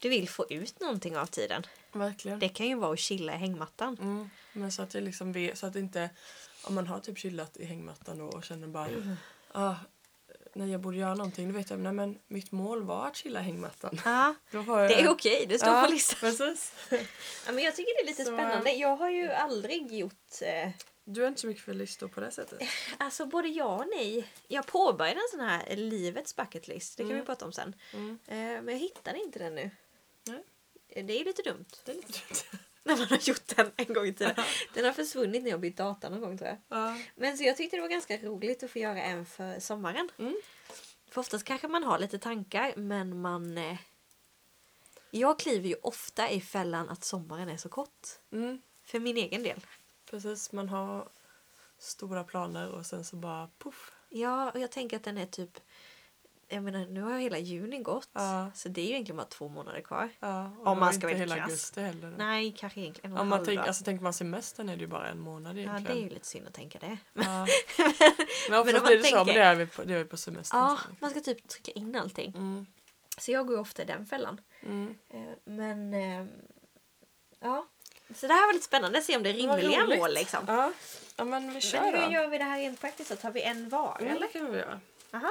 du 0.00 0.08
vill 0.08 0.28
få 0.28 0.46
ut 0.50 0.80
någonting 0.80 1.16
av 1.16 1.26
tiden. 1.26 1.66
Verkligen. 1.92 2.38
Det 2.38 2.48
kan 2.48 2.66
ju 2.66 2.74
vara 2.74 2.92
att 2.92 2.98
chilla 2.98 3.34
i 3.34 3.36
hängmattan. 3.36 3.96
Mm, 4.00 4.30
men 4.52 4.72
så 4.72 4.82
att 4.82 4.94
jag 4.94 5.02
liksom 5.02 5.32
vet, 5.32 5.58
så 5.58 5.66
att 5.66 5.76
inte 5.76 6.10
om 6.64 6.74
man 6.74 6.86
har 6.86 7.00
typ 7.00 7.18
chillat 7.18 7.56
i 7.56 7.64
hängmattan 7.64 8.18
då 8.18 8.24
och 8.24 8.44
känner 8.44 8.66
bara 8.68 8.88
ah, 9.52 9.74
när 10.54 10.66
jag 10.66 10.80
borde 10.80 10.96
göra 10.96 11.14
någonting 11.14 11.48
då 11.52 11.58
vet 11.58 11.70
jag 11.70 11.78
nej, 11.78 11.92
men 11.92 12.18
mitt 12.26 12.52
mål 12.52 12.82
var 12.82 13.06
att 13.06 13.16
chilla 13.16 13.40
i 13.40 13.42
hängmattan. 13.42 14.00
Ja, 14.04 14.34
jag, 14.50 14.66
det 14.66 15.00
är 15.00 15.08
okej, 15.08 15.46
det 15.48 15.58
står 15.58 15.72
ja, 15.74 15.82
på 15.86 15.92
listan. 15.92 16.18
Precis. 16.20 16.72
Ja, 17.46 17.52
men 17.52 17.64
jag 17.64 17.76
tycker 17.76 17.92
det 17.96 18.02
är 18.02 18.06
lite 18.06 18.24
Så- 18.24 18.30
spännande. 18.36 18.70
Jag 18.72 18.96
har 18.96 19.10
ju 19.10 19.30
aldrig 19.32 19.92
gjort... 19.92 20.30
Eh, 20.42 20.70
Du 21.04 21.24
är 21.24 21.28
inte 21.28 21.40
så 21.40 21.46
mycket 21.46 21.64
för 21.64 21.74
listor 21.74 22.08
på 22.08 22.20
det 22.20 22.30
sättet. 22.30 22.62
alltså 22.98 23.26
både 23.26 23.48
ja 23.48 23.64
och 23.76 23.86
nej. 23.96 24.28
Jag 24.48 24.66
påbörjade 24.66 25.20
en 25.20 25.38
sån 25.38 25.40
här 25.48 25.76
livets 25.76 26.36
bucket 26.36 26.68
list. 26.68 26.96
Det 26.96 27.02
kan 27.02 27.10
Mm. 27.10 27.20
vi 27.20 27.26
prata 27.26 27.44
om 27.44 27.52
sen. 27.52 27.74
Mm. 27.94 28.18
Eh, 28.26 28.36
men 28.62 28.68
jag 28.68 28.78
hittar 28.78 29.14
inte 29.24 29.38
den 29.38 29.54
nu. 29.54 29.70
Nej. 30.30 31.04
Det 31.04 31.20
är 31.20 31.24
lite 31.24 31.42
dumt. 31.42 31.66
Det 31.84 31.92
är 31.92 31.96
lite 31.96 32.08
dumt. 32.12 32.60
När 32.82 32.96
man 32.96 33.06
har 33.06 33.28
gjort 33.28 33.56
den 33.56 33.72
en 33.76 33.94
gång 33.94 34.06
i 34.06 34.12
tiden. 34.14 34.34
Den 34.74 34.84
har 34.84 34.92
försvunnit 34.92 35.42
när 35.42 35.50
jag 35.50 35.60
bytt 35.60 35.76
data 35.76 36.08
någon 36.08 36.20
gång 36.20 36.38
tror 36.38 36.48
jag. 36.48 36.58
Ja. 36.78 36.98
Men 37.16 37.38
så 37.38 37.44
jag 37.44 37.56
tyckte 37.56 37.76
det 37.76 37.80
var 37.80 37.88
ganska 37.88 38.16
roligt 38.18 38.62
att 38.62 38.70
få 38.70 38.78
göra 38.78 39.02
en 39.02 39.26
för 39.26 39.60
sommaren. 39.60 40.08
Mm. 40.18 40.36
För 41.10 41.20
oftast 41.20 41.44
kanske 41.44 41.68
man 41.68 41.84
har 41.84 41.98
lite 41.98 42.18
tankar 42.18 42.72
men 42.76 43.20
man... 43.20 43.58
Eh, 43.58 43.76
jag 45.10 45.38
kliver 45.38 45.68
ju 45.68 45.74
ofta 45.82 46.30
i 46.30 46.40
fällan 46.40 46.88
att 46.88 47.04
sommaren 47.04 47.48
är 47.48 47.56
så 47.56 47.68
kort. 47.68 48.06
Mm, 48.32 48.62
För 48.84 49.00
min 49.00 49.16
egen 49.16 49.42
del. 49.42 49.66
precis, 50.10 50.52
man 50.52 50.68
har 50.68 51.08
stora 51.78 52.24
planer 52.24 52.70
och 52.70 52.86
sen 52.86 53.04
så 53.04 53.16
bara 53.16 53.48
puff. 53.58 53.92
Ja, 54.08 54.50
och 54.50 54.60
jag 54.60 54.70
tänker 54.70 54.96
att 54.96 55.04
den 55.04 55.18
är 55.18 55.26
typ... 55.26 55.58
Jag 56.52 56.62
menar, 56.62 56.86
nu 56.86 57.02
har 57.02 57.18
hela 57.18 57.38
juni 57.38 57.78
gått. 57.78 58.08
Ja. 58.12 58.50
Så 58.54 58.68
det 58.68 58.80
är 58.80 58.84
ju 58.84 58.90
egentligen 58.90 59.16
bara 59.16 59.26
två 59.26 59.48
månader 59.48 59.80
kvar. 59.80 60.08
Ja, 60.20 60.50
och 60.58 60.66
Om 60.66 60.78
man 60.78 60.88
ska 60.92 60.96
inte 60.96 61.06
vara 61.06 61.16
hela 61.16 61.34
krass. 61.36 61.44
augusti 61.46 61.80
heller. 61.80 62.10
då. 62.10 62.16
Nej, 62.16 62.54
kanske 62.58 62.80
egentligen 62.80 63.10
en 63.10 63.12
och 63.12 63.18
en 63.18 63.22
Om 63.22 63.28
man 63.28 63.38
tänker, 63.38 63.56
dag. 63.56 63.68
alltså, 63.68 63.84
tänker 63.84 64.02
man 64.02 64.12
semestern 64.12 64.68
är 64.68 64.76
det 64.76 64.80
ju 64.80 64.86
bara 64.86 65.08
en 65.08 65.18
månad 65.20 65.56
Ja, 65.56 65.60
egentligen. 65.60 65.96
det 65.96 66.02
är 66.02 66.04
ju 66.08 66.14
lite 66.14 66.26
synd 66.26 66.46
att 66.46 66.54
tänka 66.54 66.78
det. 66.78 66.98
Ja. 67.12 67.46
Men 68.50 68.58
oftast 68.60 68.84
blir 68.86 68.96
det 68.98 69.04
så, 69.04 69.16
men 69.16 69.24
tänker- 69.26 69.34
det 69.40 69.40
är 69.46 69.54
vi 69.54 69.66
på, 69.66 69.82
det 69.84 69.94
är 69.94 69.98
vi 69.98 70.04
på 70.04 70.16
semestern. 70.16 70.60
Ja, 70.60 70.78
sen. 70.86 70.96
man 71.00 71.10
ska 71.10 71.20
typ 71.20 71.48
trycka 71.48 71.72
in 71.72 71.96
allting. 71.96 72.32
Mm. 72.36 72.66
Så 73.18 73.32
jag 73.32 73.46
går 73.46 73.56
ju 73.56 73.60
ofta 73.62 73.82
i 73.82 73.84
den 73.84 74.06
fällan. 74.06 74.40
Mm. 74.62 74.94
Eh, 75.10 75.20
Men... 75.44 75.94
eh, 75.94 76.26
Ja. 77.40 77.66
Så 78.14 78.26
det 78.26 78.32
här 78.34 78.46
var 78.46 78.52
lite 78.52 78.64
spännande. 78.64 79.02
Se 79.02 79.16
om 79.16 79.22
det 79.22 79.30
är 79.30 79.34
rimliga 79.34 79.98
mål 79.98 80.14
liksom. 80.14 80.40
Ja. 80.46 80.72
ja, 81.16 81.24
men 81.24 81.52
vi 81.54 81.60
kör 81.60 81.80
Men 81.80 81.94
hur 81.94 82.06
då. 82.06 82.12
gör 82.12 82.28
vi 82.28 82.38
det 82.38 82.44
här 82.44 82.58
rent 82.58 82.80
praktiskt? 82.80 83.08
Så 83.10 83.16
tar 83.16 83.30
vi 83.30 83.42
en 83.42 83.68
var 83.68 83.96
Mm, 84.00 84.10
eller? 84.16 84.26
det 84.26 84.32
kan 84.38 84.52
vi 84.52 84.58
göra. 84.58 84.80
Aha. 85.12 85.30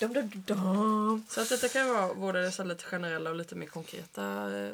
Dum, 0.00 0.12
dum, 0.12 0.30
dum. 0.46 1.24
Så 1.28 1.40
att 1.40 1.48
detta 1.48 1.68
kan 1.68 1.88
vara 1.88 2.14
både 2.14 2.52
så 2.52 2.64
lite 2.64 2.84
generella 2.84 3.30
och 3.30 3.36
lite 3.36 3.54
mer 3.54 3.66
konkreta 3.66 4.56
eh, 4.58 4.72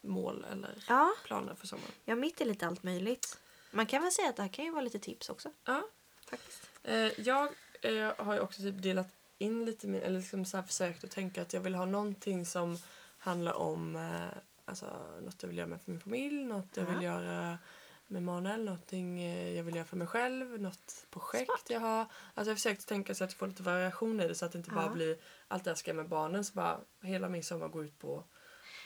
mål 0.00 0.46
eller 0.52 0.70
Ja, 0.88 1.12
planer 1.24 1.54
för 1.54 1.66
sommaren. 1.66 1.92
ja, 2.04 2.14
mitt 2.14 2.40
är 2.40 2.44
lite 2.44 2.66
allt 2.66 2.82
möjligt. 2.82 3.38
Man 3.70 3.86
kan 3.86 4.02
väl 4.02 4.12
säga 4.12 4.28
att 4.28 4.36
det 4.36 4.42
här 4.42 4.48
kan 4.48 4.64
ju 4.64 4.70
vara 4.70 4.82
lite 4.82 4.98
tips 4.98 5.28
också. 5.28 5.50
Ja. 5.64 5.82
Faktiskt. 6.30 6.62
Eh, 6.82 7.20
jag 7.20 7.48
eh, 7.82 8.12
har 8.18 8.34
ju 8.34 8.40
också 8.40 8.62
typ 8.62 8.82
delat 8.82 9.08
in 9.38 9.64
lite 9.64 9.86
min, 9.86 10.02
eller 10.02 10.18
liksom 10.18 10.44
så 10.44 10.62
försökt 10.62 11.04
att 11.04 11.10
tänka 11.10 11.42
att 11.42 11.52
jag 11.52 11.60
vill 11.60 11.74
ha 11.74 11.84
någonting 11.84 12.46
som 12.46 12.78
handlar 13.18 13.52
om 13.52 13.96
eh, 13.96 14.38
alltså, 14.64 14.86
något 15.22 15.36
jag 15.42 15.48
vill 15.48 15.58
göra 15.58 15.66
med 15.68 15.80
för 15.82 15.90
min 15.90 16.00
familj, 16.00 16.44
något 16.44 16.68
jag 16.74 16.86
Ja. 16.88 16.90
vill 16.92 17.02
göra 17.02 17.58
med 18.06 18.22
Manuel, 18.22 18.64
någonting 18.64 19.22
eh, 19.22 19.56
jag 19.56 19.64
vill 19.64 19.74
göra 19.74 19.86
för 19.86 19.96
mig 19.96 20.06
själv, 20.06 20.60
något 20.60 21.06
projekt 21.10 21.46
Smart. 21.46 21.62
jag 21.68 21.80
har. 21.80 22.06
Alltså 22.34 22.50
jag 22.50 22.56
försökt 22.56 22.86
tänka 22.88 23.14
så 23.14 23.24
att 23.24 23.30
jag 23.30 23.38
får 23.38 23.46
lite 23.46 23.62
variation 23.62 24.20
i 24.20 24.28
det 24.28 24.34
så 24.34 24.44
att 24.46 24.52
det 24.52 24.58
inte 24.58 24.70
bara 24.70 24.84
Ja. 24.84 24.90
blir 24.92 25.16
allt 25.48 25.64
det 25.64 25.70
jag 25.70 25.78
ska 25.78 25.94
med 25.94 26.08
barnen 26.08 26.44
så 26.44 26.52
bara 26.54 26.80
hela 27.02 27.28
min 27.28 27.44
sommar 27.44 27.68
går 27.68 27.84
ut 27.84 27.98
på 27.98 28.24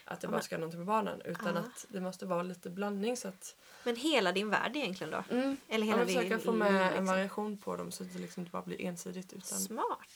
att 0.05 0.23
jag 0.23 0.31
Ja, 0.31 0.33
bara 0.33 0.43
ska 0.43 0.55
göra 0.55 0.61
någonting 0.61 0.79
med 0.81 0.87
barnen 0.87 1.21
utan 1.25 1.55
Ja. 1.55 1.61
att 1.61 1.87
det 1.89 2.01
måste 2.01 2.27
vara 2.27 2.43
lite 2.43 2.71
blandning 2.71 3.17
så 3.17 3.29
att 3.29 3.57
Men 3.85 3.97
hela 3.97 4.33
din 4.33 4.51
värld 4.51 4.77
egentligen 4.77 5.11
då? 5.11 5.25
Eller 5.29 5.53
ja, 5.69 5.85
hela 5.85 5.97
men 5.97 6.07
din 6.07 6.17
försöka 6.17 6.39
få 6.39 6.53
med 6.53 6.83
en 6.83 6.89
liksom. 6.89 7.07
variation 7.07 7.59
på 7.59 7.77
dem 7.77 7.93
så 7.93 8.03
att 8.03 8.13
det 8.13 8.19
liksom 8.19 8.41
inte 8.41 8.51
bara 8.53 8.63
blir 8.63 8.81
ensidigt 8.81 9.33
utan 9.33 9.59
Smart. 9.59 10.09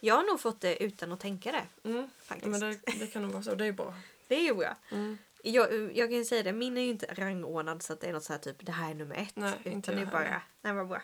Jag 0.00 0.14
har 0.14 0.22
nog 0.22 0.40
fått 0.40 0.60
det 0.60 0.82
utan 0.82 1.12
att 1.12 1.20
tänka 1.20 1.52
det. 1.52 1.88
Mm. 1.88 2.10
Faktiskt. 2.22 2.46
Ja, 2.46 2.50
men 2.50 2.60
det, 2.60 2.98
det 2.98 3.06
kan 3.06 3.22
nog 3.22 3.32
vara 3.32 3.42
så. 3.42 3.54
Det 3.54 3.66
är 3.66 3.72
bra. 3.72 3.94
Det 4.28 4.34
är 4.34 4.42
ju 4.42 4.54
bra. 4.54 4.76
Mm. 4.90 5.18
Jag, 5.42 5.96
jag 5.96 6.08
kan 6.08 6.18
ju 6.18 6.24
säga 6.24 6.42
det, 6.42 6.52
min 6.52 6.76
är 6.76 6.80
ju 6.80 6.90
inte 6.90 7.06
rangordnad 7.14 7.82
så 7.82 7.92
att 7.92 8.00
det 8.00 8.06
är 8.08 8.12
något 8.12 8.24
så 8.24 8.32
här 8.32 8.40
typ 8.40 8.66
det 8.66 8.72
här 8.72 8.90
är 8.90 8.94
nummer 8.94 9.16
ett. 9.16 9.36
Nej, 9.36 9.52
utan 9.60 9.72
inte 9.72 9.94
det 9.94 10.00
är 10.00 10.06
bara, 10.06 10.42
nej 10.60 10.72
vad 10.72 10.88
bra. 10.88 11.02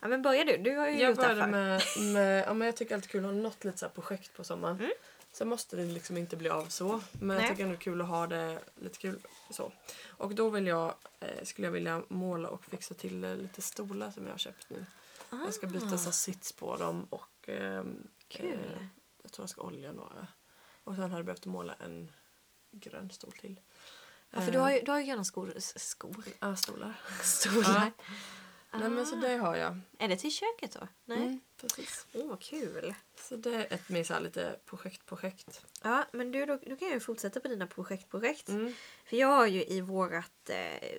Ja 0.00 0.08
men 0.08 0.22
börja 0.22 0.44
du, 0.44 0.56
du 0.56 0.76
har 0.76 0.88
ju 0.88 0.98
Jag 1.00 1.10
gjort 1.10 1.20
det 1.20 1.26
här 1.34 1.46
med, 1.46 1.82
med 2.12 2.44
ja, 2.46 2.54
men 2.54 2.66
jag 2.66 2.76
tycker 2.76 2.94
alltid 2.94 3.10
kul 3.10 3.24
att 3.24 3.30
ha 3.32 3.40
något 3.40 3.64
litet 3.64 3.78
så 3.80 3.86
här 3.86 3.92
projekt 3.92 4.36
på 4.36 4.44
sommaren. 4.44 4.76
Mm. 4.78 4.90
Sen 5.32 5.48
måste 5.48 5.76
det 5.76 5.84
liksom 5.84 6.16
inte 6.16 6.36
bli 6.36 6.48
av 6.48 6.66
så. 6.66 7.00
Men 7.12 7.28
Nej. 7.28 7.36
jag 7.36 7.48
tycker 7.50 7.62
ändå 7.62 7.72
det 7.74 7.78
är 7.78 7.82
kul 7.82 8.00
att 8.00 8.08
ha 8.08 8.26
det 8.26 8.58
lite 8.74 8.98
kul 8.98 9.18
så. 9.50 9.72
Och 10.06 10.34
då 10.34 10.48
vill 10.50 10.66
jag, 10.66 10.94
eh, 11.20 11.44
skulle 11.44 11.66
jag 11.66 11.72
vilja 11.72 12.02
måla 12.08 12.48
och 12.48 12.64
fixa 12.64 12.94
till 12.94 13.24
eh, 13.24 13.36
lite 13.36 13.62
stolar 13.62 14.10
som 14.10 14.24
jag 14.24 14.32
har 14.32 14.38
köpt 14.38 14.70
nu. 14.70 14.86
Jag 15.30 15.54
ska 15.54 15.66
byta 15.66 15.98
så 15.98 16.04
här 16.04 16.10
sits 16.12 16.52
på 16.52 16.76
dem 16.76 17.06
och 17.10 17.48
ehm, 17.48 18.08
Ah. 18.30 18.34
Kul. 18.40 18.52
eh, 18.52 18.86
jag 19.22 19.32
tror 19.32 19.42
jag 19.42 19.50
ska 19.50 19.62
olja 19.62 19.92
några. 19.92 20.26
Och 20.84 20.94
sen 20.94 21.02
hade 21.02 21.16
jag 21.16 21.24
behövt 21.24 21.46
måla 21.46 21.74
en 21.84 22.12
grön 22.80 23.10
stol 23.10 23.32
till. 23.32 23.60
Ja, 24.30 24.40
för 24.40 24.52
du 24.52 24.58
har 24.58 24.70
ju, 24.70 24.80
du 24.80 24.90
har 24.90 24.98
ju 24.98 25.06
gärna 25.06 25.24
skor. 25.24 25.54
skor. 25.58 26.24
Ja, 26.40 26.56
stolar. 26.56 27.00
Stolar. 27.22 27.92
Nej 28.72 28.90
men 28.90 29.06
så 29.06 29.16
det 29.16 29.36
har 29.36 29.56
jag. 29.56 29.80
Är 29.98 30.08
det 30.08 30.16
till 30.16 30.32
köket 30.32 30.72
då? 30.72 30.88
Nej. 31.04 31.18
Mm, 31.18 31.40
precis. 31.60 32.06
Åh, 32.12 32.28
vad 32.28 32.40
kul. 32.40 32.94
Så 33.20 33.36
det 33.36 33.54
är 33.54 33.72
ett 33.74 33.88
mer 33.88 34.04
så 34.04 34.20
lite 34.20 34.56
projekt-projekt. 34.66 35.66
Ja, 35.82 36.04
men 36.12 36.32
du, 36.32 36.46
då, 36.46 36.56
då 36.56 36.76
kan 36.76 36.88
jag 36.88 36.94
ju 36.94 37.00
fortsätta 37.00 37.40
på 37.40 37.48
dina 37.48 37.66
projekt-projekt. 37.66 38.48
Mm. 38.48 38.74
För 39.04 39.16
jag 39.16 39.28
har 39.28 39.46
ju 39.46 39.64
i 39.64 39.80
vårat, 39.80 40.50
eh, 40.50 40.98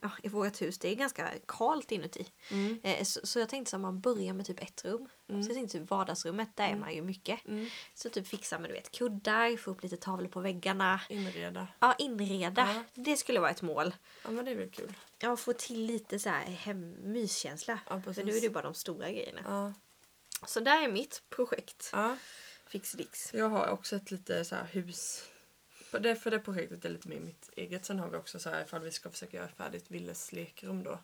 ja, 0.00 0.10
i 0.22 0.28
vårat 0.28 0.62
hus, 0.62 0.78
det 0.78 0.88
är 0.88 0.94
ganska 0.94 1.30
kalt 1.46 1.92
inuti. 1.92 2.26
Mm. 2.50 2.80
Eh, 2.82 3.04
så, 3.04 3.20
så 3.26 3.38
jag 3.38 3.48
tänkte 3.48 3.76
att 3.76 3.82
man 3.82 4.00
börjar 4.00 4.34
med 4.34 4.46
typ 4.46 4.62
ett 4.62 4.84
rum. 4.84 5.08
Mm. 5.28 5.42
Så 5.42 5.48
jag 5.48 5.56
tänkte 5.56 5.78
typ 5.78 5.90
vardagsrummet, 5.90 6.48
där 6.54 6.68
är 6.68 6.76
man 6.76 6.94
ju 6.94 7.02
mycket. 7.02 7.46
Mm. 7.46 7.68
Så 7.94 8.08
typ 8.08 8.26
fixa 8.26 8.58
med 8.58 8.70
du 8.70 8.74
vet, 8.74 8.90
kuddar, 8.90 9.56
få 9.56 9.70
upp 9.70 9.82
lite 9.82 9.96
tavlor 9.96 10.28
på 10.28 10.40
väggarna. 10.40 11.00
Inreda. 11.08 11.68
Ja, 11.80 11.94
inreda. 11.98 12.68
Ja. 12.74 13.02
Det 13.02 13.16
skulle 13.16 13.40
vara 13.40 13.50
ett 13.50 13.62
mål. 13.62 13.94
Ja 14.24 14.30
men 14.30 14.44
det 14.44 14.50
är 14.50 14.56
väl 14.56 14.70
kul. 14.70 14.94
Ja, 15.18 15.36
få 15.36 15.52
till 15.52 15.86
lite 15.86 16.18
så 16.18 16.28
här 16.28 16.44
hem, 16.44 16.90
myskänsla. 16.90 17.78
Ja, 17.88 18.02
För 18.02 18.24
nu 18.24 18.36
är 18.36 18.40
det 18.40 18.50
bara 18.50 18.64
de 18.64 18.74
stora 18.74 19.10
grejerna. 19.10 19.40
Ja. 19.44 19.72
Så 20.46 20.60
där 20.60 20.82
är 20.84 20.88
mitt 20.88 21.22
projekt. 21.30 21.90
ja. 21.92 22.16
Fixdix. 22.66 23.34
Jag 23.34 23.48
har 23.48 23.66
också 23.68 23.96
ett 23.96 24.10
lite 24.10 24.44
så 24.44 24.54
här 24.54 24.64
hus. 24.64 25.24
Det, 26.00 26.16
för 26.16 26.30
det 26.30 26.38
projektet 26.38 26.84
är 26.84 26.88
lite 26.88 27.08
mer 27.08 27.20
mitt 27.20 27.50
eget. 27.56 27.84
Sen 27.84 27.98
har 27.98 28.08
vi 28.08 28.16
också 28.16 28.38
så 28.38 28.50
här 28.50 28.62
ifall 28.62 28.82
vi 28.82 28.90
ska 28.90 29.10
försöka 29.10 29.36
göra 29.36 29.48
färdigt 29.48 29.84
Willes 29.90 30.32
lekrum 30.32 30.82
då. 30.84 30.98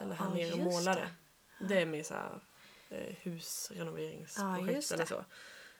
Eller 0.00 0.14
här 0.14 0.26
Ja, 0.26 0.34
nere 0.34 0.52
och 0.52 0.58
måla 0.58 0.94
det. 0.94 1.08
det. 1.68 1.80
Är 1.80 1.86
mer 1.86 2.02
så 2.02 2.14
här 2.14 2.40
eh, 2.88 3.14
husrenoveringsprojekt 3.20 4.90
Ja, 4.90 4.94
eller 4.94 5.06
så. 5.06 5.24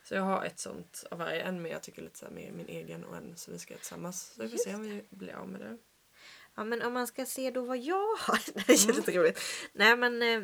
Så 0.03 0.15
jag 0.15 0.21
har 0.21 0.45
ett 0.45 0.59
sånt 0.59 1.03
av 1.11 1.17
varje. 1.17 1.41
En 1.41 1.61
med 1.61 1.71
jag 1.71 1.81
tycker 1.83 2.01
lite 2.01 2.19
så 2.19 2.25
här 2.25 2.31
mer 2.33 2.51
min 2.51 2.67
egen 2.67 3.03
och 3.03 3.17
en 3.17 3.37
som 3.37 3.53
vi 3.53 3.59
ska 3.59 3.73
göra 3.73 3.79
tillsammans. 3.79 4.33
Så 4.35 4.41
vi 4.41 4.47
får 4.49 4.53
Just 4.53 4.63
se 4.63 4.75
om 4.75 4.81
vi 4.81 5.03
blir 5.09 5.33
av 5.33 5.47
med 5.49 5.61
det. 5.61 5.77
Ja, 6.55 6.63
men 6.63 6.81
om 6.81 6.93
man 6.93 7.07
ska 7.07 7.25
se 7.25 7.51
då 7.51 7.61
vad 7.61 7.77
jag 7.77 8.15
har. 8.15 8.39
det 8.67 8.77
känns 8.77 8.97
lite 8.97 9.11
roligt. 9.11 9.39
Nej, 9.73 9.95
men 9.97 10.21
eh, 10.21 10.43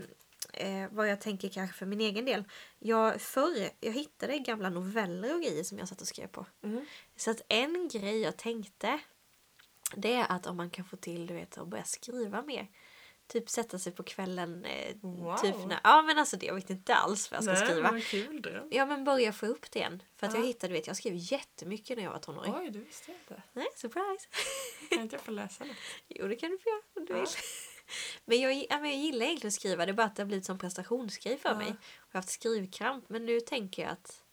eh, 0.54 0.88
vad 0.92 1.10
jag 1.10 1.22
tänker 1.22 1.50
kanske 1.50 1.78
för 1.78 1.86
min 1.86 2.02
egen 2.02 2.26
del. 2.26 2.44
Jag, 2.80 3.22
förr, 3.22 3.70
jag 3.80 3.92
hittade 3.94 4.38
gamla 4.40 4.70
noveller 4.70 5.36
och 5.36 5.42
grejer 5.42 5.64
som 5.64 5.78
jag 5.80 5.88
satt 5.88 6.02
och 6.02 6.08
skrev 6.08 6.28
på. 6.28 6.46
Mm. 6.64 6.86
Så 7.16 7.32
att 7.32 7.42
en 7.50 7.88
grej 7.88 8.20
jag 8.22 8.38
tänkte 8.38 9.00
det 9.96 10.14
är 10.14 10.26
att 10.30 10.46
om 10.48 10.58
man 10.58 10.70
kan 10.70 10.86
få 10.86 10.98
till 10.98 11.28
du 11.28 11.34
vet, 11.34 11.58
att 11.58 11.68
börja 11.68 11.84
skriva 11.84 12.42
mer. 12.42 12.68
Typ 13.28 13.50
sätta 13.50 13.80
sig 13.80 13.92
på 13.92 14.04
kvällen. 14.04 14.66
Eh, 14.66 14.96
Wow. 15.02 15.38
typ 15.38 15.56
när, 15.68 15.80
ja 15.84 16.02
men 16.02 16.18
alltså 16.18 16.38
det, 16.38 16.46
jag 16.46 16.56
vet 16.56 16.70
inte 16.70 16.96
alls 16.96 17.32
vad 17.32 17.38
jag 17.38 17.44
ska 17.44 17.54
Nej, 17.54 17.66
skriva. 17.74 17.92
men 17.92 18.02
kul 18.02 18.42
dröm. 18.42 18.68
Ja 18.72 18.86
men 18.86 19.04
börja 19.04 19.34
få 19.34 19.46
upp 19.46 19.72
det 19.72 19.80
igen. 19.80 20.04
För 20.18 20.28
att 20.28 20.34
Ja. 20.34 20.40
jag 20.40 20.48
hittade, 20.48 20.74
du 20.74 20.80
vet 20.80 20.88
jag 20.88 20.96
skrev 20.98 21.14
jättemycket 21.16 21.98
när 21.98 22.04
jag 22.04 22.12
var 22.12 22.20
tonåring. 22.20 22.54
Oj, 22.56 22.70
du 22.72 22.80
visste 22.80 23.12
inte. 23.12 23.42
Nej, 23.54 23.68
surprise! 23.76 24.28
Kan 24.90 25.02
inte 25.02 25.16
jag 25.16 25.24
få 25.24 25.32
läsa 25.32 25.64
något? 25.64 25.76
Jo 26.08 26.28
det 26.28 26.36
kan 26.36 26.50
du 26.52 26.58
få 26.58 26.70
göra 26.70 26.82
om 26.96 27.06
du 27.06 27.14
Ja. 27.14 27.20
vill. 27.20 27.28
Men 28.26 28.40
jag, 28.42 28.54
ja, 28.70 28.80
men 28.80 28.90
jag 28.90 29.00
gillar 29.00 29.26
egentligen 29.26 29.48
att 29.48 29.54
skriva, 29.54 29.86
det 29.86 29.92
är 29.92 29.94
bara 29.94 30.08
att 30.08 30.16
det 30.16 30.22
har 30.22 30.28
blivit 30.28 30.46
som 30.46 30.58
prestationsgrej 30.60 31.38
för 31.38 31.50
Ja. 31.50 31.58
mig. 31.58 31.68
Jag 31.68 31.74
har 32.12 32.18
haft 32.18 32.30
skrivkramp 32.30 33.10
men 33.10 33.26
nu 33.26 33.40
tänker 33.42 33.82
jag 33.82 33.92
att 33.92 34.24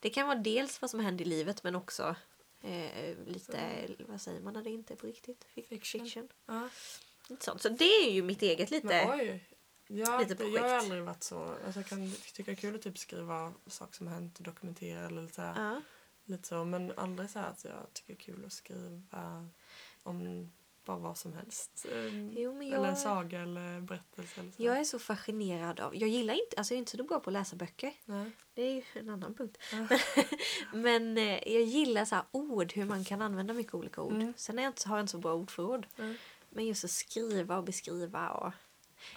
det 0.00 0.10
kan 0.10 0.26
vara 0.26 0.38
dels 0.38 0.80
vad 0.82 0.90
som 0.90 1.00
händer 1.00 1.24
i 1.24 1.28
livet 1.28 1.62
men 1.62 1.74
också 1.76 2.16
eh, 2.62 3.14
lite, 3.26 3.86
vad 4.08 4.20
säger 4.20 4.40
man 4.40 4.52
när 4.54 4.62
det 4.62 4.70
inte 4.70 4.94
är 4.94 4.96
på 4.96 5.06
riktigt? 5.06 5.46
Fic- 5.54 5.68
Fiction. 5.68 6.04
Fiction. 6.04 6.28
Ja. 6.46 6.68
Sånt. 7.40 7.62
Så 7.62 7.68
det 7.68 7.84
är 7.84 8.10
ju 8.10 8.22
mitt 8.22 8.42
eget 8.42 8.70
lite. 8.70 8.86
Men 8.86 9.20
oj. 9.20 9.46
Ja, 9.92 10.18
Lite 10.20 10.34
det, 10.34 10.44
jag 10.44 10.50
har 10.62 10.68
projekt. 10.68 10.82
aldrig 10.84 11.02
varit 11.02 11.22
så. 11.24 11.42
Alltså, 11.66 11.80
jag 11.80 11.86
kan 11.88 12.12
tycka 12.34 12.50
det 12.50 12.54
är 12.54 12.56
kul 12.60 12.74
att 12.74 12.82
typ 12.82 12.98
skriva 12.98 13.52
saker 13.66 13.96
som 13.96 14.06
har 14.06 14.14
hänt 14.14 14.38
och 14.38 14.44
dokumentera 14.44 15.06
eller 15.06 15.22
lite 15.22 15.34
så, 15.34 15.42
här, 15.42 15.72
Ja. 15.74 15.80
lite 16.24 16.48
så. 16.48 16.64
Men 16.64 16.92
aldrig 16.98 17.30
så 17.30 17.38
här 17.38 17.50
att 17.50 17.64
jag 17.64 17.86
tycker 17.92 18.12
det 18.14 18.20
är 18.22 18.24
kul 18.34 18.44
att 18.46 18.52
skriva 18.52 19.48
om 20.02 20.52
bara 20.90 20.98
vad 20.98 21.18
som 21.18 21.32
helst. 21.32 21.86
Ehm, 21.92 22.30
Jo, 22.36 22.54
men 22.54 22.66
Eller 22.66 22.76
en 22.76 22.84
jag, 22.84 22.98
saga 22.98 23.40
eller 23.40 23.80
berättelse. 23.80 24.40
Eller 24.40 24.50
så. 24.50 24.62
jag 24.62 24.78
är 24.80 24.84
så 24.84 24.98
fascinerad 24.98 25.80
av... 25.80 25.96
Jag 25.96 26.08
gillar 26.08 26.34
inte, 26.34 26.56
alltså 26.56 26.74
jag 26.74 26.76
är 26.76 26.78
inte 26.78 26.96
så 26.96 27.04
bra 27.04 27.20
på 27.20 27.30
att 27.30 27.34
läsa 27.34 27.56
böcker. 27.56 27.92
Nej. 28.04 28.30
Det 28.54 28.62
är 28.62 28.74
ju 28.74 28.82
en 28.94 29.08
annan 29.10 29.34
punkt. 29.34 29.58
Ja. 29.72 29.98
Men 30.72 31.18
eh, 31.18 31.52
jag 31.52 31.62
gillar 31.62 32.04
så 32.04 32.16
ord, 32.30 32.72
hur 32.72 32.84
man 32.84 33.04
kan 33.04 33.22
använda 33.22 33.54
mycket 33.54 33.74
olika 33.74 34.02
ord. 34.02 34.12
Mm. 34.12 34.34
Sen 34.36 34.58
är 34.58 34.62
jag 34.62 34.70
inte, 34.70 34.88
har 34.88 34.96
jag 34.96 35.02
inte 35.02 35.10
så 35.10 35.18
bra 35.18 35.34
ordförråd. 35.34 35.86
Nej. 35.96 36.16
Men 36.48 36.66
just 36.66 36.84
att 36.84 36.90
skriva 36.90 37.56
och 37.56 37.64
beskriva. 37.64 38.30
Och... 38.30 38.52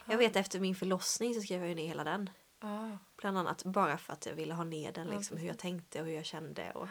Jag 0.06 0.18
vet 0.18 0.36
efter 0.36 0.60
min 0.60 0.76
förlossning 0.76 1.34
så 1.34 1.42
skrev 1.42 1.66
jag 1.66 1.76
ner 1.76 1.88
hela 1.88 2.04
den. 2.04 2.30
Ah, 2.60 2.90
Bland 3.18 3.38
annat 3.38 3.64
bara 3.64 3.98
för 3.98 4.14
att 4.14 4.26
jag 4.26 4.34
ville 4.34 4.54
ha 4.54 4.64
ner 4.64 4.92
den, 4.92 5.08
Ja, 5.08 5.18
liksom, 5.18 5.38
hur 5.38 5.48
jag 5.48 5.58
tänkte 5.58 6.00
och 6.02 6.06
hur 6.08 6.14
jag 6.14 6.26
kände. 6.26 6.72
Och... 6.72 6.88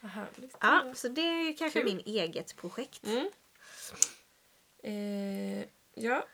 härligt. 0.00 0.56
Ja, 0.60 0.92
så 0.94 1.08
det 1.08 1.20
är 1.20 1.42
ju 1.42 1.54
kanske 1.54 1.82
Kul. 1.82 1.94
min 1.94 2.02
eget 2.06 2.56
projekt. 2.56 3.06
Mm. 3.06 3.30
Eh, 4.82 5.64
ja, 5.94 6.26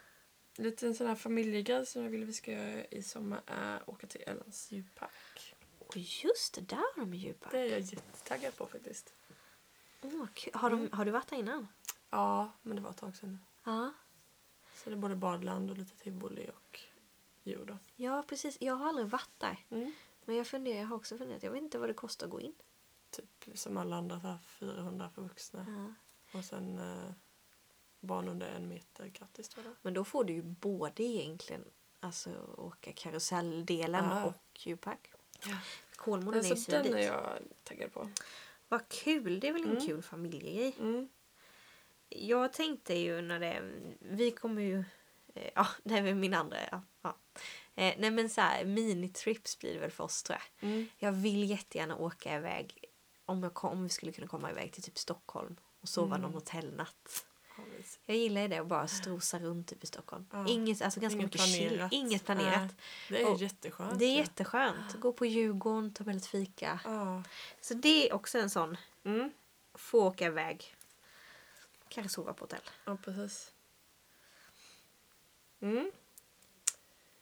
lite 0.57 0.87
en 0.87 0.95
sån 0.95 1.07
här 1.07 1.15
familjegrej 1.15 1.87
som 1.87 2.03
jag 2.03 2.11
vill 2.11 2.25
vi 2.25 2.33
ska 2.33 2.53
göra 2.53 2.85
i 2.85 3.03
sommar 3.03 3.41
är 3.47 3.91
åka 3.91 4.07
till 4.07 4.23
Ellens 4.27 4.73
djurpark. 4.73 5.55
Och 5.79 5.97
just 5.97 6.55
det, 6.55 6.61
där 6.61 6.77
har 6.77 7.01
de 7.01 7.15
djupa. 7.15 7.49
Det 7.51 7.59
är 7.59 7.71
jag 7.71 7.81
jättetaggad 7.81 8.57
på 8.57 8.67
faktiskt. 8.67 9.15
Åh, 10.03 10.27
kul. 10.35 10.53
har, 10.55 10.71
de, 10.71 10.89
har 10.93 11.05
du 11.05 11.11
varit 11.11 11.29
där 11.29 11.37
innan? 11.37 11.69
Ja, 12.11 12.53
men 12.63 12.77
det 12.77 12.83
var 12.83 12.91
ett 12.91 12.97
tag 12.97 13.17
sedan. 13.17 13.39
Ja. 13.65 13.93
Så 14.75 14.91
det 14.91 14.97
är 14.97 14.99
både 14.99 15.17
badland 15.17 15.71
och 15.71 15.79
lite 15.79 15.97
tivoli 15.97 16.51
och 16.55 16.81
djur 17.43 17.65
då. 17.65 17.79
Ja, 17.97 18.25
precis. 18.29 18.57
Jag 18.61 18.75
har 18.75 18.89
aldrig 18.89 19.07
varit 19.07 19.39
där. 19.39 19.65
Mm. 19.71 19.93
Men 20.25 20.37
jag, 20.37 20.47
funderar, 20.47 20.79
jag 20.79 20.87
har 20.87 20.97
också 20.97 21.19
funderat. 21.19 21.43
Jag 21.43 21.51
vet 21.51 21.63
inte 21.63 21.79
vad 21.79 21.89
det 21.89 21.95
kostar 21.95 22.27
att 22.27 22.33
gå 22.33 22.41
in. 22.41 22.55
Typ 23.11 23.59
som 23.59 23.77
alla 23.77 23.97
andra 23.97 24.21
så 24.21 24.27
här 24.27 24.39
400 24.39 25.11
för 25.11 25.23
vuxna. 25.23 25.67
Ja. 25.69 26.39
Och 26.39 26.45
sen 26.45 26.79
eh, 26.79 27.11
barn 28.01 28.29
under 28.29 28.47
en 28.49 28.69
meter 28.69 29.07
gratis 29.07 29.49
tror 29.49 29.65
jag. 29.67 29.75
Men 29.83 29.95
då 29.95 30.05
får 30.05 30.25
du 30.25 30.33
ju 30.33 30.43
både 30.43 31.03
egentligen 31.03 31.65
alltså, 32.01 32.31
åka 32.57 32.93
karuselldelen 32.93 34.05
Ja. 34.05 34.25
och 34.25 34.35
djurpark. 34.59 35.11
Ja. 35.47 35.57
Kolmården 35.97 36.41
är 36.45 36.45
ju 36.45 36.55
den 36.55 36.81
är 36.81 36.83
svindyrt. 36.83 37.05
jag 37.05 37.39
taggad 37.65 37.93
på. 37.93 38.11
Vad 38.69 38.89
kul! 38.89 39.41
Det 39.41 39.49
är 39.49 39.53
väl 39.53 39.63
en 39.63 39.71
Mm. 39.71 39.87
kul 39.87 40.03
familjegrej. 40.03 40.75
Mm. 40.81 41.09
Jag 42.09 42.53
tänkte 42.53 42.95
ju 42.95 43.23
när 43.23 43.41
det... 43.41 43.63
Vi 44.01 44.31
kommer 44.31 44.63
ju... 44.63 44.85
eh, 45.35 45.51
Ja, 45.55 45.67
det 45.85 45.95
är 45.95 46.03
väl 46.03 46.15
min 46.15 46.35
andra... 46.35 46.57
Ja, 46.71 46.83
ja. 47.03 47.17
Eh, 47.75 47.95
nej 47.99 48.11
men 48.11 48.31
så 48.31 48.41
här, 48.41 48.65
minitrips 48.65 49.59
blir 49.59 49.75
det 49.75 49.81
väl 49.81 49.91
för 49.91 50.05
oss 50.05 50.23
tror 50.23 50.39
jag. 50.39 50.69
Mm. 50.71 50.89
Jag 50.99 51.13
vill 51.13 51.51
jättegärna 51.51 51.97
åka 51.97 52.37
iväg. 52.37 52.85
Om, 53.25 53.43
jag 53.43 53.55
kom, 53.55 53.71
om 53.73 53.83
vi 53.83 53.89
skulle 53.89 54.13
kunna 54.13 54.27
komma 54.27 54.51
iväg 54.51 54.73
till 54.73 54.83
typ 54.83 54.99
Stockholm 54.99 55.57
och 55.81 55.89
sova 55.89 56.07
Mm. 56.17 56.21
någon 56.21 56.35
hotellnatt. 56.35 57.27
Jag 58.07 58.17
gillar 58.17 58.43
ju 58.43 58.49
det 58.49 58.59
att 58.59 58.67
bara 58.67 58.89
strosa 58.89 59.39
runt 59.39 59.69
typ 59.69 59.85
i 59.85 59.87
Stockholm. 59.87 60.27
Ja. 60.33 60.49
Inget, 60.49 60.83
alltså 60.83 61.01
ganska 61.01 61.19
Inget 61.19 61.33
mycket 61.35 61.47
chill. 61.49 61.69
planerat. 61.69 61.93
Inget 61.93 62.25
planerat. 62.25 62.55
Nej, 62.61 62.71
Det 63.09 63.23
är 63.23 63.33
Och 63.33 63.39
jätteskönt. 63.41 63.99
Det 63.99 64.05
är 64.05 64.17
jätteskönt. 64.17 64.95
Gå 65.01 65.13
på 65.13 65.27
Djurgården, 65.27 65.95
ta 65.95 66.05
med 66.05 66.15
lite 66.15 66.29
fika. 66.29 66.81
Ja. 66.85 67.23
Så 67.61 67.75
det 67.75 68.09
är 68.11 68.15
också 68.15 68.39
en 68.39 68.51
sån. 68.51 68.77
Mm. 69.05 69.31
Få 69.75 70.05
åka 70.07 70.27
iväg. 70.27 70.75
Kanske 71.89 72.09
sova 72.15 72.33
på 72.33 72.45
hotell. 72.45 72.61
ja, 72.85 72.97
precis. 73.05 73.53
Mm. 75.61 75.91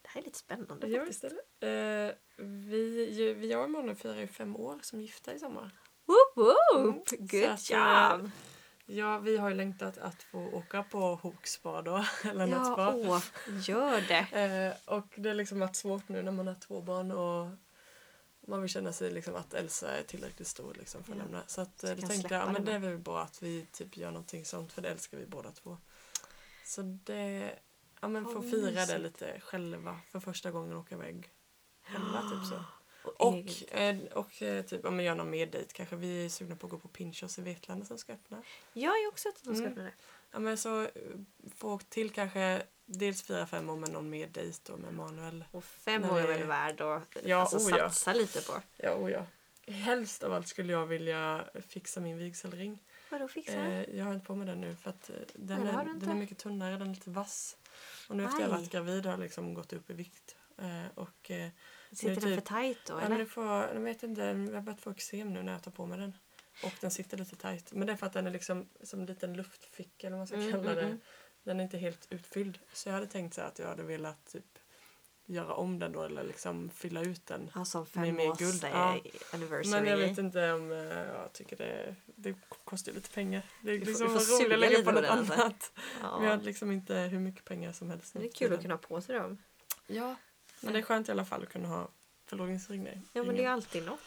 Där 0.02 0.08
här 0.10 0.20
är 0.20 0.24
lite 0.24 0.38
spännande 0.38 0.86
Ja, 0.88 1.00
faktiskt. 1.00 1.24
Eh, 1.24 1.30
vi, 2.46 3.10
ju- 3.12 3.34
vi 3.34 3.50
jag 3.50 3.58
och 3.60 3.64
Emanuel 3.66 3.96
firar 3.96 4.14
ju 4.16 4.26
fem 4.26 4.56
år 4.56 4.78
som 4.82 5.00
gifta 5.00 5.34
i 5.34 5.38
sommar. 5.38 5.70
Woop 6.04 6.36
woop! 6.36 7.12
Mm, 7.12 7.26
Good 7.26 7.58
så 7.60 7.74
eh, 7.74 8.10
job! 8.12 8.30
Ja, 8.86 9.18
vi 9.18 9.36
har 9.36 9.48
ju 9.48 9.54
längtat 9.54 9.98
att 9.98 10.22
få 10.22 10.38
åka 10.52 10.82
på 10.82 11.14
Hokspa 11.14 11.82
då, 11.82 12.04
eller 12.24 12.46
Ja, 12.46 12.58
något 12.58 12.66
spa. 12.66 12.94
åh, 12.94 13.22
gör 13.60 14.00
det. 14.08 14.26
Eh, 14.32 14.94
och 14.96 15.06
det 15.16 15.28
har 15.28 15.34
liksom 15.36 15.58
varit 15.60 15.76
svårt 15.76 16.08
nu 16.08 16.22
när 16.22 16.32
man 16.32 16.46
har 16.46 16.54
två 16.54 16.80
barn 16.82 17.10
och 17.12 17.48
man 18.48 18.60
vill 18.60 18.70
känna 18.70 18.92
sig 18.92 19.10
liksom 19.10 19.34
att 19.34 19.54
Elsa 19.54 19.90
är 19.98 20.02
tillräckligt 20.02 20.48
stor 20.48 20.74
liksom 20.74 21.04
för 21.04 21.12
att 21.12 21.18
Ja. 21.18 21.24
lämna. 21.24 21.42
Så 21.46 21.60
att, 21.60 21.80
Så 21.80 21.86
eh, 21.88 21.96
då 21.96 22.06
tänkte 22.06 22.34
jag 22.34 22.42
ja, 22.48 22.52
men 22.52 22.64
det 22.64 22.72
är 22.72 22.78
väl 22.78 22.98
bra 22.98 23.20
att 23.22 23.42
vi 23.42 23.66
typ 23.72 23.96
gör 23.96 24.10
någonting 24.10 24.44
sånt 24.44 24.72
för 24.72 24.82
det 24.82 24.88
älskar 24.88 25.18
vi 25.18 25.26
båda 25.26 25.50
två. 25.50 25.78
Så 26.64 26.82
det, 26.82 27.54
ja 28.00 28.08
men 28.08 28.24
få 28.24 28.42
fira 28.42 28.86
det 28.86 28.98
lite 28.98 29.40
själva 29.40 30.00
för 30.10 30.20
första 30.20 30.50
gången 30.50 30.76
åka 30.76 30.94
iväg 30.94 31.30
själva 31.92 32.20
typ 32.20 32.48
så. 32.48 32.64
Och, 33.04 33.20
Och, 33.28 33.72
eh, 33.74 33.96
och 34.12 34.42
eh, 34.42 34.64
typ, 34.64 34.80
ja 34.84 34.90
men 34.90 35.04
göra 35.04 35.14
någon 35.14 35.30
mer 35.30 35.46
dejt 35.46 35.70
kanske. 35.72 35.96
Vi 35.96 36.24
är 36.24 36.28
sugna 36.28 36.56
på 36.56 36.66
att 36.66 36.70
gå 36.70 36.78
på 36.78 36.88
Pinchos 36.88 37.38
i 37.38 37.42
Vetlanda 37.42 37.86
som 37.86 37.98
ska 37.98 38.12
öppna. 38.12 38.42
Jag 38.72 39.00
ju 39.00 39.08
också 39.08 39.28
att 39.28 39.42
de 39.42 39.54
ska 39.54 39.64
Mm. 39.64 39.72
öppna 39.72 39.82
det. 39.84 39.92
Ja 40.32 40.38
men 40.38 40.58
så 40.58 40.82
eh, 40.82 40.88
få 41.56 41.78
till 41.88 42.10
kanske 42.10 42.62
dels 42.86 43.22
fyra 43.22 43.46
fem 43.46 43.70
år 43.70 43.76
med 43.76 43.90
någon 43.90 44.10
mer 44.10 44.26
dejt 44.26 44.58
då 44.66 44.76
med 44.76 44.94
Manuel. 44.94 45.44
Och 45.50 45.64
fem 45.64 46.02
Nej. 46.02 46.10
år 46.10 46.18
är 46.18 46.26
väl 46.26 46.44
värd 46.46 46.80
att 46.80 47.16
Ja, 47.24 47.36
alltså, 47.36 47.56
oh 47.56 47.78
ja. 47.78 47.90
satsa 47.90 48.12
lite 48.12 48.40
på. 48.40 48.52
Ja, 48.76 49.10
ja. 49.10 49.26
Helst 49.72 50.22
av 50.22 50.32
allt 50.32 50.48
skulle 50.48 50.72
jag 50.72 50.86
vilja 50.86 51.44
fixa 51.68 52.00
min 52.00 52.18
vigselring. 52.18 52.82
Vadå 53.10 53.28
fixa? 53.28 53.52
Eh, 53.52 53.96
jag 53.98 54.04
har 54.04 54.14
inte 54.14 54.26
på 54.26 54.34
mig 54.34 54.46
den 54.46 54.60
nu 54.60 54.76
för 54.76 54.90
att 54.90 55.10
eh, 55.10 55.16
den, 55.34 55.56
Nej, 55.58 55.66
det 55.66 55.72
har 55.72 55.82
är, 55.82 55.86
du 55.86 55.98
den 55.98 56.08
är 56.10 56.14
mycket 56.14 56.38
tunnare, 56.38 56.72
den 56.76 56.90
är 56.90 56.94
lite 56.94 57.10
vass. 57.10 57.56
Och 58.08 58.16
nu 58.16 58.24
efter 58.24 58.40
jag 58.40 58.50
Aj. 58.50 58.56
varit 58.58 58.70
gravid 58.70 59.04
har 59.06 59.12
jag 59.12 59.20
liksom 59.20 59.54
gått 59.54 59.72
upp 59.72 59.90
i 59.90 59.92
vikt. 59.92 60.36
Eh, 60.58 60.86
och 60.94 61.30
eh, 61.30 61.48
Sitter 61.96 62.14
den 62.14 62.22
typ- 62.22 62.34
för 62.34 62.40
tajt 62.40 62.78
då 62.86 62.94
ja, 62.94 63.00
men 63.00 63.12
eller? 63.12 63.24
får, 63.24 63.44
jag 63.46 63.80
vet 63.80 64.02
inte, 64.02 64.20
jag 64.22 64.34
har 64.54 64.60
börjat 64.60 64.80
få 64.80 64.90
eksem 64.90 65.32
nu 65.32 65.42
när 65.42 65.52
jag 65.52 65.62
tar 65.62 65.70
på 65.70 65.86
mig 65.86 65.98
den. 65.98 66.16
Och 66.64 66.72
den 66.80 66.90
sitter 66.90 67.16
lite 67.16 67.36
tajt. 67.36 67.72
Men 67.72 67.86
det 67.86 67.92
är 67.92 67.96
för 67.96 68.06
att 68.06 68.12
den 68.12 68.26
är 68.26 68.30
liksom 68.30 68.68
som 68.82 69.00
en 69.00 69.06
liten 69.06 69.34
luftficka 69.34 70.06
eller 70.06 70.16
vad 70.16 70.20
man 70.20 70.26
ska 70.26 70.36
Mm, 70.36 70.50
kalla 70.52 70.62
mm, 70.72 70.74
det. 70.76 70.82
mm. 70.82 71.00
Den 71.42 71.60
är 71.60 71.64
inte 71.64 71.78
helt 71.78 72.06
utfylld. 72.12 72.58
Så 72.72 72.88
jag 72.88 72.94
hade 72.94 73.06
tänkt 73.06 73.34
så 73.34 73.40
att 73.40 73.58
jag 73.58 73.66
hade 73.68 73.82
velat 73.82 74.26
typ 74.32 74.44
göra 75.26 75.54
om 75.54 75.78
den 75.78 75.92
då 75.92 76.02
eller 76.02 76.24
liksom 76.24 76.70
fylla 76.70 77.00
ut 77.02 77.26
den. 77.26 77.50
Ja, 77.54 77.64
som 77.64 77.86
Med 77.92 78.14
mer 78.14 78.34
guld, 78.36 78.64
eh, 78.64 78.70
ja. 78.70 79.00
anniversary. 79.32 79.70
Men 79.82 79.86
jag 79.90 79.96
vet 79.96 80.18
inte 80.18 80.52
om 80.52 80.72
eh, 80.72 80.78
jag 80.78 81.32
tycker 81.32 81.56
det, 81.56 81.94
det 82.06 82.34
kostar 82.64 82.92
ju 82.92 82.96
lite 82.96 83.10
pengar. 83.10 83.42
Det 83.62 83.70
är 83.70 83.78
liksom 83.78 84.06
roligt 84.08 84.52
att 84.52 84.58
lägga 84.58 84.82
på 84.82 84.90
något 84.90 85.02
den, 85.02 85.10
alltså. 85.18 85.32
annat. 85.34 85.72
Ja. 86.02 86.18
Vi 86.18 86.26
har 86.26 86.36
liksom 86.36 86.70
inte 86.70 86.94
hur 86.94 87.18
mycket 87.20 87.44
pengar 87.44 87.72
som 87.72 87.90
helst. 87.90 88.12
Det 88.12 88.24
är 88.26 88.32
kul 88.32 88.52
att 88.52 88.62
kunna 88.62 88.74
ha 88.74 88.78
på 88.78 89.00
sig 89.00 89.18
dem. 89.18 89.38
Ja, 89.86 90.16
men 90.64 90.72
det 90.72 90.78
är 90.78 90.82
skönt 90.82 91.08
i 91.08 91.12
alla 91.12 91.24
fall 91.24 91.42
att 91.42 91.48
kunna 91.48 91.68
ha 91.68 91.88
förlovningsring. 92.26 92.82
Nej, 92.84 93.00
Ja 93.12 93.22
men 93.24 93.36
det 93.36 93.44
är 93.44 93.48
alltid 93.50 93.84
något. 93.86 94.00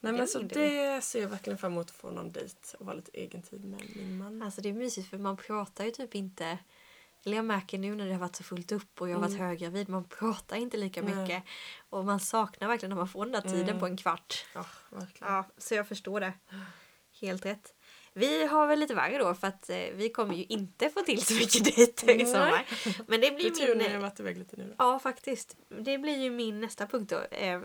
Nej 0.00 0.12
men 0.12 0.28
så 0.28 0.38
det 0.42 0.54
det 0.94 1.00
ser 1.04 1.22
jag 1.22 1.28
verkligen 1.28 1.58
fram 1.58 1.72
emot 1.72 1.86
att 1.90 1.96
få 1.96 2.10
någon 2.10 2.32
dejt 2.32 2.76
och 2.78 2.86
vara 2.86 2.96
lite 2.96 3.10
egen 3.14 3.42
tid 3.42 3.64
med 3.64 3.82
min 3.96 4.18
man. 4.18 4.42
Alltså 4.42 4.60
det 4.60 4.68
är 4.68 4.72
mysigt 4.72 5.10
för 5.10 5.18
man 5.18 5.36
pratar 5.36 5.84
ju 5.84 5.90
typ 5.90 6.14
inte 6.14 6.58
eller 7.24 7.36
jag 7.36 7.44
märker 7.44 7.78
nu 7.78 7.94
när 7.94 8.06
det 8.06 8.12
har 8.12 8.20
varit 8.20 8.36
så 8.36 8.44
fullt 8.44 8.72
upp 8.72 9.00
och 9.00 9.08
jag 9.08 9.14
har 9.14 9.20
varit 9.20 9.34
Mm. 9.34 9.46
höggravid, 9.46 9.88
man 9.88 10.04
pratar 10.04 10.56
inte 10.56 10.76
lika 10.76 11.02
Nej. 11.02 11.14
mycket. 11.14 11.42
Och 11.88 12.04
man 12.04 12.20
saknar 12.20 12.68
verkligen 12.68 12.90
när 12.90 12.96
man 12.96 13.08
får 13.08 13.24
den 13.24 13.32
där 13.32 13.40
tiden 13.40 13.68
Mm. 13.68 13.80
på 13.80 13.86
en 13.86 13.96
kvart. 13.96 14.44
Ja, 14.54 14.66
verkligen. 14.90 15.32
Ja, 15.34 15.44
så 15.58 15.74
jag 15.74 15.88
förstår 15.88 16.20
det. 16.20 16.32
Helt 17.20 17.46
rätt. 17.46 17.74
Vi 18.18 18.46
har 18.46 18.66
väl 18.66 18.78
lite 18.78 18.94
värre 18.94 19.18
då 19.18 19.34
för 19.34 19.46
att 19.46 19.70
eh, 19.70 19.76
vi 19.94 20.08
kommer 20.08 20.34
ju 20.34 20.44
inte 20.44 20.90
få 20.90 21.00
till 21.00 21.22
så 21.22 21.34
mycket 21.34 21.64
dejter 21.64 22.20
i 22.20 22.26
sommar. 22.26 22.66
Men 23.06 23.20
det 23.20 23.30
blir 23.30 23.46
är 23.46 23.50
tur 23.50 23.66
har 23.66 23.90
min... 23.90 24.00
varit 24.00 24.20
iväg 24.20 24.38
lite 24.38 24.56
nu 24.56 24.64
då. 24.64 24.74
Ja 24.78 24.98
faktiskt. 24.98 25.56
Det 25.68 25.98
blir 25.98 26.16
ju 26.16 26.30
min 26.30 26.60
nästa 26.60 26.86
punkt 26.86 27.10
då. 27.10 27.36
Eh, 27.36 27.60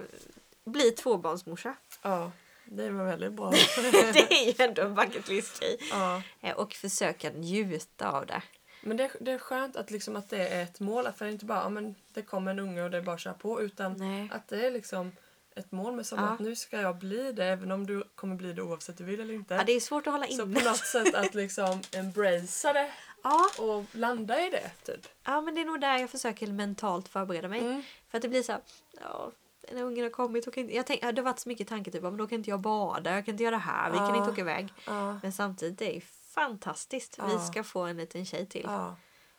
bli 0.66 0.92
tvåbarnsmorsa. 0.92 1.76
Ja, 2.02 2.32
det 2.66 2.90
var 2.90 3.06
väldigt 3.06 3.34
bra. 3.34 3.52
det 4.14 4.32
är 4.32 4.46
ju 4.46 4.66
ändå 4.66 4.82
en 4.82 4.96
bucket 4.96 5.30
list 5.30 5.64
ja. 5.92 6.22
Eh, 6.42 6.56
och 6.56 6.74
försöka 6.74 7.30
njuta 7.30 8.12
av 8.12 8.26
det. 8.26 8.42
Men 8.82 8.98
det, 8.98 9.12
det 9.20 9.32
är 9.32 9.38
skönt 9.38 9.76
att, 9.76 9.92
liksom 9.92 10.16
att 10.16 10.30
det 10.30 10.48
är 10.48 10.64
ett 10.64 10.80
mål. 10.80 11.08
För 11.18 11.26
det 11.26 11.32
är 11.32 11.34
inte 11.34 11.46
bara 11.46 11.70
men 11.70 11.96
det 12.14 12.22
kommer 12.22 12.52
en 12.52 12.60
unge 12.60 12.84
och 12.84 12.92
det 12.92 12.98
är 12.98 13.02
bara 13.02 13.16
att 13.16 13.22
köra 13.22 13.34
på. 13.34 13.62
Utan 13.62 13.94
Nej. 13.94 14.30
att 14.32 14.48
det 14.48 14.68
är 14.68 14.72
liksom 14.72 15.12
ett 15.56 15.72
mål 15.72 15.94
med 15.96 16.06
som 16.06 16.20
Ja. 16.20 16.26
att 16.26 16.40
nu 16.40 16.56
ska 16.56 16.82
jag 16.82 16.98
bli 16.98 17.32
det. 17.32 17.46
Även 17.46 17.72
om 17.72 17.88
du 17.88 18.04
kommer 18.16 18.36
bli 18.36 18.54
det 18.54 18.62
oavsett 18.62 18.98
du 18.98 19.04
vill 19.04 19.20
eller 19.22 19.34
inte. 19.34 19.54
Ja, 19.54 19.64
det 19.64 19.72
är 19.72 19.80
svårt 19.80 20.08
att 20.08 20.14
hålla 20.14 20.26
Så 20.28 20.32
inne. 20.44 20.60
på 20.60 20.66
något 20.70 20.78
sätt 20.86 21.16
att 21.16 21.34
liksom 21.36 21.82
embracea 21.92 22.74
det 22.74 22.92
Ja, 23.24 23.50
och 23.60 23.84
landa 23.92 24.48
i 24.48 24.50
det. 24.50 24.72
Typ. 24.86 25.08
ja, 25.24 25.42
men 25.42 25.56
det 25.56 25.62
är 25.62 25.66
nog 25.66 25.82
där 25.82 25.98
jag 25.98 26.10
försöker 26.10 26.48
mentalt 26.48 27.08
förbereda 27.08 27.48
mig. 27.48 27.60
Mm. 27.60 27.84
För 28.10 28.18
att 28.18 28.22
det 28.22 28.30
blir 28.30 28.44
så 28.44 28.52
här, 28.52 28.62
ja, 29.02 29.32
när 29.72 29.84
ungen 29.84 30.04
har 30.04 30.10
kommit, 30.12 30.54
kan 30.54 30.64
inte, 30.64 30.76
jag 30.76 30.88
tänk, 30.88 31.04
ja, 31.04 31.12
det 31.12 31.22
har 31.22 31.26
varit 31.26 31.40
så 31.40 31.50
mycket 31.50 31.68
tankar 31.68 31.92
typ, 31.92 32.04
men 32.04 32.18
då 32.18 32.28
kan 32.28 32.38
inte 32.38 32.50
jag 32.50 32.60
bada, 32.60 33.16
jag 33.16 33.26
kan 33.26 33.34
inte 33.34 33.44
göra 33.44 33.56
det 33.56 33.62
här, 33.62 33.92
vi 33.92 33.98
kan 33.98 34.10
Ja. 34.10 34.18
inte 34.18 34.32
åka 34.32 34.42
iväg. 34.42 34.74
Ja. 34.88 35.20
Men 35.24 35.32
samtidigt, 35.32 35.80
det 35.80 35.98
är 35.98 36.02
fantastiskt. 36.34 37.20
Vi 37.28 37.34
Ja. 37.34 37.40
ska 37.40 37.64
få 37.64 37.82
en 37.82 37.98
liten 37.98 38.26
tjej 38.26 38.46
till 38.46 38.64
Ja. 38.66 38.96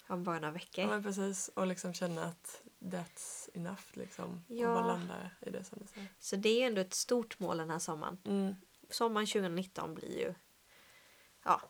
om 0.08 0.24
bara 0.24 0.34
några 0.34 0.46
ja, 0.46 0.52
veckor. 0.52 0.86
men 0.86 1.02
precis. 1.02 1.50
Och 1.54 1.66
liksom 1.66 1.94
känna 1.94 2.24
att 2.24 2.62
that's 2.80 3.43
enough. 3.56 3.82
Liksom. 3.92 4.44
Ja. 4.48 4.68
Och 4.68 4.74
bara 4.74 4.86
landa 4.86 5.30
i 5.40 5.50
det 5.50 5.64
som 5.64 5.78
du 5.82 5.86
säger. 5.86 6.08
Så 6.18 6.36
det 6.36 6.62
är 6.62 6.66
ändå 6.66 6.80
ett 6.80 6.94
stort 6.94 7.38
mål 7.38 7.58
den 7.58 7.70
här 7.70 7.78
sommaren. 7.78 8.18
Mm. 8.24 8.54
Sommaren 8.90 9.26
2019 9.26 9.94
blir 9.94 10.18
ju, 10.18 10.34
ja, 11.44 11.60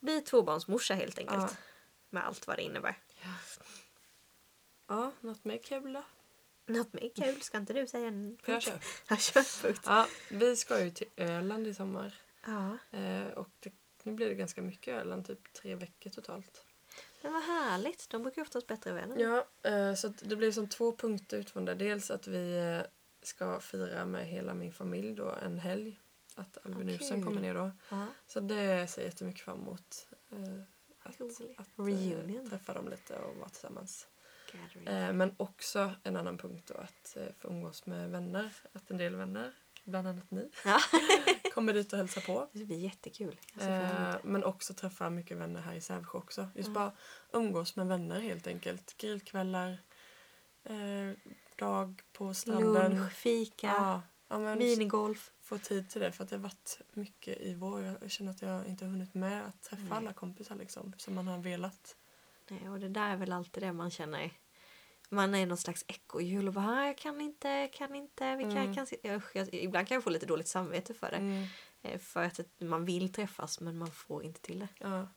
bli 0.00 0.20
tvåbarnsmorsa 0.20 0.94
helt 0.94 1.18
enkelt. 1.18 1.42
Ja. 1.42 1.56
Med 2.10 2.26
allt 2.26 2.46
vad 2.46 2.56
det 2.56 2.62
innebär. 2.62 2.98
Ja, 4.86 5.12
något 5.20 5.44
mer 5.44 5.58
kul 5.58 5.92
då? 5.92 6.02
Något 6.66 6.92
mer 6.92 7.10
kul, 7.14 7.42
ska 7.42 7.58
inte 7.58 7.72
du 7.72 7.86
säga 7.86 8.08
en 8.08 8.38
Får 8.42 8.54
jag 8.54 8.62
köra? 8.62 8.78
Jag 9.08 9.20
kör 9.20 9.62
punkt. 9.62 9.82
Ja, 9.86 10.06
vi 10.30 10.56
ska 10.56 10.84
ju 10.84 10.90
till 10.90 11.08
Öland 11.16 11.66
i 11.66 11.74
sommar. 11.74 12.14
Ja, 12.46 12.78
Eh, 12.90 13.26
och 13.26 13.48
det, 13.60 13.72
nu 14.02 14.12
blir 14.12 14.28
det 14.28 14.34
ganska 14.34 14.62
mycket 14.62 14.94
Öland, 14.94 15.26
typ 15.26 15.52
tre 15.52 15.74
veckor 15.74 16.10
totalt. 16.10 16.64
Men 17.22 17.32
vad 17.32 17.42
härligt. 17.42 18.10
De 18.10 18.22
brukar 18.22 18.42
oftast 18.42 18.66
bättre 18.66 18.92
vänner. 18.92 19.16
Ja, 19.18 19.70
eh, 19.70 19.94
så 19.94 20.06
att 20.06 20.18
det 20.28 20.36
blir 20.36 20.52
som 20.52 20.68
två 20.68 20.96
punkter 20.96 21.36
utifrån 21.38 21.64
det. 21.64 21.74
Dels 21.74 22.10
att 22.10 22.26
vi 22.26 22.58
eh, 22.58 22.86
ska 23.22 23.60
fira 23.60 24.04
med 24.06 24.26
hela 24.26 24.54
min 24.54 24.72
familj 24.72 25.14
då 25.14 25.34
en 25.42 25.58
helg. 25.58 26.00
Att 26.34 26.58
Albin 26.64 26.74
Vad 26.76 26.86
Nilsson 26.86 27.16
kul. 27.16 27.24
kommer 27.24 27.40
ner 27.40 27.54
då. 27.54 27.70
Ja. 27.88 28.06
Så 28.26 28.40
det 28.40 28.86
ser 28.90 29.02
jag 29.02 29.06
jättemycket 29.06 29.40
fram 29.44 29.60
emot. 29.60 30.08
Eh, 30.32 30.62
att, 31.02 31.20
att 31.56 31.68
Reunion. 31.76 32.44
eh, 32.44 32.50
träffa 32.50 32.72
dem 32.74 32.88
lite 32.88 33.16
och 33.18 33.36
vara 33.36 33.48
tillsammans. 33.48 34.06
Gathering. 34.52 35.16
Men 35.16 35.34
också 35.36 35.92
en 36.02 36.16
annan 36.16 36.38
punkt 36.38 36.72
då 36.74 36.80
att 36.80 37.16
få 37.38 37.48
umgås 37.48 37.86
med 37.86 38.10
vänner. 38.10 38.52
Att 38.72 38.90
en 38.90 38.96
del 38.96 39.16
vänner, 39.16 39.52
bland 39.90 40.08
annat 40.08 40.30
ni, 40.30 40.50
Ja. 40.64 40.80
kommer 41.54 41.72
dit 41.72 41.92
och 41.92 41.98
hälsar 41.98 42.20
på. 42.20 42.48
Det 42.52 42.64
blir 42.64 42.78
jättekul. 42.78 43.36
Eh, 43.60 44.14
men 44.22 44.44
också 44.44 44.74
träffa 44.74 45.10
mycket 45.10 45.36
vänner 45.36 45.60
här 45.60 45.74
i 45.74 45.80
Sävsjö 45.80 46.18
också. 46.18 46.48
Just 46.54 46.68
Ja. 46.68 46.74
bara 46.74 46.92
umgås 47.32 47.76
med 47.76 47.86
vänner 47.86 48.20
helt 48.20 48.46
enkelt. 48.46 48.96
Grillkvällar, 48.96 49.78
eh, 50.64 51.16
dag 51.56 52.02
på 52.12 52.34
stranden. 52.34 52.92
Lunch, 52.96 53.12
fika, 53.12 53.66
Ja, 53.66 54.02
ja, 54.28 54.54
minigolf. 54.54 55.32
få 55.42 55.58
tid 55.58 55.90
till 55.90 56.00
det 56.00 56.12
för 56.12 56.24
att 56.24 56.30
det 56.30 56.36
har 56.36 56.42
varit 56.42 56.80
mycket 56.92 57.38
i 57.40 57.54
vår. 57.54 57.82
Jag 58.00 58.10
känner 58.10 58.30
att 58.30 58.42
jag 58.42 58.66
inte 58.66 58.84
har 58.84 58.90
hunnit 58.92 59.14
med 59.14 59.46
att 59.46 59.62
träffa 59.62 59.82
Nej. 59.82 59.92
alla 59.92 60.12
kompisar 60.12 60.54
liksom 60.56 60.92
som 60.96 61.14
man 61.14 61.26
har 61.26 61.38
velat. 61.38 61.96
Nej, 62.48 62.68
och 62.70 62.80
det 62.80 62.88
där 62.88 63.10
är 63.10 63.16
väl 63.16 63.32
alltid 63.32 63.62
det 63.62 63.72
man 63.72 63.90
känner. 63.90 64.30
Man 65.12 65.34
är 65.34 65.46
någon 65.46 65.56
slags 65.56 65.84
ekorrhjul 65.88 66.48
och 66.48 66.54
bara 66.54 66.66
"Ah, 66.66 66.86
jag 66.86 66.98
kan 66.98 67.20
inte, 67.20 67.68
kan 67.72 67.94
inte, 67.94 68.36
vi 68.36 68.42
kan, 68.42 68.56
Mm. 68.56 68.74
kan 68.74 68.86
se-" 68.86 68.96
jag, 69.02 69.22
Ibland 69.54 69.88
kan 69.88 69.94
jag 69.94 70.04
få 70.04 70.10
lite 70.10 70.26
dåligt 70.26 70.48
samvete 70.48 70.94
för 70.94 71.10
det. 71.10 71.16
Mm, 71.16 71.46
Eh, 71.82 71.98
För 71.98 72.22
att 72.24 72.40
man 72.58 72.84
vill 72.84 73.12
träffas 73.12 73.60
men 73.60 73.78
man 73.78 73.90
får 73.90 74.24
inte 74.24 74.40
till 74.40 74.58
det. 74.58 74.68
ja. 74.78 75.08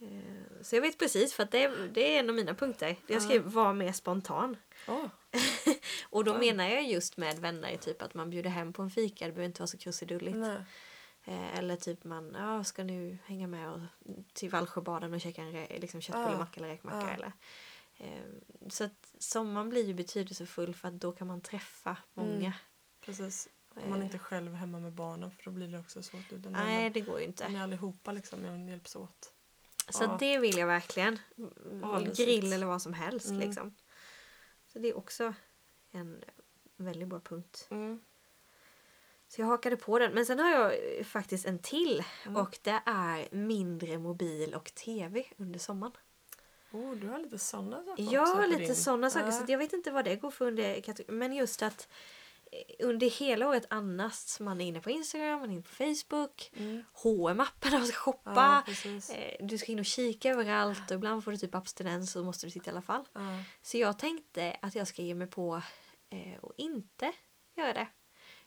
Eh, 0.00 0.62
Så 0.62 0.76
jag 0.76 0.82
vet 0.82 0.98
precis 0.98 1.34
för 1.34 1.42
att 1.42 1.50
det, 1.50 1.62
är- 1.64 1.88
det 1.92 2.14
är 2.16 2.20
en 2.20 2.28
av 2.28 2.34
mina 2.34 2.54
punkter. 2.54 2.96
Jag 3.06 3.22
ska 3.22 3.34
Ja. 3.34 3.42
vara 3.44 3.72
mer 3.72 3.92
spontan. 3.92 4.56
Åh, 4.88 5.06
Och 6.10 6.24
då 6.24 6.32
Oj. 6.32 6.38
menar 6.38 6.68
jag 6.68 6.84
just 6.84 7.16
med 7.16 7.38
vänner, 7.38 7.76
typ 7.76 8.02
att 8.02 8.14
man 8.14 8.30
bjuder 8.30 8.50
hem 8.50 8.72
på 8.72 8.82
en 8.82 8.90
fika. 8.90 9.26
Det 9.26 9.32
behöver 9.32 9.46
inte 9.46 9.60
vara 9.60 9.66
så 9.66 9.78
krusidulligt. 9.78 10.36
nej. 10.36 10.58
Eh, 11.24 11.58
Eller 11.58 11.76
typ 11.76 12.04
man 12.04 12.34
ja, 12.38 12.64
ska 12.64 12.84
nu 12.84 13.18
hänga 13.26 13.46
med 13.46 13.70
och, 13.70 13.80
till 14.32 14.50
Valsjöbaden 14.50 15.14
och 15.14 15.20
käka 15.20 15.42
en 15.42 15.80
liksom 15.80 16.00
köttbullemacka 16.00 16.60
eller 16.60 16.68
räkmacka. 16.68 17.06
Ja. 17.08 17.10
Eller, 17.14 17.32
så 18.68 18.84
att 18.84 19.14
sommaren 19.18 19.68
blir 19.68 19.84
ju 19.86 19.94
betydelsefull 19.94 20.74
för 20.74 20.88
att 20.88 20.94
då 21.00 21.12
kan 21.12 21.26
man 21.26 21.40
träffa 21.40 21.96
många. 22.14 22.32
Mm. 22.36 22.52
Precis. 23.00 23.48
Om 23.74 23.90
man 23.90 23.98
Eh. 23.98 24.04
inte 24.04 24.18
själv 24.18 24.52
är 24.52 24.56
hemma 24.56 24.78
med 24.80 24.92
barnen 24.92 25.30
för 25.30 25.44
då 25.44 25.50
blir 25.50 25.68
det 25.68 25.78
också 25.78 26.02
svårt. 26.02 26.32
Utan 26.32 26.52
Nej, 26.52 26.90
det 26.90 27.00
går 27.00 27.14
ju 27.20 27.20
Ni 27.20 27.26
inte. 27.26 27.46
allihopa 27.62 28.12
liksom 28.12 28.42
man 28.42 28.68
hjälps 28.68 28.96
åt. 28.96 29.32
Så 29.88 30.04
Ja. 30.04 30.16
det 30.20 30.38
vill 30.38 30.58
jag 30.58 30.66
verkligen. 30.66 31.18
Ja. 31.82 32.00
Grill 32.16 32.52
eller 32.52 32.66
vad 32.66 32.82
som 32.82 32.92
helst 32.92 33.28
Mm. 33.28 33.40
liksom. 33.40 33.74
Så 34.66 34.78
det 34.78 34.88
är 34.88 34.96
också 34.96 35.34
en 35.90 36.24
väldigt 36.76 37.08
bra 37.08 37.20
punkt. 37.20 37.66
Mm. 37.70 38.00
Så 39.28 39.40
jag 39.40 39.46
hakade 39.46 39.76
på 39.76 39.98
den. 39.98 40.12
Men 40.14 40.26
sen 40.26 40.38
har 40.38 40.50
jag 40.50 40.72
faktiskt 41.06 41.46
en 41.46 41.58
till. 41.58 42.04
Mm. 42.26 42.36
Och 42.36 42.58
det 42.62 42.82
är 42.86 43.28
mindre 43.34 43.98
mobil 43.98 44.54
och 44.54 44.74
tv 44.74 45.24
under 45.36 45.58
sommaren. 45.58 45.92
Oh, 46.72 46.94
du 46.94 47.06
har 47.08 47.18
lite 47.18 47.38
sådana 47.38 47.82
saker 47.84 48.02
Ja, 48.12 48.44
lite 48.48 48.62
din- 48.62 48.74
sådana 48.76 49.10
saker. 49.10 49.26
Ja. 49.26 49.32
Så 49.32 49.44
jag 49.48 49.58
vet 49.58 49.72
inte 49.72 49.90
vad 49.90 50.04
det 50.04 50.16
går 50.16 50.30
för 50.30 50.46
under. 50.46 51.12
Men 51.12 51.32
just 51.32 51.62
att 51.62 51.88
eh, 52.52 52.86
under 52.86 53.06
hela 53.10 53.48
året 53.48 53.66
annars, 53.70 54.40
man 54.40 54.60
är 54.60 54.64
inne 54.66 54.80
på 54.80 54.90
Instagram, 54.90 55.40
man 55.40 55.48
är 55.48 55.52
inne 55.52 55.62
på 55.62 55.68
Facebook, 55.68 56.50
Mm. 56.56 56.84
hm 57.02 57.40
appen 57.40 57.74
och 57.74 57.86
ska 57.86 57.96
Ja, 57.96 58.00
shoppa. 58.00 58.62
precis. 58.66 59.10
Eh, 59.10 59.36
Du 59.46 59.58
ska 59.58 59.72
in 59.72 59.78
och 59.78 59.84
kika 59.84 60.30
överallt 60.30 60.90
och 60.90 60.94
ibland 60.96 61.24
får 61.24 61.30
du 61.30 61.36
typ 61.36 61.54
abstinens 61.54 62.16
och 62.16 62.24
måste 62.24 62.46
du 62.46 62.50
sitta 62.50 62.66
i 62.66 62.72
alla 62.72 62.82
fall. 62.82 63.04
Ja. 63.12 63.20
Så 63.62 63.78
jag 63.78 63.98
tänkte 63.98 64.56
att 64.62 64.74
jag 64.74 64.88
ska 64.88 65.02
ge 65.02 65.14
mig 65.14 65.26
på 65.26 65.62
eh, 66.10 66.38
och 66.44 66.52
inte 66.56 67.12
göra 67.56 67.72
det. 67.72 67.88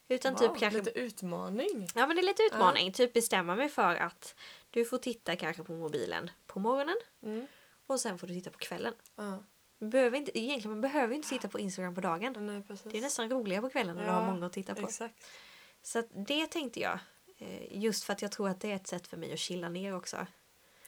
Utan 0.07 0.33
Wow, 0.33 0.39
typ 0.39 0.59
kanske... 0.59 0.79
Lite 0.79 0.99
utmaning. 0.99 1.87
Ja 1.95 2.07
men 2.07 2.15
det 2.15 2.21
är 2.21 2.25
lite 2.25 2.43
utmaning. 2.43 2.93
Typ 2.93 3.13
bestämma 3.13 3.55
mig 3.55 3.69
för 3.69 3.95
att 3.95 4.35
du 4.69 4.85
får 4.85 4.97
titta 4.97 5.35
kanske 5.35 5.63
på 5.63 5.73
mobilen 5.73 6.29
på 6.47 6.59
morgonen 6.59 6.95
Mm. 7.23 7.47
Och 7.93 7.99
sen 7.99 8.17
får 8.17 8.27
du 8.27 8.33
titta 8.33 8.49
på 8.49 8.57
kvällen. 8.57 8.93
Ja. 9.15 9.43
Man 9.77 9.89
behöver 9.89 10.17
inte, 10.17 10.39
egentligen 10.39 10.71
man 10.71 10.81
behöver 10.81 11.15
inte 11.15 11.29
titta 11.29 11.47
på 11.47 11.59
Instagram 11.59 11.95
på 11.95 12.01
dagen. 12.01 12.35
Nej. 12.39 12.63
Det 12.83 12.97
är 12.97 13.01
nästan 13.01 13.29
roligare 13.29 13.61
på 13.61 13.69
kvällen 13.69 13.95
när 13.95 14.03
du 14.03 14.09
Ja, 14.09 14.13
har 14.15 14.31
många 14.33 14.45
att 14.45 14.53
titta 14.53 14.75
på. 14.75 14.81
Exakt. 14.81 15.25
Så 15.81 16.03
det 16.27 16.47
tänkte 16.47 16.79
jag. 16.79 16.99
eh, 17.37 17.77
Just 17.77 18.03
för 18.03 18.13
att 18.13 18.21
jag 18.21 18.31
tror 18.31 18.49
att 18.49 18.59
det 18.61 18.71
är 18.71 18.75
ett 18.75 18.87
sätt 18.87 19.07
för 19.07 19.17
mig 19.17 19.33
att 19.33 19.39
chilla 19.39 19.69
ner 19.69 19.95
också. 19.95 20.27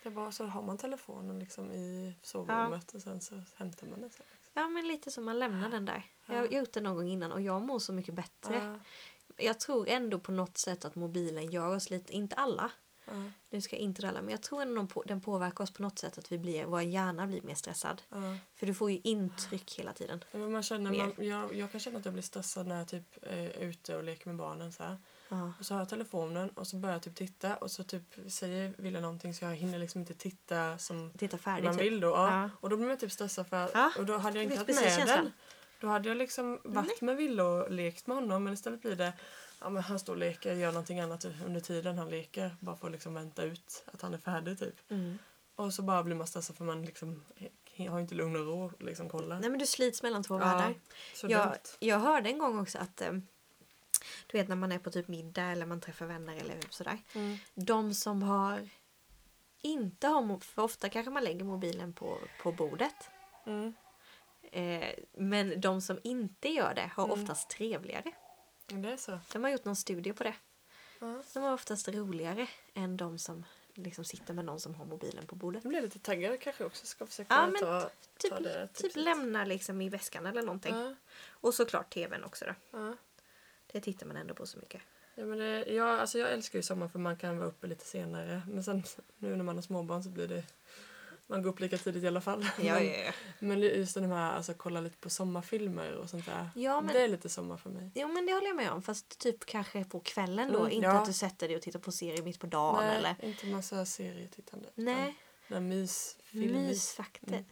Det 0.04 0.10
är 0.10 0.14
bara 0.14 0.32
så 0.32 0.45
har 0.45 0.62
man 0.62 0.78
telefonen 0.78 1.39
liksom 1.39 1.72
i 1.72 2.14
sovrummet 2.22 2.93
och 2.93 3.01
sen 3.01 3.22
så 3.22 3.41
hämtar 3.56 3.88
man 3.88 4.01
den 4.01 4.10
sen. 4.10 4.26
Liksom. 4.32 4.51
Ja 4.54 4.70
men 4.70 4.88
lite 4.88 5.12
som 5.12 5.26
man 5.26 5.39
lämnar 5.39 5.70
den 5.70 5.86
där. 5.86 6.04
Jag 6.26 6.36
har 6.36 6.43
Ja. 6.51 6.60
gjort 6.60 6.74
det 6.74 6.82
någon 6.82 6.95
gång 6.95 7.08
innan 7.08 7.32
och 7.32 7.41
jag 7.41 7.62
mår 7.62 7.80
så 7.80 7.93
mycket 7.93 8.14
bättre. 8.14 8.56
Ja, 8.56 8.80
Jag 9.45 9.60
tror 9.60 9.88
ändå 9.89 10.20
på 10.20 10.32
något 10.32 10.58
sätt 10.58 10.86
att 10.86 10.95
mobilen 10.95 11.51
gör 11.51 11.76
oss 11.76 11.89
lite, 11.89 12.14
inte 12.14 12.36
alla, 12.36 12.72
ja, 13.14 13.24
nu 13.49 13.61
ska 13.61 13.76
jag 13.76 13.84
inte 13.84 14.01
dra 14.01 14.09
alla, 14.09 14.22
men 14.22 14.32
jag 14.32 14.41
tror 14.41 14.61
ändå 14.61 14.86
på- 14.88 15.03
den 15.05 15.22
påverkar 15.22 15.64
oss 15.64 15.72
på 15.74 15.82
något 15.82 15.99
sätt 15.99 16.18
att 16.18 16.32
vi 16.32 16.38
blir, 16.38 16.66
vår 16.66 16.82
hjärna 16.82 17.28
blir 17.28 17.41
mer 17.41 17.55
stressad. 17.55 18.01
ja. 18.09 18.18
För 18.55 18.66
du 18.66 18.74
får 18.74 18.91
ju 18.91 18.99
intryck 19.03 19.80
hela 19.80 19.93
tiden. 19.93 20.24
Ja, 20.32 20.38
man 20.39 20.64
känner, 20.64 20.91
man, 20.97 21.14
jag, 21.28 21.55
jag 21.55 21.72
kan 21.72 21.80
känna 21.80 21.99
att 21.99 22.05
jag 22.05 22.14
blir 22.14 22.24
stressad 22.24 22.68
när 22.68 22.78
jag 22.78 22.88
typ 22.88 23.18
är 23.22 23.49
ute 23.59 23.95
och 23.97 24.03
leker 24.03 24.28
med 24.28 24.36
barnen. 24.36 24.72
Så 24.74 24.84
här. 24.84 24.97
Och 25.59 25.66
så 25.66 25.74
har 25.74 25.82
jag 25.82 25.89
telefonen 25.89 26.49
och 26.49 26.68
så 26.68 26.76
börjar 26.76 26.95
jag 26.95 27.03
typ 27.03 27.16
titta 27.16 27.55
och 27.55 27.72
så 27.72 27.84
typ 27.84 28.03
säger 28.28 28.74
Wille 28.78 28.99
någonting 29.01 29.34
så 29.34 29.45
jag 29.45 29.55
hinner 29.55 29.80
liksom 29.80 30.01
inte 30.01 30.14
titta 30.14 30.78
som 30.78 31.11
Titta 31.18 31.38
färdigt. 31.38 31.66
man 31.66 31.74
typ. 31.78 31.84
vill 31.86 31.99
då. 31.99 32.07
Ja. 32.09 32.41
Ja. 32.41 32.49
Och 32.59 32.70
då 32.70 32.78
blir 32.78 32.88
man 32.88 32.97
typ 32.97 33.11
stressad 33.11 33.47
för 33.47 33.70
Ja, 33.74 33.91
och 33.97 34.05
då 34.05 34.18
hade 34.18 34.38
jag 34.38 34.43
inte 34.43 34.55
haft 34.57 34.68
med 34.68 34.78
känslan. 34.78 35.07
den. 35.07 35.32
Då 35.82 35.88
hade 35.88 36.07
jag 36.09 36.18
liksom 36.18 36.59
varit 36.64 37.01
med 37.01 37.18
Wille 37.18 37.43
och 37.43 37.72
lekt 37.72 38.07
med 38.07 38.18
honom 38.18 38.43
men 38.43 38.53
istället 38.53 38.82
blir 38.82 38.95
det 38.95 39.14
Ja, 39.64 39.70
men 39.70 39.84
han 39.84 39.99
står 39.99 40.14
och 40.14 40.20
leker, 40.20 40.53
gör 40.53 40.72
någonting 40.72 40.99
annat 40.99 41.26
under 41.45 41.59
tiden 41.59 41.97
han 41.97 42.09
leker. 42.09 42.55
Bara 42.59 42.76
för 42.76 42.88
att 42.88 42.93
liksom 42.93 43.14
vänta 43.14 43.43
ut 43.43 43.84
att 43.93 44.01
han 44.01 44.14
är 44.14 44.18
färdig 44.18 44.59
typ. 44.59 44.91
Mm. 44.91 45.18
Och 45.55 45.74
så 45.74 45.82
bara 45.82 46.03
blir 46.03 46.16
man 46.16 46.28
stressad 46.28 46.55
för 46.55 46.64
man 46.66 46.86
liksom 46.86 47.24
har 47.89 47.99
inte 47.99 48.16
lugn 48.16 48.36
och 48.36 48.45
ro 48.45 48.66
att 48.66 48.84
liksom 48.84 49.09
kolla. 49.09 49.39
Nej 49.39 49.49
men 49.49 49.59
du 49.59 49.66
slits 49.66 50.03
mellan 50.03 50.24
två 50.24 50.34
Ja, 50.34 50.39
världar. 50.39 50.74
Jag, 51.24 51.47
dumt. 51.47 51.57
jag 51.80 51.99
hörde 51.99 52.30
en 52.30 52.38
gång 52.39 52.59
också 52.59 52.78
att 52.78 53.01
eh, 53.01 53.11
du 54.28 54.38
vet 54.38 54.47
när 54.47 54.55
man 54.55 54.72
är 54.72 54.80
på 54.80 54.91
typ 54.91 55.07
middag 55.07 55.43
eller 55.43 55.66
man 55.66 55.82
träffar 55.82 56.05
vänner 56.05 56.36
eller 56.38 56.57
sådär. 56.70 56.97
Mm. 57.16 57.38
De 57.55 57.93
som 57.93 58.24
har 58.24 58.70
inte 59.61 60.07
har 60.07 60.39
för 60.39 60.61
ofta 60.61 60.89
kanske 60.89 61.11
man 61.11 61.24
lägger 61.24 61.43
mobilen 61.45 61.93
på, 61.93 62.18
på 62.43 62.51
bordet. 62.51 63.09
Mm. 63.45 63.74
Eh, 64.51 64.89
men 65.18 65.61
de 65.61 65.82
som 65.82 65.99
inte 66.03 66.49
gör 66.49 66.74
det 66.74 66.91
har 66.95 67.05
Mm. 67.05 67.22
oftast 67.24 67.49
trevligare. 67.49 68.11
Det 68.68 68.89
är 68.91 68.97
så. 68.97 69.20
De 69.34 69.43
har 69.43 69.51
gjort 69.51 69.66
någon 69.66 69.76
studie 69.76 70.14
på 70.14 70.24
det. 70.24 70.36
Ja. 70.99 71.24
De 71.34 71.43
har 71.43 71.53
oftast 71.53 71.88
roligare 71.88 72.47
än 72.74 72.97
de 72.97 73.18
som 73.20 73.45
liksom 73.74 74.05
sitter 74.05 74.34
med 74.34 74.45
någon 74.45 74.59
som 74.59 74.76
har 74.76 74.86
mobilen 74.86 75.28
på 75.28 75.36
bordet. 75.36 75.64
Jag 75.64 75.70
blir 75.70 75.82
lite 75.82 75.99
taggad 75.99 76.39
kanske 76.39 76.66
också. 76.66 76.86
Ska 76.86 77.05
försöka 77.05 77.34
Ja, 77.34 77.47
men 77.47 77.61
ta, 77.61 77.89
Typ, 78.18 78.32
ta 78.32 78.39
det 78.39 78.68
typ 78.74 78.95
lämna 78.95 79.45
liksom 79.45 79.82
i 79.82 79.89
väskan 79.89 80.26
eller 80.26 80.41
någonting. 80.41 80.76
Ja, 80.76 80.95
Och 81.30 81.53
såklart 81.53 81.93
tvn 81.93 82.24
också 82.24 82.45
då. 82.45 82.53
ja. 82.78 82.97
Det 83.72 83.82
tittar 83.82 84.05
man 84.05 84.18
ändå 84.18 84.34
på 84.34 84.45
så 84.45 84.57
mycket. 84.57 84.82
Ja, 85.16 85.26
men 85.26 85.38
det, 85.38 85.66
ja, 85.66 85.97
alltså 85.99 86.20
jag 86.20 86.32
älskar 86.32 86.59
ju 86.59 86.64
sommar 86.64 86.88
för 86.88 86.99
man 86.99 87.18
kan 87.18 87.38
vara 87.38 87.47
uppe 87.47 87.68
lite 87.68 87.86
senare. 87.86 88.41
Men 88.47 88.64
sen 88.64 88.84
nu 89.18 89.36
när 89.36 89.43
man 89.43 89.55
har 89.55 89.61
småbarn 89.61 90.03
så 90.03 90.09
blir 90.09 90.28
det... 90.28 90.43
Man 91.34 91.44
går 91.44 91.50
upp 91.50 91.60
lika 91.60 91.78
tidigt 91.78 92.04
i 92.04 92.08
alla 92.08 92.22
fall. 92.22 92.46
men, 92.58 92.66
ja. 92.66 93.12
men 93.40 93.62
just 93.62 93.94
den 93.94 94.12
här, 94.12 94.34
alltså 94.34 94.54
kolla 94.54 94.82
lite 94.82 94.98
på 94.98 95.10
sommarfilmer 95.10 95.94
och 95.96 96.10
sånt 96.10 96.26
där. 96.26 96.50
Ja, 96.56 96.82
men- 96.82 96.94
Det 96.94 97.02
är 97.02 97.08
lite 97.08 97.30
sommar 97.30 97.58
för 97.58 97.70
mig. 97.70 97.92
Jo 97.96 98.08
men 98.08 98.26
det 98.26 98.34
håller 98.34 98.48
jag 98.48 98.56
med 98.56 98.72
om. 98.72 98.82
Fast 98.82 99.20
typ 99.20 99.46
kanske 99.46 99.86
på 99.86 100.00
kvällen 100.00 100.52
då. 100.54 100.60
Mm, 100.60 100.72
inte 100.72 100.88
ja. 100.88 101.00
att 101.00 101.06
du 101.06 101.14
sätter 101.14 101.48
dig 101.48 101.56
och 101.58 101.62
tittar 101.62 101.80
på 101.80 101.92
serier 101.92 102.24
mitt 102.24 102.40
på 102.40 102.48
dagen 102.48 102.84
Nej, 102.86 102.98
eller... 102.98 103.16
inte 103.22 103.46
massa 103.46 103.86
serietittande. 103.86 104.70
Nej, 104.76 105.16
Den 105.48 105.68
mys, 105.68 106.18
mysfaktor. 106.32 107.30
Mm. 107.34 107.46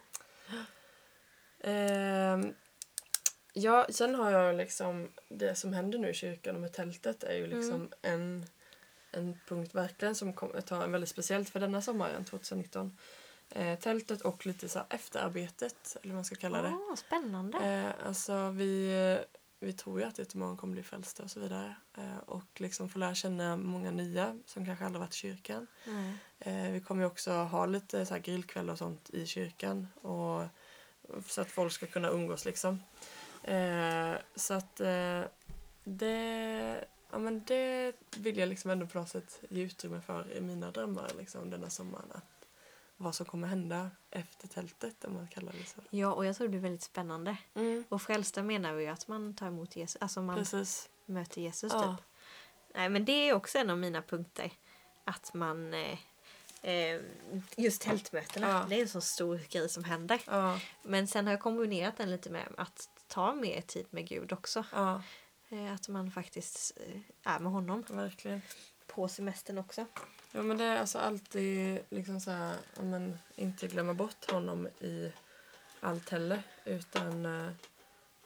Ehm, 1.64 2.54
ja, 3.54 3.88
sen 3.90 4.16
har 4.16 4.32
jag 4.32 4.56
liksom 4.56 5.10
det 5.30 5.56
som 5.56 5.74
händer 5.74 6.00
nu 6.00 6.10
i 6.10 6.14
kyrkan 6.14 6.56
och 6.56 6.62
med 6.62 6.74
tältet 6.74 7.24
är 7.24 7.36
ju 7.36 7.48
liksom 7.48 7.74
Mm. 7.74 7.92
en, 8.02 8.46
en 9.12 9.40
punkt 9.48 9.76
verkligen 9.76 10.16
som 10.16 10.34
kommer 10.34 10.62
ta 10.62 10.88
väldigt 10.88 11.10
speciellt 11.10 11.50
för 11.50 11.60
denna 11.60 11.82
sommaren 11.82 12.26
2019. 12.26 12.98
Eh, 13.52 13.80
tältet 13.80 14.22
och 14.22 14.46
lite 14.46 14.70
så 14.70 14.80
efterarbetet, 14.90 15.98
eller 16.02 16.14
vad 16.14 16.16
man 16.16 16.26
ska 16.26 16.36
kalla 16.36 16.62
det. 16.62 16.78
Åh, 16.90 16.96
spännande. 16.96 17.58
Eh, 17.58 18.08
alltså 18.08 18.50
vi, 18.50 19.20
vi 19.60 19.74
tror 19.74 20.00
ju 20.00 20.06
att 20.06 20.20
jättemånga 20.20 20.58
kommer 20.58 20.74
bli 20.74 20.84
frälsta 20.84 21.24
och 21.24 21.32
så 21.32 21.40
vidare. 21.40 21.76
Eh, 21.98 22.18
och 22.26 22.62
liksom 22.62 22.90
få 22.90 23.00
lära 23.00 23.16
känna 23.16 23.58
många 23.58 23.92
nya 23.92 24.40
som 24.46 24.66
kanske 24.66 24.86
aldrig 24.86 25.00
varit 25.00 25.14
i 25.14 25.18
kyrkan. 25.18 25.68
Nej. 25.86 26.14
Eh, 26.40 26.72
vi 26.72 26.82
kommer 26.82 27.02
ju 27.02 27.08
också 27.08 27.32
ha 27.32 27.66
lite 27.66 28.06
så 28.06 28.14
här 28.14 28.22
grillkväll 28.22 28.70
och 28.70 28.78
sånt 28.78 29.10
i 29.10 29.26
kyrkan. 29.26 29.88
Och, 30.02 30.44
så 31.26 31.42
att 31.42 31.52
folk 31.52 31.74
ska 31.74 31.86
kunna 31.86 32.10
umgås 32.10 32.46
liksom. 32.46 32.84
Eh, 33.44 34.14
så 34.36 34.54
att 34.54 34.80
eh, 34.80 35.22
det, 35.84 36.86
ja, 37.12 37.20
men 37.20 37.44
det 37.44 37.94
vill 38.18 38.38
jag 38.38 38.50
liksom 38.50 38.72
ändå 38.72 38.88
på 38.88 39.00
något 39.00 39.10
sätt 39.10 39.44
ge 39.50 39.64
utrymme 39.64 40.02
för 40.02 40.32
i 40.32 40.42
mina 40.42 40.72
drömmar 40.72 41.12
liksom, 41.18 41.50
denna 41.50 41.70
sommaren. 41.70 42.12
Att 42.12 42.31
vad 43.02 43.16
som 43.16 43.26
kommer 43.26 43.48
hända 43.48 43.92
efter 44.12 44.48
tältet 44.48 45.06
om 45.06 45.14
man 45.14 45.28
kallar 45.28 45.52
det 45.52 45.66
så. 45.66 45.82
Ja, 45.90 46.14
och 46.14 46.26
jag 46.26 46.36
tror 46.36 46.48
det 46.48 46.52
blir 46.52 46.60
väldigt 46.62 46.82
spännande. 46.84 47.38
Mm, 47.56 47.84
Och 47.90 48.02
frälsta 48.02 48.44
menar 48.44 48.74
vi 48.74 48.84
ju 48.84 48.90
att 48.90 49.08
man 49.08 49.34
tar 49.36 49.48
emot 49.48 49.76
Jesus, 49.76 50.02
alltså 50.02 50.22
man 50.22 50.36
precis. 50.36 50.90
möter 51.06 51.42
Jesus 51.42 51.74
Ja. 51.74 51.98
typ. 51.98 52.06
Nej 52.76 52.90
men 52.90 53.06
det 53.06 53.12
är 53.30 53.34
också 53.34 53.58
en 53.58 53.70
av 53.70 53.78
mina 53.78 54.02
punkter. 54.02 54.52
Att 55.04 55.34
man, 55.34 55.74
eh, 55.74 56.00
eh, 56.62 57.02
just 57.58 57.82
tältmötena, 57.82 58.50
Ja. 58.50 58.66
det 58.70 58.76
är 58.76 58.82
en 58.82 58.88
så 58.90 59.02
stor 59.02 59.42
grej 59.50 59.70
som 59.70 59.84
händer. 59.84 60.22
Ja, 60.28 60.60
Men 60.84 61.08
sen 61.08 61.26
har 61.26 61.34
jag 61.34 61.42
kombinerat 61.42 61.98
den 61.98 62.12
lite 62.12 62.30
med 62.30 62.48
att 62.58 62.90
ta 63.08 63.34
mer 63.36 63.62
tid 63.62 63.86
med 63.90 64.08
Gud 64.08 64.32
också. 64.34 64.66
Eh, 65.50 65.74
att 65.74 65.88
man 65.88 66.12
faktiskt 66.12 66.78
eh, 66.88 67.02
är 67.34 67.40
med 67.40 67.52
honom 67.52 67.84
verkligen. 67.90 68.42
på 68.88 69.08
semestern 69.08 69.58
också. 69.58 69.86
Ja 70.32 70.42
men 70.42 70.58
det 70.58 70.64
är 70.64 70.80
alltså 70.80 71.00
alltid 71.00 71.80
liksom 71.90 72.20
så 72.20 72.32
här, 72.32 72.56
men 72.82 73.20
inte 73.36 73.68
glömma 73.68 73.94
bort 73.94 74.32
honom 74.32 74.68
i 74.68 75.12
allt 75.80 76.10
heller 76.10 76.44
utan 76.66 77.26
eh, 77.26 77.52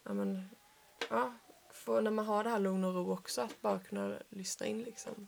ja 0.04 0.14
men 0.14 0.50
ja, 1.10 1.34
få, 1.74 2.02
när 2.02 2.12
man 2.12 2.26
har 2.26 2.44
det 2.44 2.50
här 2.50 2.60
lugn 2.60 2.84
och 2.84 2.94
ro 2.96 3.14
också 3.14 3.42
att 3.42 3.62
bara 3.62 3.80
kunna 3.80 4.18
lyssna 4.30 4.66
in 4.66 4.84
liksom. 4.84 5.28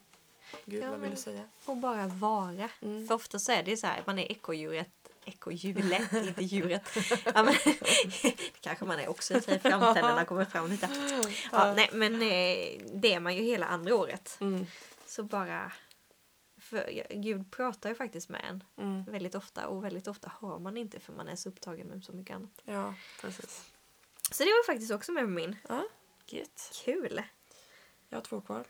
Gud 0.66 0.84
Ja, 0.84 0.92
vad 0.92 1.00
vill 1.00 1.12
du 1.12 1.16
säga? 1.16 1.44
Och 1.66 1.78
bara 1.78 2.08
vara. 2.08 2.70
Mm. 2.82 3.08
För 3.08 3.16
ofta 3.16 3.40
så 3.40 3.52
är 3.52 3.64
det 3.64 3.72
ju 3.72 3.78
så 3.78 3.88
här, 3.88 4.04
man 4.06 4.20
är 4.20 4.32
ekodjuret 4.32 4.90
Ekodjuret, 5.26 6.14
inte 6.28 6.44
djuret. 6.44 6.84
Ja, 7.26 7.44
men, 7.44 7.54
det 8.22 8.62
kanske 8.62 8.86
man 8.86 9.00
är 9.00 9.08
också 9.08 9.34
i 9.34 9.42
för 9.42 9.52
sig, 9.52 9.60
framtänderna 9.60 10.26
kommer 10.26 10.46
fram 10.46 10.70
lite. 10.70 10.90
Ja, 11.52 11.74
nej, 11.74 11.90
men 11.94 12.14
eh, 12.14 13.00
det 13.02 13.14
är 13.14 13.20
man 13.20 13.36
ju 13.36 13.44
hela 13.44 13.66
andra 13.66 13.96
året. 13.96 14.38
Mm, 14.42 14.66
Så 15.06 15.24
bara... 15.24 15.72
För 16.70 17.04
Gud 17.10 17.52
pratar 17.52 17.90
ju 17.90 17.96
faktiskt 17.96 18.30
med 18.30 18.42
en 18.50 18.64
mm, 18.78 19.04
väldigt 19.04 19.36
ofta 19.36 19.68
och 19.68 19.84
väldigt 19.84 20.08
ofta 20.08 20.32
hör 20.42 20.60
man 20.60 20.78
inte 20.78 21.00
för 21.00 21.14
man 21.14 21.28
är 21.28 21.36
så 21.36 21.50
upptagen 21.50 21.88
med 21.88 22.04
så 22.04 22.14
mycket 22.14 22.36
annat. 22.36 22.62
ja, 22.64 22.94
precis. 23.22 23.72
Så 24.32 24.44
det 24.44 24.50
var 24.50 24.66
faktiskt 24.66 24.92
också 24.92 25.12
med 25.12 25.24
på 25.24 25.30
min. 25.30 25.56
Ja, 25.70 25.84
gött. 26.26 26.72
Kul! 26.86 27.22
Jag 28.10 28.18
har 28.18 28.24
två 28.24 28.42
kvar. 28.42 28.66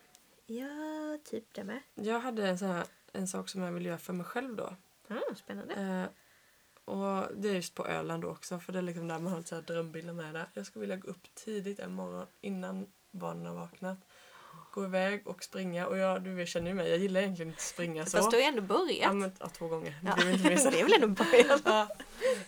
Ja, 0.46 1.18
typ 1.24 1.54
det 1.54 1.64
med. 1.64 1.82
Jag 1.96 2.20
hade 2.20 2.48
en, 2.48 2.60
sån 2.60 2.68
här, 2.68 2.86
en 3.12 3.28
sak 3.28 3.50
som 3.50 3.62
jag 3.62 3.72
vill 3.72 3.86
göra 3.86 3.98
för 3.98 4.14
mig 4.14 4.26
själv 4.26 4.56
då. 4.56 4.76
Ah, 5.08 5.36
spännande. 5.36 5.74
Eh, 5.74 6.10
och 6.94 7.28
det 7.36 7.50
är 7.50 7.54
just 7.54 7.76
på 7.76 7.88
Öland 7.88 8.24
då 8.24 8.30
också 8.30 8.60
för 8.60 8.74
det 8.74 8.80
är 8.80 8.84
liksom 8.84 9.08
där 9.08 9.20
man 9.20 9.34
har 9.34 9.42
så 9.42 9.56
här 9.56 9.62
drömbilder 9.62 10.14
med 10.14 10.34
det. 10.34 10.46
Jag 10.54 10.66
skulle 10.66 10.82
vilja 10.82 10.96
gå 10.96 11.08
upp 11.08 11.36
tidigt 11.36 11.80
en 11.80 11.94
morgon 11.94 12.28
innan 12.42 12.88
barnen 13.12 13.46
har 13.46 13.56
vaknat. 13.56 13.98
Gå 14.78 14.84
iväg 14.86 15.28
och 15.28 15.44
springa 15.44 15.88
och 15.88 15.98
jag, 15.98 16.22
du 16.24 16.46
känner 16.46 16.68
ju 16.68 16.74
mig, 16.74 16.90
jag 16.90 16.98
gillar 17.00 17.22
egentligen 17.22 17.50
inte 17.50 17.58
att 17.58 17.62
springa 17.64 18.06
så. 18.06 18.18
Fast 18.18 18.32
du 18.32 18.38
har 18.38 18.42
ju 18.42 18.48
ändå 18.48 18.62
ja, 18.62 18.68
börjat. 18.68 19.16
men, 19.16 19.32
ja, 19.40 19.50
två 19.50 19.68
gånger. 19.68 19.96
Det 20.02 20.08
Ja, 20.08 20.16
blev 20.16 20.30
inte 20.52 20.70
det 20.70 20.80
är 20.80 20.84
väl 20.84 20.94
ändå 21.04 21.08
början. 21.08 21.60
ja. 21.66 21.82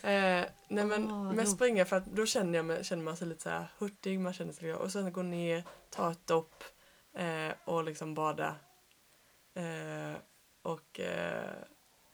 eh, 0.09 0.45
nej 0.67 0.85
men 0.85 1.11
Åh, 1.11 1.33
med 1.33 1.49
springa 1.49 1.85
för 1.85 1.95
att 1.95 2.05
då 2.05 2.25
känner, 2.25 2.55
jag 2.59 2.65
mig, 2.65 2.83
känner 2.83 3.03
man 3.03 3.17
sig 3.17 3.27
lite 3.27 3.41
så 3.43 3.49
här 3.49 3.67
hurtig, 3.77 4.19
man 4.19 4.33
känner 4.33 4.53
sig 4.53 4.73
och 4.73 4.91
sen 4.91 5.13
gå 5.13 5.21
ner, 5.21 5.63
ta 5.89 6.11
ett 6.11 6.27
dopp 6.27 6.63
eh, 7.17 7.53
och 7.65 7.83
liksom 7.83 8.13
bada. 8.13 8.55
Eh, 9.53 10.17
och 10.61 10.99
eh, 10.99 11.53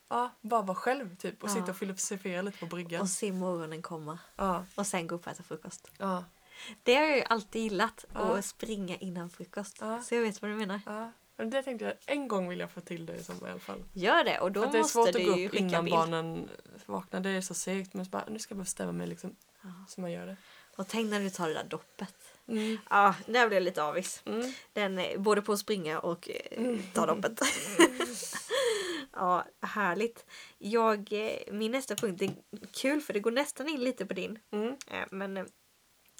ja, 0.10 0.30
bara 0.42 0.62
vara 0.62 0.76
själv 0.76 1.16
typ 1.16 1.44
och 1.44 1.50
Ja. 1.50 1.54
sitta 1.54 1.72
och 1.72 1.78
filosofera 1.78 2.42
lite 2.42 2.58
på 2.58 2.66
bryggan. 2.66 3.02
Och 3.02 3.10
se 3.10 3.32
morgonen 3.32 3.82
komma. 3.82 4.20
Ja, 4.36 4.66
Och 4.76 4.88
sen 4.88 5.08
gå 5.08 5.16
upp 5.16 5.26
och 5.26 5.32
äta 5.32 5.44
frukost. 5.44 5.92
ja, 5.98 6.24
Det 6.84 6.96
har 6.96 7.02
jag 7.04 7.18
ju 7.18 7.24
alltid 7.24 7.62
gillat. 7.62 8.06
Ja. 8.14 8.38
Att 8.38 8.46
springa 8.46 8.96
innan 8.96 9.30
frukost. 9.30 9.78
Ja. 9.82 10.02
Så 10.02 10.16
jag 10.16 10.22
vet 10.22 10.42
vad 10.42 10.52
du 10.52 10.56
menar. 10.56 10.82
ja. 10.86 11.12
Men 11.38 11.50
det 11.50 11.64
tänkte 11.64 11.86
jag, 11.86 11.94
en 12.06 12.28
gång 12.28 12.50
vill 12.50 12.60
jag 12.60 12.72
få 12.72 12.82
till 12.82 13.06
det 13.06 13.16
i 13.16 13.24
sommar 13.24 13.48
i 13.48 13.52
alla 13.52 13.60
fall. 13.60 13.84
Gör 13.94 14.24
det 14.24 14.40
och 14.40 14.52
då 14.52 14.60
För 14.62 14.66
att 14.68 14.72
det 14.72 14.78
är 14.78 14.82
måste 14.82 14.94
svårt 14.94 15.14
du 15.14 15.20
att 15.20 15.26
gå 15.26 15.32
upp 15.32 15.52
skicka 15.52 15.58
innan 15.66 15.86
bild. 15.86 15.96
barnen 15.96 16.50
vaknar. 16.86 17.20
Det 17.20 17.30
är 17.30 17.42
så 17.42 17.54
segt. 17.54 17.94
Men 17.94 18.06
så 18.06 18.10
bara, 18.10 18.24
nu 18.30 18.40
ska 18.40 18.52
jag 18.52 18.58
bara 18.58 18.64
bestämma 18.64 18.92
mig 18.92 19.08
liksom. 19.08 19.36
Ja. 19.62 19.70
Så 19.88 20.02
man 20.02 20.12
gör 20.12 20.26
det. 20.26 20.36
Och 20.78 20.88
tänk 20.88 21.10
när 21.10 21.20
du 21.20 21.30
tar 21.30 21.48
det 21.48 21.54
där 21.54 21.64
doppet. 21.64 22.16
Mm. 22.48 22.78
Ja, 22.90 23.16
där 23.26 23.48
blev 23.48 23.54
jag 23.54 23.64
lite 23.64 23.84
avis. 23.84 24.22
Mm. 24.26 24.54
Den, 24.74 24.98
eh, 25.00 25.20
både 25.20 25.42
på 25.42 25.54
att 25.54 25.60
springa 25.60 26.00
och 26.00 26.30
eh, 26.30 26.78
ta 26.94 27.06
doppet. 27.06 27.42
ja, 29.14 29.46
härligt. 29.62 30.26
Jag, 30.58 31.14
eh, 31.14 31.54
min 31.54 31.72
nästa 31.72 31.96
punkt 31.96 32.22
är 32.22 32.32
kul 32.74 33.02
för 33.02 33.14
det 33.14 33.20
går 33.20 33.32
nästan 33.32 33.70
in 33.70 33.84
lite 33.84 34.06
på 34.06 34.14
din. 34.14 34.40
Mm. 34.52 34.76
Men 35.12 35.48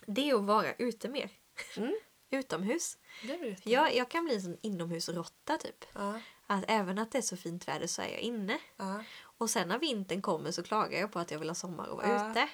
det 0.06 0.30
är 0.30 0.36
att 0.36 0.44
vara 0.44 0.74
ute 0.74 1.10
mer. 1.10 1.30
Mm. 1.78 1.96
Utomhus. 2.30 2.98
Det 3.24 3.56
jag. 3.64 3.96
Jag, 3.96 4.10
kan 4.10 4.26
bli 4.26 4.36
en 4.36 4.42
sån 4.42 4.58
inomhusrotta 4.62 5.58
typ. 5.58 5.86
Ja, 5.94 6.20
Att 6.48 6.64
även 6.68 6.98
att 7.00 7.12
det 7.12 7.18
är 7.18 7.22
så 7.22 7.38
fint 7.38 7.68
väder 7.68 7.88
så 7.88 8.02
är 8.02 8.08
jag 8.08 8.20
inne. 8.20 8.60
ja, 8.78 9.04
Och 9.38 9.50
sen 9.50 9.68
när 9.68 9.80
vintern 9.80 10.22
kommer 10.22 10.52
så 10.52 10.64
klagar 10.64 11.00
jag 11.00 11.12
på 11.12 11.20
att 11.20 11.32
jag 11.32 11.40
vill 11.40 11.50
ha 11.50 11.56
sommar 11.56 11.88
och 11.88 11.98
vara 11.98 12.08
Ja. 12.10 12.32
ute. 12.32 12.48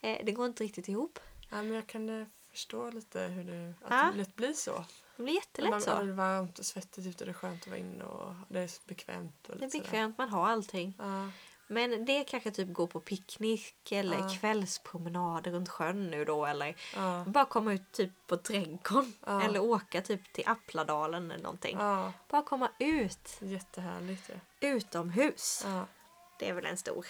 Eh, 0.00 0.24
det 0.24 0.32
går 0.32 0.46
inte 0.46 0.64
riktigt 0.64 0.88
ihop. 0.88 1.18
ja, 1.50 1.56
men 1.56 1.72
jag 1.72 1.86
kan 1.86 2.20
eh, 2.20 2.26
förstå 2.50 2.90
lite 2.90 3.20
hur 3.20 3.44
det, 3.44 3.74
att 3.84 4.12
det 4.12 4.18
lätt 4.18 4.36
blir 4.36 4.52
så. 4.52 4.84
Det 5.16 5.22
blir 5.22 5.34
jättelätt 5.34 5.70
Man, 5.70 5.80
så. 5.82 5.90
ja, 5.90 6.02
det 6.02 6.08
är 6.10 6.12
varmt 6.12 6.58
och 6.58 6.66
svettigt 6.66 7.06
ute, 7.06 7.24
det 7.24 7.30
är 7.30 7.32
skönt 7.32 7.62
att 7.62 7.68
vara 7.68 7.78
inne 7.78 8.04
och 8.04 8.34
det 8.48 8.60
är 8.60 8.70
bekvämt. 8.88 9.48
Och 9.48 9.56
Det 9.56 9.64
är 9.64 9.66
lite 9.66 9.70
sådär. 9.70 9.84
bekvämt, 9.84 10.18
man 10.18 10.28
har 10.28 10.48
allting. 10.48 10.94
Men 11.68 12.04
det 12.04 12.24
kanske 12.24 12.50
typ 12.50 12.72
gå 12.72 12.86
på 12.86 13.00
picknick 13.00 13.92
eller 13.92 14.18
Ja. 14.18 14.28
kvällspromenader 14.40 15.50
runt 15.50 15.68
sjön 15.68 16.10
nu 16.10 16.24
då 16.24 16.46
eller 16.46 16.76
ja, 16.94 17.24
bara 17.26 17.44
komma 17.44 17.72
ut 17.72 17.92
typ 17.92 18.10
på 18.26 18.36
trädgården 18.36 19.12
Ja. 19.26 19.42
eller 19.42 19.60
åka 19.60 20.00
typ 20.02 20.32
till 20.32 20.48
Appladalen 20.48 21.30
eller 21.30 21.42
någonting. 21.42 21.76
Bara 22.28 22.42
komma 22.42 22.70
ut 22.78 23.36
Jättehärligt. 23.40 24.28
Ja. 24.28 24.68
utomhus. 24.68 25.66
Det 26.38 26.48
är 26.48 26.52
väl 26.54 26.66
en 26.66 26.76
stor. 26.76 27.06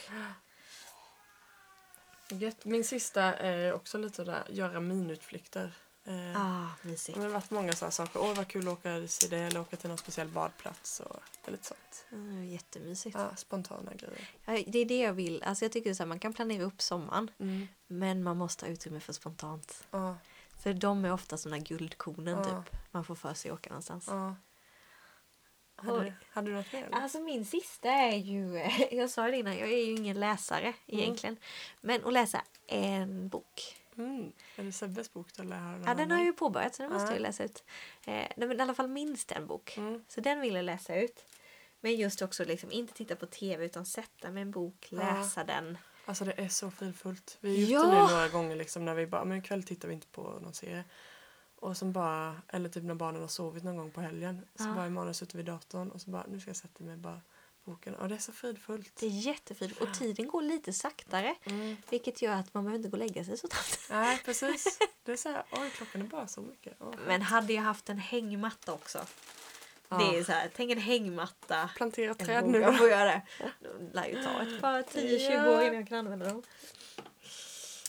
Min 2.62 2.84
sista 2.84 3.22
är 3.22 3.72
också 3.72 3.98
lite 3.98 4.24
där, 4.24 4.44
göra 4.48 4.80
minutflykter. 4.80 5.72
Eh, 6.06 6.40
Ah, 6.46 6.68
mysigt. 6.82 7.18
Det 7.18 7.24
har 7.24 7.30
varit 7.30 7.50
många 7.50 7.72
sådana 7.72 7.90
saker. 7.90 8.20
Åh, 8.20 8.34
vad 8.34 8.48
kul 8.48 8.68
att 8.68 8.72
åka 8.74 8.90
det 9.30 9.32
eller 9.38 9.60
åka 9.60 9.76
till 9.76 9.88
någon 9.88 9.98
speciell 9.98 10.28
badplats 10.28 11.00
och 11.00 11.20
lite 11.52 11.64
sånt. 11.64 12.06
Mm, 12.12 12.44
jättemysigt. 12.48 13.16
Ja, 13.18 13.36
spontana 13.36 13.92
grejer. 13.94 14.28
Ja, 14.44 14.52
det 14.66 14.78
är 14.78 14.84
det 14.84 14.98
jag 15.00 15.12
vill. 15.12 15.42
Alltså 15.42 15.64
jag 15.64 15.72
tycker 15.72 15.94
så 15.94 16.02
här, 16.02 16.08
man 16.08 16.18
kan 16.18 16.32
planera 16.32 16.62
upp 16.64 16.82
sommaren 16.82 17.30
Mm. 17.38 17.68
men 17.86 18.22
man 18.22 18.36
måste 18.36 18.64
ha 18.66 18.72
utrymme 18.72 19.00
för 19.00 19.12
spontant. 19.12 19.84
Ja, 19.90 20.16
För 20.58 20.74
de 20.74 21.04
är 21.04 21.12
ofta 21.12 21.36
såna 21.38 21.58
guldkornen 21.58 22.38
Ja. 22.38 22.44
typ. 22.62 22.76
Man 22.90 23.04
får 23.04 23.14
för 23.14 23.34
sig 23.34 23.50
att 23.50 23.54
åka 23.58 23.70
någonstans. 23.70 24.06
ja. 24.08 24.34
Hade, 25.78 26.04
du- 26.04 26.12
hade 26.30 26.50
du 26.50 26.56
något 26.56 26.72
mer? 26.72 26.84
eller? 26.84 26.96
Alltså 26.96 27.20
min 27.20 27.44
sista 27.44 27.88
är 27.88 28.16
ju, 28.16 28.58
jag 28.96 29.10
sa 29.10 29.22
det 29.22 29.36
innan, 29.36 29.56
jag 29.58 29.68
är 29.72 29.76
ju 29.86 29.96
ingen 29.96 30.20
läsare 30.20 30.72
egentligen. 30.86 31.36
Men 31.80 32.04
att 32.04 32.12
läsa 32.12 32.42
en 32.66 33.28
bok. 33.28 33.76
Mm. 33.98 34.32
Är 34.56 34.64
det 34.64 34.72
Sebbes 34.72 35.12
bok 35.12 35.26
du 35.36 35.42
har 35.42 35.82
Ja, 35.86 35.94
den 35.94 36.10
har 36.10 36.20
ju 36.22 36.32
påbörjat 36.32 36.74
så 36.74 36.82
den 36.82 36.92
måste 36.92 37.04
Ja. 37.06 37.10
jag 37.10 37.16
ju 37.18 37.22
läsa 37.22 37.44
ut. 37.44 37.64
Eh, 38.06 38.26
men 38.36 38.52
i 38.52 38.60
alla 38.62 38.74
fall 38.74 38.88
minst 38.88 39.32
en 39.32 39.46
bok. 39.46 39.76
Mm. 39.76 40.04
Så 40.08 40.20
den 40.20 40.40
vill 40.40 40.54
jag 40.54 40.64
läsa 40.64 40.96
ut. 40.96 41.24
Men 41.80 41.96
just 41.96 42.22
också 42.22 42.44
liksom 42.44 42.72
inte 42.72 42.92
titta 42.94 43.16
på 43.16 43.26
tv 43.26 43.64
utan 43.64 43.86
sätta 43.86 44.30
med 44.30 44.42
en 44.42 44.50
bok, 44.50 44.86
läsa 44.90 45.44
den. 45.44 45.78
Alltså 46.04 46.24
det 46.24 46.32
är 46.40 46.48
så 46.48 46.70
fridfullt. 46.70 47.38
Vi 47.40 47.64
har 47.74 47.82
gjort 47.84 47.94
Ja. 47.94 48.06
det 48.06 48.12
några 48.14 48.28
gånger 48.28 48.56
liksom 48.56 48.84
när 48.84 48.94
vi 48.94 49.06
bara, 49.06 49.24
men 49.24 49.38
ikväll 49.38 49.62
tittar 49.62 49.88
vi 49.88 49.94
inte 49.94 50.06
på 50.06 50.22
någon 50.22 50.54
serie. 50.54 50.84
Och 51.58 51.76
som 51.76 51.92
bara, 51.92 52.42
eller 52.48 52.68
typ 52.68 52.82
när 52.84 52.94
barnen 52.94 53.20
har 53.20 53.28
sovit 53.28 53.64
någon 53.64 53.76
gång 53.76 53.90
på 53.90 54.00
helgen. 54.00 54.46
Så 54.54 54.64
Ja. 54.64 54.74
bara 54.74 54.86
imorgon 54.86 55.14
sitter 55.14 55.32
vi 55.32 55.36
vid 55.42 55.46
datorn 55.52 55.90
och 55.90 56.00
så 56.00 56.10
bara, 56.10 56.24
nu 56.28 56.40
ska 56.40 56.48
jag 56.50 56.56
sätta 56.56 56.84
mig 56.84 56.96
bara 56.96 57.20
boken. 57.66 57.94
Och 57.94 58.08
det 58.08 58.14
är 58.14 58.18
så 58.18 58.32
fridfullt. 58.32 58.92
Det 59.00 59.06
är 59.06 59.10
jättefint 59.10 59.80
och 59.80 59.94
tiden 59.94 60.28
går 60.28 60.42
lite 60.42 60.72
saktare. 60.72 61.34
Mm. 61.44 61.76
Vilket 61.90 62.22
gör 62.22 62.32
att 62.34 62.54
man 62.54 62.64
behöver 62.64 62.76
inte 62.76 62.88
gå 62.88 62.92
och 62.92 62.98
lägga 62.98 63.24
sig 63.24 63.36
så 63.38 63.48
tidigt. 63.48 63.86
Nej, 63.90 64.20
precis. 64.24 64.78
Det 65.04 65.12
är 65.12 65.16
så 65.16 65.28
här, 65.28 65.44
oj 65.52 65.70
klockan 65.70 66.02
är 66.02 66.06
bara 66.06 66.26
så 66.26 66.40
mycket. 66.40 66.76
Åh. 66.80 66.94
Men 67.06 67.22
hade 67.22 67.52
jag 67.52 67.62
haft 67.62 67.88
en 67.88 67.98
hängmatta 67.98 68.72
också. 68.72 69.06
Ja. 69.88 69.98
Det 69.98 70.18
är 70.18 70.24
så 70.24 70.32
här, 70.32 70.50
tänk 70.56 70.70
en 70.70 70.78
hängmatta. 70.78 71.70
Plantera 71.76 72.14
träd 72.14 72.46
nu. 72.46 72.58
Jag 72.58 72.78
får 72.78 72.88
göra. 72.88 73.22
Det 73.38 73.92
lär 73.92 74.06
ju 74.06 74.22
ta 74.22 74.42
ett 74.42 74.60
par 74.60 74.82
10-20 74.82 75.32
Ja. 75.32 75.50
år 75.56 75.62
innan 75.62 75.74
jag 75.74 75.88
kan 75.88 75.98
använda 75.98 76.28
dem. 76.28 76.42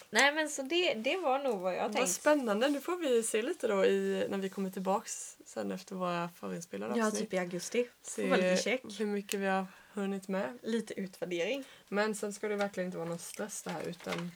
Nej 0.10 0.34
men 0.34 0.50
så 0.50 0.62
det, 0.62 0.94
det 0.94 1.18
var 1.18 1.40
nog 1.40 1.60
vad 1.60 1.76
jag 1.76 1.84
Vad 1.84 1.94
tänkte. 1.94 2.12
spännande. 2.14 2.70
Nu 2.70 2.82
får 2.82 2.98
vi 2.98 3.24
se 3.24 3.42
lite 3.42 3.68
då 3.68 3.86
i, 3.86 4.28
när 4.30 4.38
vi 4.38 4.50
kommer 4.50 4.70
tillbaks 4.70 5.38
sen 5.46 5.72
efter 5.72 5.96
våra 5.96 6.30
förinspelade 6.30 7.00
Ja, 7.00 7.08
avsnitt. 7.08 7.22
typ 7.24 7.34
i 7.34 7.38
augusti. 7.38 7.90
Se 8.02 8.22
Får 8.22 8.30
vara 8.30 8.42
lite 8.42 8.58
check. 8.64 8.82
hur 9.00 9.06
mycket 9.06 9.40
vi 9.40 9.46
har 9.46 9.66
hunnit 9.94 10.28
med. 10.28 10.58
Lite 10.62 11.00
utvärdering. 11.00 11.64
Men 11.88 12.16
sen 12.16 12.34
ska 12.34 12.48
det 12.48 12.56
verkligen 12.56 12.86
inte 12.88 12.98
vara 12.98 13.10
någon 13.10 13.20
stress 13.20 13.64
det 13.64 13.70
här 13.72 13.82
utan 13.88 14.32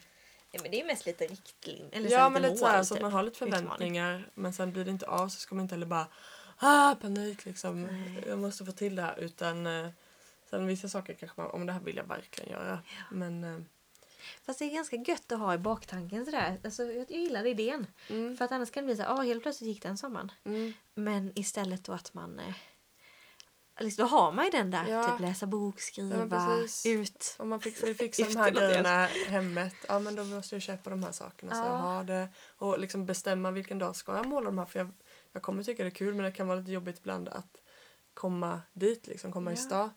Ja, 0.54 0.60
men 0.62 0.70
det 0.70 0.80
är 0.80 0.86
mest 0.86 1.06
lite 1.06 1.24
riktlinjer. 1.26 1.88
Eller 1.92 2.10
ja, 2.10 2.24
så 2.26 2.30
men 2.30 2.42
lite 2.42 2.52
lite 2.54 2.60
så, 2.60 2.66
här, 2.66 2.82
så 2.82 2.94
att 2.94 2.98
typ. 2.98 3.02
man 3.02 3.12
har 3.12 3.22
lite 3.22 3.44
Utmaning. 3.44 3.62
förväntningar 3.66 4.28
men 4.34 4.52
sen 4.52 4.72
blir 4.72 4.84
det 4.84 4.90
inte 4.90 5.06
av 5.06 5.28
så 5.28 5.40
ska 5.40 5.54
man 5.54 5.62
inte 5.62 5.74
heller 5.74 5.86
bara 5.86 6.06
ah, 6.58 6.94
panik 6.94 7.44
liksom. 7.44 7.82
Nej. 7.82 8.24
Jag 8.28 8.38
måste 8.38 8.64
få 8.64 8.72
till 8.72 8.96
det 8.96 9.02
här 9.02 9.18
utan 9.18 9.66
eh, 9.66 9.88
sen 10.50 10.66
vissa 10.66 10.88
saker 10.88 11.14
kanske 11.14 11.40
man, 11.40 11.50
om 11.50 11.66
det 11.66 11.72
här 11.72 11.80
vill 11.80 11.96
jag 11.96 12.04
verkligen 12.04 12.50
göra. 12.50 12.78
Men 13.10 13.44
eh, 13.44 13.60
Fast 14.42 14.58
det 14.58 14.64
är 14.64 14.74
ganska 14.74 14.96
gött 14.96 15.32
att 15.32 15.38
ha 15.38 15.54
i 15.54 15.58
baktanken 15.58 16.24
sådär. 16.24 16.60
Alltså, 16.64 16.82
jag 16.84 17.10
gillar 17.10 17.46
idén. 17.46 17.86
mm, 18.08 18.36
För 18.36 18.44
att 18.44 18.52
annars 18.52 18.70
kan 18.70 18.82
det 18.82 18.86
bli 18.86 18.96
så 18.96 19.02
här, 19.02 19.10
ah, 19.10 19.22
helt 19.22 19.42
plötsligt 19.42 19.68
gick 19.68 19.82
den 19.82 19.98
sommaren. 19.98 20.32
mm, 20.44 20.72
Men 20.94 21.32
istället 21.38 21.84
då 21.84 21.92
att 21.92 22.14
man... 22.14 22.38
Eh, 22.38 22.54
liksom, 23.80 24.02
då 24.04 24.08
har 24.16 24.32
man 24.32 24.44
ju 24.44 24.50
den 24.50 24.70
där, 24.70 24.86
Ja. 24.88 25.10
typ 25.10 25.20
läsa 25.20 25.46
bok, 25.46 25.80
skriva, 25.80 26.28
precis. 26.58 26.86
ut. 26.86 27.34
om 27.38 27.48
man 27.48 27.60
fick, 27.60 27.82
vill 27.82 27.96
fixa 27.96 28.24
de 28.28 28.36
här 28.36 28.50
grejerna 28.50 29.06
hemmet, 29.28 29.74
ja 29.88 29.98
men 29.98 30.14
då 30.14 30.24
måste 30.24 30.54
jag 30.54 30.62
köpa 30.62 30.90
de 30.90 31.02
här 31.02 31.12
sakerna 31.12 31.52
så 31.54 31.58
Ja. 31.60 31.66
jag 31.66 31.76
har 31.76 32.04
det. 32.04 32.28
Och 32.56 32.78
liksom 32.78 33.06
bestämma 33.06 33.50
vilken 33.50 33.78
dag 33.78 33.96
ska 33.96 34.16
jag 34.16 34.26
måla 34.26 34.44
de 34.46 34.58
här 34.58 34.64
för 34.66 34.78
jag, 34.78 34.90
jag 35.32 35.42
kommer 35.42 35.62
tycka 35.62 35.82
det 35.82 35.88
är 35.88 35.94
kul 35.94 36.14
men 36.14 36.24
det 36.24 36.32
kan 36.32 36.46
vara 36.48 36.58
lite 36.58 36.72
jobbigt 36.72 36.98
ibland 36.98 37.28
att 37.28 37.56
komma 38.14 38.60
dit 38.72 39.06
liksom, 39.06 39.32
komma 39.32 39.50
i 39.50 39.54
Ja. 39.54 39.60
stad. 39.60 39.90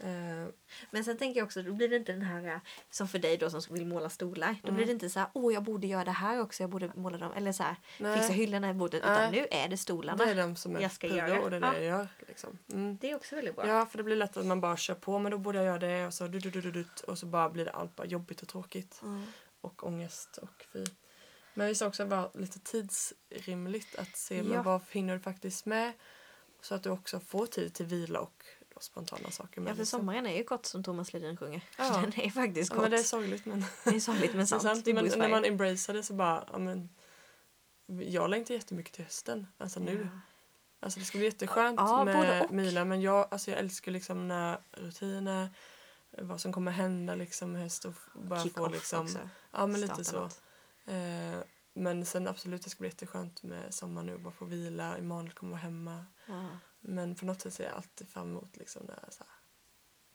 Eh, 0.00 0.48
Men 0.90 1.04
sen 1.04 1.16
tänker 1.18 1.40
jag 1.40 1.46
också, 1.46 1.62
då 1.62 1.72
blir 1.72 1.88
det 1.88 1.96
inte 1.96 2.12
den 2.12 2.22
här 2.22 2.44
eh, 2.54 2.58
som 2.90 3.08
för 3.08 3.18
dig 3.18 3.36
då 3.36 3.50
som 3.50 3.74
vill 3.74 3.86
måla 3.86 4.10
stolar. 4.10 4.56
Då 4.62 4.68
Mm. 4.68 4.74
blir 4.76 4.86
det 4.86 4.92
inte 4.92 5.10
så 5.10 5.18
här, 5.18 5.28
åh 5.34 5.54
jag 5.54 5.62
borde 5.62 5.86
göra 5.86 6.04
det 6.04 6.10
här 6.10 6.40
också, 6.40 6.62
jag 6.62 6.70
borde 6.70 6.90
måla 6.94 7.18
dem. 7.18 7.32
Eller 7.36 7.52
så 7.52 7.62
här, 7.62 7.76
nej. 7.98 8.18
fixa 8.18 8.32
hyllorna 8.32 8.70
i 8.70 8.74
bordet. 8.74 9.02
Nej. 9.04 9.12
Utan 9.12 9.32
nu 9.32 9.46
är 9.50 9.68
det 9.68 9.76
stolarna. 9.76 10.24
Det 10.24 10.30
är 10.30 10.34
de 10.34 10.56
som 10.56 10.76
är 10.76 10.80
jag 10.80 10.92
ska 10.92 11.06
göra. 11.06 11.40
och 11.40 11.50
det 11.50 11.56
är 11.56 11.60
Ja. 11.60 11.74
jag 11.74 11.84
gör. 11.84 12.08
Liksom. 12.28 12.58
Mm. 12.72 12.96
Det 13.00 13.10
är 13.10 13.14
också 13.16 13.34
väldigt 13.34 13.56
bra. 13.56 13.66
Ja, 13.68 13.86
för 13.86 13.98
det 13.98 14.04
blir 14.04 14.16
lätt 14.16 14.36
att 14.36 14.46
man 14.46 14.60
bara 14.60 14.76
kör 14.76 14.94
på, 14.94 15.18
men 15.18 15.32
då 15.32 15.38
borde 15.38 15.58
jag 15.58 15.66
göra 15.66 15.78
det 15.78 16.06
och 16.06 16.14
så 16.14 16.26
du, 16.28 16.38
du, 16.38 16.50
du, 16.50 16.60
du, 16.60 16.70
du, 16.70 16.84
och 17.06 17.18
så 17.18 17.26
bara 17.26 17.50
blir 17.50 17.64
det 17.64 17.70
allt 17.70 17.96
bara 17.96 18.06
jobbigt 18.06 18.42
och 18.42 18.48
tråkigt 18.48 19.00
Mm. 19.02 19.22
och 19.60 19.86
ångest 19.86 20.38
och 20.42 20.66
fy. 20.72 20.84
Men 21.54 21.66
vi 21.66 21.74
ska 21.74 21.86
också 21.86 22.04
vara 22.04 22.30
lite 22.34 22.58
tidsrimligt 22.60 23.96
att 23.98 24.16
se 24.16 24.36
Ja. 24.36 24.42
men 24.44 24.62
vad 24.62 24.80
hinner 24.90 25.14
du 25.14 25.20
faktiskt 25.20 25.66
med 25.66 25.92
så 26.60 26.74
att 26.74 26.82
du 26.82 26.90
också 26.90 27.20
får 27.20 27.46
tid 27.46 27.74
till 27.74 27.86
vila 27.86 28.20
och 28.20 28.44
spontana 28.82 29.30
saker. 29.30 29.52
Ja, 29.54 29.60
med, 29.62 29.74
för 29.76 29.82
liksom. 29.82 30.00
sommaren 30.00 30.26
är 30.26 30.36
ju 30.36 30.44
kort 30.44 30.66
som 30.66 30.84
Thomas 30.84 31.12
Ledin 31.12 31.36
sjunger. 31.36 31.60
Ja. 31.78 32.00
Den 32.00 32.20
är 32.26 32.30
faktiskt 32.30 32.70
Ja, 32.70 32.74
kort. 32.76 32.82
men 32.82 32.90
det 32.96 32.96
är 32.96 33.02
sorgligt 33.02 33.46
men, 33.46 33.64
Det 33.84 33.90
är 33.96 34.00
sorgligt 34.00 34.34
men 34.34 34.46
sant. 34.46 34.62
sant. 34.62 34.86
Men 34.86 35.04
när 35.04 35.28
man 35.28 35.44
embracear 35.44 35.96
det 35.96 36.02
så 36.02 36.14
bara, 36.14 36.44
ja, 36.52 36.58
men, 36.58 36.88
jag 37.86 38.30
längtar 38.30 38.54
jättemycket 38.54 38.92
till 38.94 39.04
hösten, 39.04 39.46
alltså 39.58 39.80
nu. 39.80 40.08
Ja. 40.12 40.20
Alltså 40.82 40.98
det 41.00 41.06
ska 41.06 41.18
bli 41.18 41.24
jätteskönt 41.26 41.80
Ja, 41.80 42.04
med. 42.04 42.50
Mila 42.50 42.84
men 42.84 43.00
jag, 43.00 43.28
alltså 43.30 43.50
jag 43.50 43.60
älskar 43.60 43.92
liksom 43.92 44.28
när 44.28 44.58
rutiner, 44.72 45.48
vad 46.18 46.40
som 46.40 46.52
kommer 46.52 46.72
hända 46.72 47.14
liksom 47.14 47.54
höst 47.54 47.84
och 47.84 47.94
bara 48.14 48.42
Kick 48.42 48.54
få 48.56 48.68
liksom, 48.68 49.04
också. 49.04 49.18
ja 49.52 49.66
men 49.66 49.80
lite 49.80 49.94
Starta 50.04 50.10
så. 50.10 50.20
något. 50.20 50.40
Eh, 50.86 51.40
men 51.80 52.04
sen 52.06 52.28
absolut 52.28 52.62
det 52.62 52.70
ska 52.70 52.78
bli 52.80 52.88
jätteskönt 52.88 53.42
med 53.42 53.74
sommar 53.74 54.02
nu 54.02 54.18
bara 54.18 54.32
få 54.32 54.44
vila, 54.44 54.96
Emanuel 54.96 55.32
kommer 55.32 55.50
vara 55.52 55.60
hemma. 55.62 56.04
Ja. 56.26 56.48
Men 56.80 57.14
på 57.14 57.24
något 57.26 57.40
sätt 57.40 57.54
ser 57.54 57.64
jag 57.64 57.72
alltid 57.74 58.08
fram 58.08 58.30
emot 58.30 58.56
liksom 58.56 58.82
när 58.86 58.98
jag 59.02 59.12
så 59.12 59.24
här, 59.24 59.32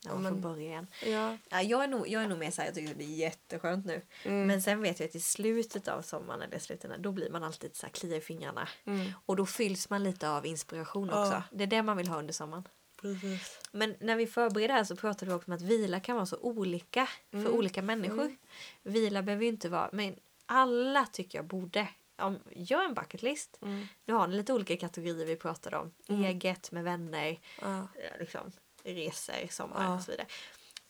Ja, 0.03 0.11
Ja, 0.11 0.17
men- 0.19 0.41
börja 0.41 0.61
igen. 0.65 0.87
ja. 1.05 1.37
Ja, 1.49 1.61
jag, 1.61 1.83
är 1.83 1.87
nog, 1.87 2.07
jag 2.07 2.23
är 2.23 2.27
nog 2.27 2.37
mer 2.39 2.51
såhär, 2.51 2.67
jag 2.67 2.75
tycker 2.75 2.95
det 2.95 3.03
är 3.03 3.07
jätteskönt 3.15 3.85
nu. 3.85 4.01
Mm, 4.23 4.47
Men 4.47 4.61
sen 4.61 4.81
vet 4.81 4.99
jag 4.99 5.09
att 5.09 5.15
i 5.15 5.19
slutet 5.19 5.87
av 5.87 6.01
sommaren 6.01 6.41
eller 6.41 6.59
slutet, 6.59 6.91
då 7.03 7.11
blir 7.11 7.29
man 7.29 7.43
alltid 7.43 7.75
så 7.75 7.85
här 7.85 7.93
klia 7.93 8.17
i 8.17 8.21
fingrarna. 8.21 8.67
mm, 8.85 9.11
Och 9.25 9.35
då 9.35 9.45
fylls 9.45 9.89
man 9.89 10.03
lite 10.03 10.29
av 10.29 10.45
inspiration 10.45 11.07
Ja. 11.09 11.21
också. 11.27 11.43
Det 11.51 11.63
är 11.63 11.67
det 11.67 11.83
man 11.83 11.97
vill 11.97 12.07
ha 12.07 12.19
under 12.19 12.33
sommaren. 12.33 12.67
precis. 13.01 13.59
Men 13.71 13.95
när 13.99 14.15
vi 14.15 14.27
förbereder 14.27 14.73
här 14.73 14.83
så 14.83 14.95
pratade 14.95 15.31
vi 15.31 15.37
också 15.37 15.51
om 15.51 15.55
att 15.55 15.61
vila 15.61 15.99
kan 15.99 16.15
vara 16.15 16.25
så 16.25 16.37
olika 16.37 17.07
för 17.31 17.37
Mm. 17.37 17.53
olika 17.53 17.81
människor. 17.81 18.21
Mm. 18.25 18.37
Vila 18.83 19.23
behöver 19.23 19.43
ju 19.43 19.49
inte 19.49 19.69
vara, 19.69 19.89
men 19.93 20.15
alla 20.45 21.05
tycker 21.05 21.37
jag 21.37 21.45
borde. 21.45 21.87
Om, 22.17 22.39
gör 22.51 22.83
en 22.85 22.93
bucketlist. 22.93 23.57
Mm, 23.61 23.87
Nu 24.05 24.13
har 24.13 24.27
ni 24.27 24.35
lite 24.37 24.53
olika 24.53 24.77
kategorier 24.77 25.25
vi 25.25 25.35
pratade 25.35 25.77
om. 25.77 25.91
Mm. 26.07 26.23
Eget, 26.23 26.71
med 26.71 26.83
vänner, 26.83 27.39
ja, 27.61 27.77
eh, 27.77 28.19
liksom, 28.19 28.51
resor, 28.83 29.47
sommar 29.51 29.83
Ja. 29.83 29.95
och 29.95 30.01
så 30.01 30.11
vidare. 30.11 30.27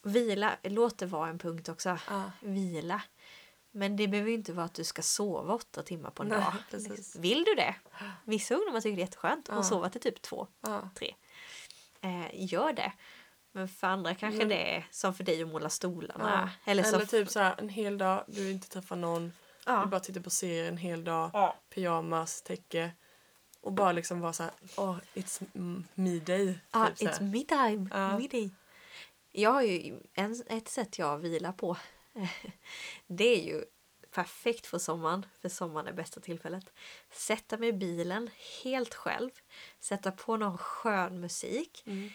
Vila, 0.01 0.57
låt 0.63 0.97
det 0.97 1.05
vara 1.05 1.29
en 1.29 1.39
punkt 1.39 1.69
också. 1.69 1.97
Ja. 2.09 2.31
Vila. 2.39 3.01
Men 3.71 3.95
det 3.97 4.07
behöver 4.07 4.29
ju 4.29 4.35
inte 4.35 4.53
vara 4.53 4.65
att 4.65 4.73
du 4.73 4.83
ska 4.83 5.01
sova 5.01 5.53
åtta 5.53 5.83
timmar 5.83 6.09
på 6.11 6.23
en 6.23 6.29
Nej, 6.29 6.37
dag. 6.39 6.53
precis. 6.71 7.15
Vill 7.15 7.43
du 7.43 7.55
det? 7.55 7.75
Vissa 8.23 8.55
ungdomar 8.55 8.81
tycker 8.81 8.95
det 8.95 9.01
är 9.01 9.05
jätteskönt 9.05 9.49
att 9.49 9.65
sova 9.65 9.89
till 9.89 10.01
typ 10.01 10.21
två, 10.21 10.47
tre. 10.95 11.15
Eh, 12.01 12.27
gör 12.33 12.73
det. 12.73 12.91
Men 13.51 13.67
för 13.67 13.87
andra 13.87 14.15
kanske 14.15 14.37
Men- 14.37 14.49
det 14.49 14.75
är 14.75 14.87
som 14.91 15.13
för 15.13 15.23
dig 15.23 15.41
att 15.43 15.47
måla 15.49 15.69
stolarna. 15.69 16.51
Eller, 16.65 16.83
Eller, 16.83 16.99
så 16.99 17.05
typ 17.05 17.29
så 17.29 17.39
här 17.39 17.55
en 17.57 17.69
hel 17.69 17.97
dag, 17.97 18.23
du 18.27 18.51
inte 18.51 18.69
träffar 18.69 18.95
någon, 18.95 19.33
ja. 19.65 19.81
du 19.83 19.89
bara 19.89 19.99
tittar 19.99 20.21
på 20.21 20.29
serier 20.29 20.67
en 20.67 20.77
hel 20.77 21.03
dag, 21.03 21.29
Ja. 21.33 21.55
pyjamas, 21.69 22.41
täcke. 22.41 22.91
Och 23.61 23.73
bara 23.73 23.91
liksom 23.91 24.19
vara 24.21 24.33
så 24.33 24.43
här, 24.43 24.51
åh, 24.77 24.97
it's 25.13 25.43
mm, 25.55 25.87
me 25.93 26.19
day. 26.19 26.59
Ja, 26.71 26.87
typ 26.95 27.07
it's 27.09 27.19
här. 27.19 27.25
me 27.25 27.43
time. 27.43 27.89
Ja. 27.93 28.19
Me 28.19 28.27
day. 28.27 28.49
Jag 29.31 29.51
har 29.51 29.61
ju 29.61 29.99
en, 30.13 30.43
ett 30.47 30.67
sätt 30.67 30.99
jag 30.99 31.17
vilar 31.17 31.51
på. 31.51 31.77
Det 33.07 33.23
är 33.41 33.43
ju 33.43 33.63
perfekt 34.11 34.65
för 34.65 34.77
sommaren, 34.77 35.25
för 35.41 35.49
sommaren 35.49 35.87
är 35.87 35.93
bästa 35.93 36.19
tillfället. 36.21 36.65
Sätta 37.11 37.57
mig 37.57 37.69
i 37.69 37.73
bilen 37.73 38.29
helt 38.63 38.93
själv, 38.93 39.29
sätta 39.79 40.11
på 40.11 40.37
någon 40.37 40.57
skön 40.57 41.19
musik, 41.21 41.83
Mm. 41.85 42.09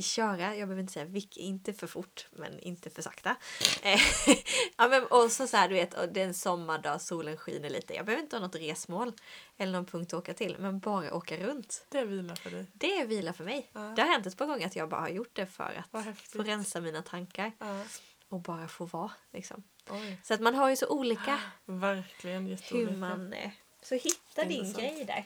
Köra, 0.00 0.56
jag 0.56 0.68
behöver 0.68 0.80
inte 0.80 0.92
säga 0.92 1.04
vilk, 1.04 1.36
inte 1.36 1.72
för 1.72 1.86
fort 1.86 2.26
men 2.30 2.58
inte 2.60 2.90
för 2.90 3.02
sakta. 3.02 3.36
Eh, 3.82 4.00
ja, 4.76 4.88
men, 4.88 5.06
och 5.06 5.32
så, 5.32 5.46
så 5.46 5.56
här, 5.56 5.68
du 5.68 5.74
vet, 5.74 5.94
och 5.94 6.08
det 6.08 6.20
är 6.20 6.24
en 6.26 6.34
sommardag, 6.34 7.00
solen 7.00 7.36
skiner 7.36 7.70
lite. 7.70 7.94
Jag 7.94 8.06
behöver 8.06 8.22
inte 8.22 8.36
ha 8.36 8.40
något 8.46 8.54
resmål 8.56 9.12
eller 9.56 9.72
någon 9.72 9.86
punkt 9.86 10.12
att 10.12 10.18
åka 10.18 10.34
till, 10.34 10.56
men 10.58 10.78
bara 10.80 11.14
åka 11.14 11.36
runt. 11.36 11.86
Det 11.88 12.04
vilar 12.04 12.34
för 12.34 12.50
dig. 12.50 12.66
Det 12.72 12.96
är 13.00 13.06
vila 13.06 13.32
för 13.32 13.44
mig. 13.44 13.70
Ja. 13.72 13.80
Det 13.80 14.02
har 14.02 14.08
hänt 14.08 14.26
ett 14.26 14.36
par 14.36 14.46
gånger 14.46 14.66
att 14.66 14.76
jag 14.76 14.88
bara 14.88 15.00
har 15.00 15.08
gjort 15.08 15.30
det 15.36 15.46
för 15.46 15.84
att 15.92 16.18
få 16.18 16.42
rensa 16.42 16.80
mina 16.80 17.02
tankar 17.02 17.52
Ja. 17.58 17.84
och 18.28 18.40
bara 18.40 18.68
få 18.68 18.84
vara. 18.84 19.10
Liksom. 19.32 19.62
Oj. 19.90 20.20
Så 20.24 20.34
att 20.34 20.40
man 20.40 20.54
har 20.54 20.70
ju 20.70 20.76
så 20.76 20.88
olika 20.88 21.40
Verkligen 21.64 22.46
jätteolika. 22.46 22.90
hur 22.90 22.98
man... 22.98 23.32
eh, 23.32 23.50
Så 23.82 23.94
hitta 23.94 24.44
din 24.44 24.72
grej 24.72 25.04
där. 25.04 25.24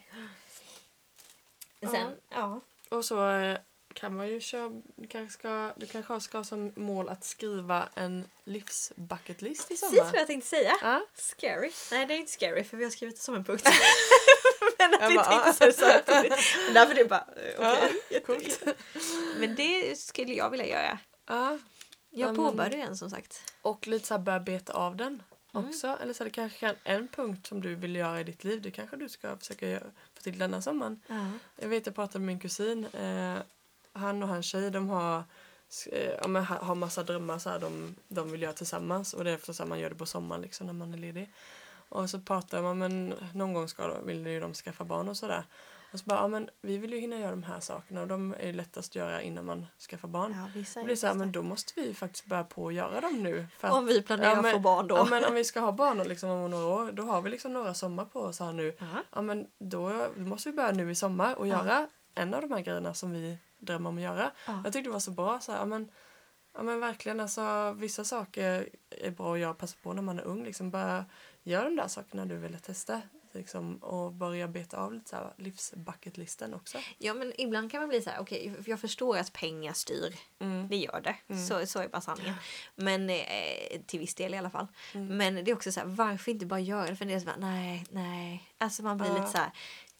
Ja. 1.81 1.91
Sen, 1.91 2.13
ja. 2.31 2.61
Och 2.89 3.05
så 3.05 3.29
eh, 3.31 3.59
kan 3.97 4.17
man 4.17 4.29
ju 4.29 4.41
köra, 4.41 4.69
du 4.97 5.07
kanske 5.07 5.39
ska, 5.39 5.73
du 5.77 5.87
kanske 5.87 6.21
ska 6.21 6.39
ha 6.39 6.45
som 6.45 6.73
mål 6.77 7.09
att 7.09 7.25
skriva 7.25 7.89
en 7.95 8.25
livsbucketlist 8.45 9.65
i 9.65 9.69
Precis 9.75 9.81
sommar. 9.91 10.05
vad 10.13 10.21
jag 10.21 10.27
tänkte 10.27 10.49
säga. 10.49 10.73
Ja. 10.83 11.07
Scary. 11.15 11.71
Nej, 11.91 12.07
det 12.07 12.15
är 12.15 12.19
inte 12.19 12.33
scary 12.33 12.65
för 12.65 12.77
vi 12.77 12.85
har 12.85 12.91
skrivit 12.91 13.17
det 13.17 13.23
som 13.23 13.35
en 13.35 13.45
punkt. 13.45 13.69
Men 14.79 14.95
att 14.95 15.01
Jag 15.01 15.09
vi 15.09 15.15
bara, 15.17 15.25
tänkte 15.25 15.49
ah. 15.51 15.53
säga 15.53 15.93
det 15.97 16.05
samtidigt. 16.07 16.75
Därför 16.75 16.95
det 16.95 17.05
bara, 17.05 17.27
eh, 17.37 17.73
okej. 17.77 18.01
Ja, 18.11 18.21
coolt. 18.27 18.63
Men 19.39 19.55
det 19.55 19.99
skulle 19.99 20.33
jag 20.35 20.51
vilja 20.51 20.67
göra. 20.67 20.99
Ja. 21.27 21.51
Jag 21.51 21.59
Ja, 22.11 22.27
men- 22.27 22.37
påbörjade 22.37 22.77
en 22.77 22.97
som 22.97 23.11
sagt. 23.11 23.53
Och 23.63 23.87
lite 23.87 24.07
så 24.07 24.15
här 24.15 24.19
börja 24.19 24.41
beta 24.41 24.73
av 24.73 24.97
den 24.97 25.23
Mm. 25.55 25.69
också. 25.69 25.99
Eller 26.03 26.13
så 26.13 26.25
det 26.25 26.31
kanske 26.31 26.59
kan 26.59 26.75
en 26.85 27.09
punkt 27.09 27.47
som 27.47 27.61
du 27.61 27.75
vill 27.75 27.97
göra 27.97 28.21
i 28.21 28.25
ditt 28.25 28.45
liv. 28.45 28.63
Det 28.63 28.71
kanske 28.71 28.97
du 28.97 29.09
ska 29.09 29.37
försöka 29.37 29.69
göra, 29.69 29.83
få 30.15 30.23
till 30.23 30.39
denna 30.39 30.63
sommaren. 30.63 31.03
Ja. 31.07 31.31
Jag 31.57 31.69
vet, 31.69 31.87
jag 31.87 31.95
pratade 31.95 32.19
med 32.19 32.27
min 32.27 32.41
kusin. 32.41 32.85
Eh, 32.93 33.37
han 33.99 34.23
och 34.23 34.29
hans 34.29 34.47
tjej, 34.47 34.71
de 34.71 34.89
har, 34.89 35.23
eh, 35.93 36.11
ja, 36.23 36.29
men 36.29 36.45
ha- 36.45 36.65
har 36.65 36.75
massa 36.75 37.03
drömmar 37.03 37.39
så 37.39 37.51
här, 37.51 37.59
de, 37.59 37.95
de 38.09 38.31
vill 38.31 38.43
göra 38.43 38.53
tillsammans. 38.53 39.15
Och 39.15 39.25
det 39.25 39.31
är 39.31 39.35
eftersom 39.35 39.69
man 39.69 39.79
gör 39.79 39.91
det 39.91 39.97
på 39.97 40.07
sommaren 40.07 40.43
liksom, 40.43 40.67
när 40.67 40.75
man 40.75 40.95
är 40.95 40.99
ledig. 40.99 41.33
Och 41.89 42.11
så 42.11 42.21
pratar 42.21 42.63
man, 42.63 42.79
men 42.79 43.15
någon 43.35 43.53
gång 43.53 43.69
ska 43.69 43.99
vill 44.01 44.27
ju 44.27 44.41
de 44.41 44.55
skaffa 44.55 44.85
barn 44.85 45.09
och 45.09 45.17
sådär. 45.17 45.45
Och 45.93 45.99
så 45.99 46.05
bara, 46.07 46.19
ja 46.21 46.29
men 46.29 46.49
vi 46.63 46.79
vill 46.79 46.93
ju 46.93 46.99
hinna 47.01 47.19
göra 47.19 47.31
de 47.31 47.43
här 47.43 47.61
sakerna 47.61 48.01
och 48.01 48.09
de 48.09 48.35
är 48.41 48.47
ju 48.47 48.53
lättast 48.53 48.91
att 48.93 48.95
göra 48.97 49.23
innan 49.23 49.45
man 49.45 49.67
skaffar 49.91 50.09
barn. 50.09 50.33
Ja, 50.39 50.51
vissa 50.55 50.85
blir 50.85 50.97
så 50.97 51.07
här, 51.07 51.15
men 51.15 51.33
då 51.33 51.43
måste 51.43 51.73
vi 51.81 51.95
faktiskt 51.95 52.27
börja 52.27 52.45
på 52.45 52.69
att 52.69 52.75
göra 52.75 53.01
dem 53.01 53.23
nu. 53.23 53.47
För 53.59 53.69
att, 53.69 53.75
Om 53.75 53.87
vi 53.87 54.03
planerar 54.03 54.29
Ja, 54.31 54.35
men- 54.37 54.45
att 54.47 54.53
få 54.53 54.59
barn 54.59 54.87
då. 54.87 54.97
ja, 54.97 55.05
men 55.11 55.25
om 55.25 55.35
vi 55.35 55.45
ska 55.45 55.61
ha 55.61 55.73
barn 55.73 56.01
och 56.01 56.07
liksom 56.07 56.31
om 56.31 56.51
några 56.51 56.67
år, 56.67 56.93
då 56.93 57.03
har 57.03 57.23
vi 57.23 57.31
liksom 57.31 57.53
några 57.53 57.75
sommar 57.75 58.05
på 58.05 58.21
oss 58.21 58.41
här 58.41 58.53
nu. 58.53 58.77
Ja. 58.79 58.87
Ja 59.13 59.23
men 59.23 59.47
då, 59.59 60.07
måste 60.17 60.51
vi 60.51 60.57
börja 60.57 60.73
nu 60.73 60.91
i 60.91 60.95
sommar 60.95 61.35
och 61.35 61.47
göra 61.47 61.89
en 62.15 62.35
av 62.35 62.41
de 62.41 62.53
här 62.53 62.61
grejerna 62.61 62.95
som 62.95 63.13
vi 63.13 63.39
drömmer 63.59 63.89
om 63.91 63.97
att 63.97 64.03
göra. 64.03 64.31
Ja. 64.47 64.61
Jag 64.65 64.73
tyckte 64.73 64.89
det 64.89 64.93
var 64.93 65.01
så 65.01 65.11
bra. 65.11 65.41
Så 65.41 65.53
här, 65.53 65.59
ja, 65.59 65.65
men, 65.65 65.91
ja, 66.55 66.63
men 66.63 66.81
verkligen 66.81 67.21
alltså 67.21 67.73
vissa 67.73 68.05
saker 68.05 68.69
är 68.91 69.11
bra 69.11 69.35
att 69.35 69.41
göra 69.41 69.55
passa 69.55 69.77
på 69.83 69.93
när 69.93 70.03
man 70.03 70.19
är 70.19 70.23
ung. 70.25 70.45
Liksom 70.45 70.71
bara 70.71 71.05
gör 71.43 71.65
de 71.65 71.77
där 71.77 71.89
sakerna 71.89 72.27
du 72.27 72.37
ville 72.37 72.59
testa. 72.59 73.03
Liksom, 73.33 73.77
och 73.77 74.13
börja 74.13 74.49
beta 74.49 74.77
av 74.77 74.93
lite 74.95 75.11
så 75.11 75.17
här 75.17 75.33
livsbucketlisten 75.37 76.55
också. 76.55 76.79
Ja 76.99 77.15
men 77.15 77.33
ibland 77.41 77.71
kan 77.71 77.81
man 77.81 77.89
bli 77.89 78.03
så 78.03 78.11
här, 78.11 78.21
okej 78.21 78.57
jag 78.67 78.81
förstår 78.81 79.19
att 79.19 79.33
pengar 79.33 79.73
styr. 79.73 80.15
Mm. 80.39 80.69
Det 80.69 80.77
gör 80.77 81.01
det. 81.01 81.17
Mm. 81.29 81.47
Så, 81.47 81.67
så 81.67 81.79
är 81.79 81.89
bara 81.89 82.01
sanningen. 82.01 82.35
Men 82.75 83.11
eh, 83.11 83.81
till 83.87 84.01
viss 84.01 84.15
del 84.15 84.35
i 84.35 84.39
alla 84.39 84.51
fall. 84.51 84.67
Mm. 84.95 85.17
Men 85.17 85.35
det 85.45 85.51
är 85.51 85.55
också 85.55 85.73
så 85.73 85.81
här, 85.81 85.87
varför 85.87 86.31
inte 86.31 86.47
bara 86.47 86.61
göra 86.61 86.87
det? 86.87 86.97
För 86.97 87.05
det 87.05 87.15
är 87.15 87.21
så 87.21 87.27
bara, 87.27 87.37
nej, 87.37 87.85
nej. 87.91 88.43
Alltså 88.59 88.83
man 88.83 88.99
blir 88.99 89.09
Ja. 89.09 89.15
lite 89.15 89.27
så 89.27 89.39
här, 89.39 89.51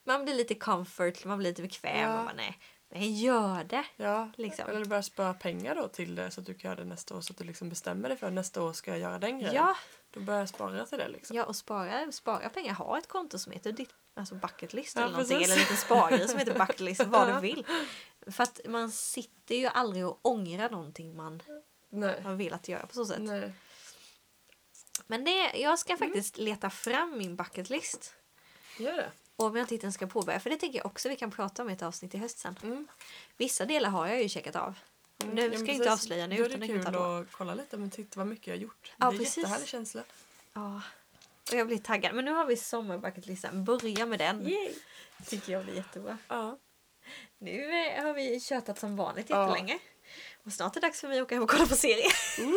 man 0.05 0.25
blir 0.25 0.35
lite 0.35 0.55
comfort, 0.55 1.25
man 1.25 1.39
blir 1.39 1.51
lite 1.51 1.63
bekväm. 1.63 2.11
Ja. 2.11 2.19
Och 2.19 2.25
bara, 2.25 2.35
nej, 2.37 2.59
men 2.89 3.15
gör 3.17 3.65
det. 3.65 3.85
Ja, 3.97 4.31
Liksom. 4.37 4.69
eller 4.71 4.85
börja 4.85 5.03
spara 5.03 5.35
pengar 5.35 5.75
då 5.75 5.89
till 5.89 6.15
det 6.15 6.31
så 6.31 6.41
att 6.41 6.47
du 6.47 6.55
kan 6.55 6.69
göra 6.71 6.81
det 6.81 6.87
nästa 6.89 7.17
år. 7.17 7.21
Så 7.21 7.33
att 7.33 7.39
du 7.39 7.45
liksom 7.45 7.69
bestämmer 7.69 8.09
dig 8.09 8.19
för 8.19 8.27
att 8.27 8.33
nästa 8.33 8.63
år 8.63 8.73
ska 8.73 8.91
jag 8.91 9.01
göra 9.01 9.19
den 9.19 9.39
grejen. 9.39 9.55
Ja, 9.55 9.77
Då 10.11 10.21
börjar 10.21 10.41
jag 10.41 10.49
spara 10.49 10.87
till 10.87 10.99
det 10.99 11.09
liksom. 11.09 11.37
ja 11.37 11.45
och 11.45 11.57
spara, 11.57 12.13
spara 12.13 12.49
pengar. 12.49 12.75
Ha 12.75 12.99
ett 12.99 13.09
konto 13.09 13.39
som 13.39 13.53
heter 13.53 13.73
ditt 13.73 13.95
alltså 14.15 14.35
bucket 14.35 14.73
list 14.73 14.97
Ja, 14.97 15.03
eller 15.03 15.13
någonting. 15.13 15.39
precis. 15.39 15.53
Eller 15.53 15.57
en 15.63 15.63
liten 15.63 15.77
spargrej 15.77 16.29
som 16.29 16.39
heter 16.39 16.59
bucket 16.59 16.81
list. 16.81 17.05
Vad 17.07 17.29
du 17.35 17.41
vill. 17.41 17.67
För 18.27 18.43
att 18.43 18.61
man 18.69 18.91
sitter 18.91 19.55
ju 19.55 19.67
aldrig 19.67 20.07
och 20.07 20.19
ångrar 20.23 20.71
någonting 20.71 21.17
man 21.17 21.43
Nej. 21.91 22.23
har 22.23 22.35
velat 22.35 22.69
göra 22.69 22.87
på 22.87 22.95
så 22.95 23.07
sätt. 23.07 23.21
Nej. 23.21 23.53
Men 25.07 25.25
det, 25.25 25.53
jag 25.59 25.79
ska 25.79 25.93
Mm. 25.93 26.09
faktiskt 26.09 26.39
leta 26.39 26.71
fram 26.71 27.19
min 27.19 27.37
bucket 27.37 27.71
list. 27.71 28.15
Gör 28.79 28.93
det. 28.97 29.11
Om 29.37 29.57
jag 29.57 29.63
inte 29.63 29.75
hittar 29.75 29.87
den 29.87 29.93
ska 29.93 30.07
påbörja. 30.07 30.41
För 30.41 30.51
det 30.51 30.57
tänker 30.57 30.79
jag 30.79 30.87
också 30.87 31.09
vi 31.09 31.17
kan 31.17 31.31
prata 31.31 31.63
om 31.63 31.71
i 31.71 31.73
ett 31.73 31.83
avsnitt 31.83 32.15
i 32.15 32.19
höst 32.19 32.39
sen. 32.39 32.59
Mm. 32.63 32.89
Vissa 33.37 33.65
delar 33.65 33.91
har 33.91 34.07
jag 34.07 34.23
ju 34.23 34.29
checkat 34.29 34.57
av. 34.57 34.79
Mm. 35.23 35.39
Ja, 35.39 35.59
ska 35.59 35.67
jag 35.67 35.75
inte 35.75 35.93
avslöja 35.93 36.27
nu, 36.27 36.37
Då 36.37 36.45
är 36.45 36.49
det 36.49 36.67
kul 36.67 36.87
att 36.87 37.33
kolla 37.33 37.55
lite 37.55 37.77
men 37.77 37.91
titta 37.91 38.21
vad 38.21 38.27
mycket 38.27 38.47
jag 38.47 38.55
har 38.55 38.61
gjort. 38.61 38.93
Ja, 38.97 39.11
det 39.11 39.17
är 39.17 39.19
precis. 39.19 39.37
en 39.37 39.41
jättehärlig 39.41 39.69
känsla. 39.69 40.03
Ja. 40.53 40.83
Och 41.53 41.59
jag 41.59 41.67
blir 41.67 41.79
taggad. 41.79 42.15
Men 42.15 42.25
nu 42.25 42.33
har 42.33 42.47
vi 42.47 42.57
sommarbucketlistan. 42.57 43.65
Börja 43.65 44.07
med 44.07 44.19
den. 44.19 44.51
Tycker 45.27 45.53
jag 45.53 45.65
blir 45.65 45.75
jättebra. 45.75 46.19
Ja. 46.29 46.59
Nu 47.39 47.87
eh, 47.87 48.05
har 48.05 48.15
vi 48.15 48.41
tjötat 48.41 48.79
som 48.79 48.97
vanligt 48.97 49.31
Ja. 49.31 49.49
jättelänge. 49.49 49.79
Och 50.45 50.53
snart 50.53 50.77
är 50.77 50.81
det 50.81 50.87
dags 50.87 51.01
för 51.01 51.09
mig 51.09 51.19
att 51.19 51.25
åka 51.25 51.35
hem 51.35 51.43
och 51.43 51.51
kolla 51.51 51.67
på 51.67 51.77
serie. 51.77 52.07
Ooh. 52.41 52.55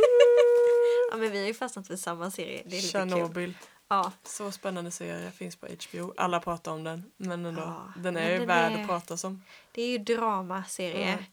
ja 1.12 1.18
men 1.18 1.32
vi 1.32 1.40
har 1.40 1.48
ju 1.48 1.54
fastnat 1.54 1.88
för 1.88 1.96
samma 1.96 2.32
serie. 2.32 2.64
Det 2.66 2.78
är 2.78 2.82
lite 2.82 3.32
kul. 3.34 3.54
Ja. 3.90 4.12
Så 4.24 4.52
spännande 4.52 4.92
serie. 4.92 5.32
Finns 5.32 5.56
på 5.56 5.68
HBO. 5.68 6.14
Alla 6.18 6.40
pratar 6.40 6.72
om 6.72 6.84
den. 6.84 7.12
Men 7.18 7.46
ändå. 7.46 7.62
Ja, 7.62 7.94
Den 7.98 8.18
är 8.18 8.40
ju 8.40 8.46
värd 8.46 8.72
är- 8.72 8.82
att 8.82 8.88
prata 8.88 9.28
om. 9.28 9.44
Det 9.72 9.82
är 9.82 9.88
ju 9.88 9.98
dramaserie. 9.98 11.26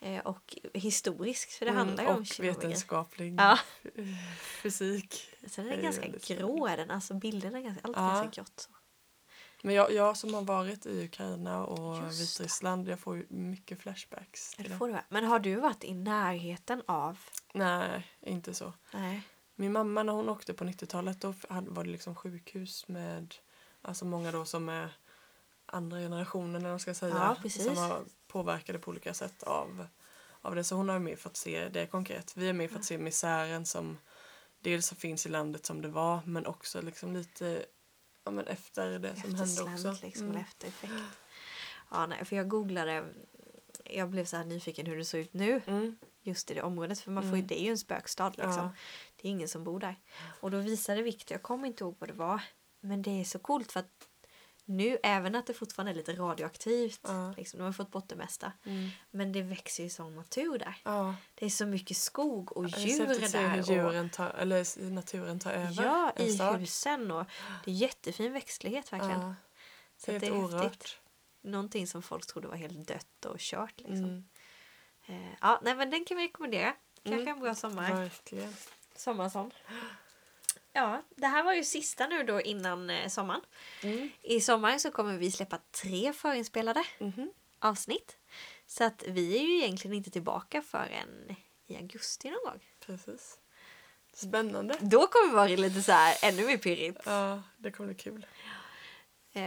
Eh, 0.00 0.18
och 0.20 0.56
historisk. 0.74 1.50
För 1.50 1.66
det 1.66 1.72
handlar 1.72 2.04
ju 2.04 2.10
om 2.10 2.14
Mm, 2.14 2.22
och 2.22 2.44
vetenskaplig 2.44 3.34
Ja. 3.38 3.58
fysik. 4.62 5.28
Sen 5.46 5.64
är 5.64 5.68
Det 5.68 5.74
den 5.76 5.78
är 5.78 5.82
ganska 5.82 6.02
väldigt 6.02 6.26
grå 6.28 6.66
är 6.66 6.76
den. 6.76 6.90
Alltså 6.90 7.14
bilderna 7.14 7.58
är 7.58 7.62
ganska, 7.62 7.80
allt 7.84 7.96
Ja. 7.96 8.02
ganska 8.08 8.40
grått. 8.40 8.68
Men 9.64 9.74
jag, 9.74 9.92
jag 9.92 10.16
som 10.16 10.34
har 10.34 10.42
varit 10.42 10.86
i 10.86 11.04
Ukraina 11.04 11.64
och 11.64 11.96
Just 12.04 12.18
det. 12.18 12.22
Vitryssland, 12.42 12.88
jag 12.88 13.00
får 13.00 13.16
ju 13.16 13.26
mycket 13.28 13.80
flashbacks. 13.82 14.54
Det 14.56 14.62
det. 14.62 14.76
får 14.76 14.86
du. 14.86 14.92
vara. 14.92 15.04
Men 15.08 15.24
har 15.24 15.38
du 15.38 15.54
varit 15.56 15.84
i 15.84 15.94
närheten 15.94 16.82
av... 16.86 17.18
Nej, 17.54 18.06
inte 18.20 18.54
så. 18.54 18.72
Nej. 18.92 19.22
Min 19.54 19.72
mamma 19.72 20.02
när 20.02 20.12
hon 20.12 20.28
åkte 20.28 20.54
på 20.54 20.64
90-talet 20.64 21.20
då 21.20 21.34
var 21.48 21.84
det 21.84 21.90
liksom 21.90 22.14
sjukhus 22.14 22.88
med 22.88 23.34
alltså 23.82 24.04
många 24.04 24.32
då 24.32 24.44
som 24.44 24.68
är 24.68 24.88
andra 25.66 25.98
generationen 25.98 26.56
eller 26.56 26.70
man 26.70 26.80
ska 26.80 26.94
säga. 26.94 27.14
Ja, 27.14 27.36
precis. 27.42 27.64
Som 27.64 27.74
var 27.74 28.04
påverkade 28.26 28.78
på 28.78 28.90
olika 28.90 29.14
sätt 29.14 29.42
av, 29.42 29.86
av 30.40 30.54
det. 30.54 30.64
Så 30.64 30.74
hon 30.76 30.88
har 30.88 30.96
ju 30.96 31.00
mer 31.04 31.16
fått 31.16 31.36
se 31.36 31.68
det 31.68 31.86
konkret. 31.86 32.36
Vi 32.36 32.46
har 32.46 32.52
mer 32.52 32.68
fått 32.68 32.84
se 32.84 32.98
misären 32.98 33.66
som 33.66 33.98
dels 34.60 34.86
som 34.86 34.96
finns 34.96 35.26
i 35.26 35.28
landet 35.28 35.66
som 35.66 35.82
det 35.82 35.88
var 35.88 36.20
men 36.26 36.46
också 36.46 36.82
liksom 36.82 37.12
lite 37.16 37.64
ja, 38.24 38.30
men 38.30 38.46
efter 38.46 38.98
det 38.98 39.16
som 39.16 39.34
hände 39.34 39.62
också. 39.62 40.06
liksom. 40.06 40.26
Mm. 40.26 40.40
Eftereffekt. 40.40 40.92
Ja, 41.90 42.06
nej, 42.06 42.24
för 42.24 42.36
jag 42.36 42.48
googlade. 42.48 43.04
Jag 43.84 44.08
blev 44.10 44.24
så 44.24 44.36
här 44.36 44.44
nyfiken 44.44 44.86
hur 44.86 44.96
det 44.96 45.04
såg 45.04 45.20
ut 45.20 45.34
nu. 45.34 45.60
Mm. 45.66 45.98
Just 46.22 46.50
i 46.50 46.54
det 46.54 46.62
området. 46.62 47.00
För 47.00 47.10
man 47.10 47.22
får 47.22 47.28
Mm. 47.28 47.46
det 47.46 47.60
är 47.60 47.64
ju 47.64 47.70
en 47.70 47.78
spökstad 47.78 48.30
liksom. 48.30 48.52
Ja. 48.52 48.70
Det 49.22 49.28
är 49.28 49.30
ingen 49.30 49.48
som 49.48 49.64
bor 49.64 49.80
där. 49.80 49.96
Och 50.40 50.50
då 50.50 50.58
visade 50.58 51.02
Victor, 51.02 51.34
jag 51.34 51.42
kommer 51.42 51.66
inte 51.66 51.84
ihåg 51.84 51.96
vad 51.98 52.08
det 52.08 52.14
var. 52.14 52.42
Men 52.80 53.02
det 53.02 53.20
är 53.20 53.24
så 53.24 53.38
coolt 53.38 53.72
för 53.72 53.80
att 53.80 54.08
nu, 54.64 54.98
även 55.02 55.34
att 55.34 55.46
det 55.46 55.54
fortfarande 55.54 55.92
är 55.92 55.94
lite 55.94 56.12
radioaktivt. 56.12 57.00
Ja. 57.02 57.34
Liksom, 57.36 57.58
de 57.58 57.64
har 57.64 57.72
fått 57.72 57.90
bort 57.90 58.08
det 58.08 58.16
mesta. 58.16 58.52
Mm. 58.64 58.90
Men 59.10 59.32
det 59.32 59.42
växer 59.42 59.82
ju 59.82 59.90
sån 59.90 60.16
natur 60.16 60.58
där. 60.58 60.76
Ja. 60.84 61.14
Det 61.34 61.46
är 61.46 61.50
så 61.50 61.66
mycket 61.66 61.96
skog 61.96 62.56
och 62.56 62.68
djur 62.68 63.10
att 63.10 63.30
se 63.30 63.38
där. 63.38 63.48
hur 63.48 63.62
djuren 63.62 64.10
tar, 64.10 64.30
eller 64.30 64.90
naturen 64.90 65.38
tar 65.38 65.52
över 65.52 65.84
ja, 65.84 66.12
i 66.16 66.32
stad. 66.32 66.60
husen. 66.60 67.10
Och 67.10 67.26
det 67.64 67.70
är 67.70 67.74
jättefin 67.74 68.32
växtlighet 68.32 68.92
verkligen. 68.92 69.20
Ja. 69.20 69.34
Så 69.96 70.10
det 70.10 70.26
är 70.26 70.44
orört. 70.44 70.62
häftigt. 70.62 70.98
Någonting 71.42 71.86
som 71.86 72.02
folk 72.02 72.26
trodde 72.26 72.48
var 72.48 72.56
helt 72.56 72.88
dött 72.88 73.24
och 73.24 73.38
kört. 73.38 73.80
Liksom. 73.80 74.04
Mm. 74.04 74.24
Eh, 75.06 75.36
ja, 75.40 75.60
nej, 75.62 75.74
men 75.74 75.90
den 75.90 76.04
kan 76.04 76.16
vi 76.16 76.24
rekommendera. 76.24 76.74
Kanske 77.02 77.30
en 77.30 77.40
bra 77.40 77.54
sommar. 77.54 77.94
Verkligen. 77.94 78.54
Sommarsång. 78.96 79.54
Ja, 80.72 81.02
det 81.16 81.26
här 81.26 81.42
var 81.42 81.52
ju 81.52 81.64
sista 81.64 82.06
nu 82.06 82.22
då 82.22 82.40
innan 82.40 82.90
eh, 82.90 83.08
sommaren. 83.08 83.40
Mm. 83.82 84.10
I 84.22 84.40
sommar 84.40 84.78
så 84.78 84.90
kommer 84.90 85.18
vi 85.18 85.30
släppa 85.30 85.58
tre 85.82 86.12
förinspelade 86.12 86.84
Mhm. 86.98 87.30
avsnitt. 87.58 88.16
Så 88.66 88.84
att 88.84 89.02
vi 89.06 89.38
är 89.38 89.42
ju 89.42 89.56
egentligen 89.56 89.96
inte 89.96 90.10
tillbaka 90.10 90.62
förrän 90.62 91.36
i 91.66 91.76
augusti 91.76 92.30
någon 92.30 92.44
gång. 92.44 92.60
Precis. 92.86 93.38
Spännande. 94.14 94.76
Då 94.80 95.06
kommer 95.06 95.28
det 95.28 95.34
vara 95.36 95.46
lite 95.46 95.82
så 95.82 95.92
här 95.92 96.16
ännu 96.22 96.46
mer 96.46 96.56
pirrigt. 96.56 97.00
Ja, 97.06 97.42
det 97.58 97.70
kommer 97.70 97.86
bli 97.94 98.02
kul. 98.02 98.26
Eh, 98.44 98.48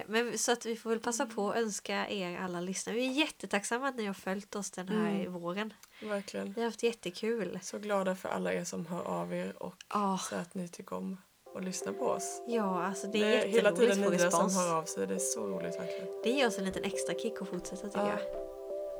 Men 0.07 0.37
så 0.37 0.51
att 0.51 0.65
vi 0.65 0.75
får 0.75 0.89
väl 0.89 0.99
passa 0.99 1.25
på 1.25 1.49
att 1.49 1.55
önska 1.57 2.09
er 2.09 2.37
alla 2.39 2.61
lyssnare. 2.61 2.95
Vi 2.97 3.05
är 3.07 3.11
jättetacksamma 3.11 3.87
att 3.87 3.95
ni 3.95 4.05
har 4.05 4.13
följt 4.13 4.55
oss 4.55 4.71
den 4.71 4.87
här 4.89 5.09
Mm. 5.19 5.33
våren. 5.33 5.73
Verkligen. 6.01 6.53
Vi 6.53 6.61
har 6.61 6.65
haft 6.67 6.83
jättekul. 6.83 7.59
Så 7.63 7.79
glada 7.79 8.15
för 8.15 8.29
alla 8.29 8.53
er 8.53 8.63
som 8.63 8.85
hör 8.85 9.03
av 9.03 9.33
er 9.33 9.63
och 9.63 9.75
Ja, 9.93 10.19
så 10.29 10.35
att 10.35 10.55
ni 10.55 10.67
tycker 10.67 10.95
om 10.95 11.17
att 11.55 11.63
lyssna 11.63 11.93
på 11.93 12.05
oss. 12.05 12.41
ja 12.47 12.83
alltså 12.85 13.07
det 13.07 13.19
är 13.23 13.47
hela 13.47 13.69
jätteroligt 13.69 13.79
tiden 13.95 13.99
att 13.99 14.05
få 14.05 14.09
nya 14.23 14.31
som 14.49 14.55
hör 14.55 14.75
av 14.77 14.83
sig. 14.83 15.07
Det 15.07 15.15
är 15.15 15.19
så 15.19 15.47
roligt 15.47 15.79
verkligen. 15.79 16.07
Det 16.23 16.29
ger 16.29 16.47
oss 16.47 16.57
en 16.57 16.65
liten 16.65 16.83
extra 16.83 17.13
kick 17.15 17.41
att 17.41 17.47
fortsätta 17.49 17.87
tycker 17.87 17.99
Ja. 17.99 18.11
jag. 18.31 18.45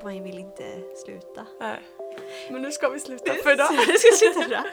Man 0.04 0.24
vill 0.24 0.38
inte 0.40 0.82
sluta. 1.06 1.46
Nej. 1.60 1.80
Men 2.52 2.62
nu 2.62 2.72
ska 2.72 2.90
vi 2.90 3.00
sluta 3.00 3.34
för 3.34 3.52
idag. 3.54 3.68
Jag 3.88 4.00
ska 4.00 4.12
sluta 4.18 4.48
där. 4.48 4.64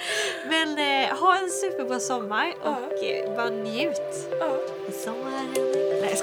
Men 0.49 0.69
eh, 1.09 1.19
ha 1.19 1.39
en 1.39 1.51
superbra 1.51 2.01
sommar 2.01 2.55
Ja. 2.65 2.77
och 2.87 3.05
eh, 3.05 3.37
bara 3.37 3.49
njut. 3.51 4.29
Ja. 4.41 4.59
Sommaren. 5.05 5.72
Nej 6.13 6.21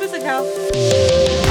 jag 0.00 0.10
ska 0.10 1.43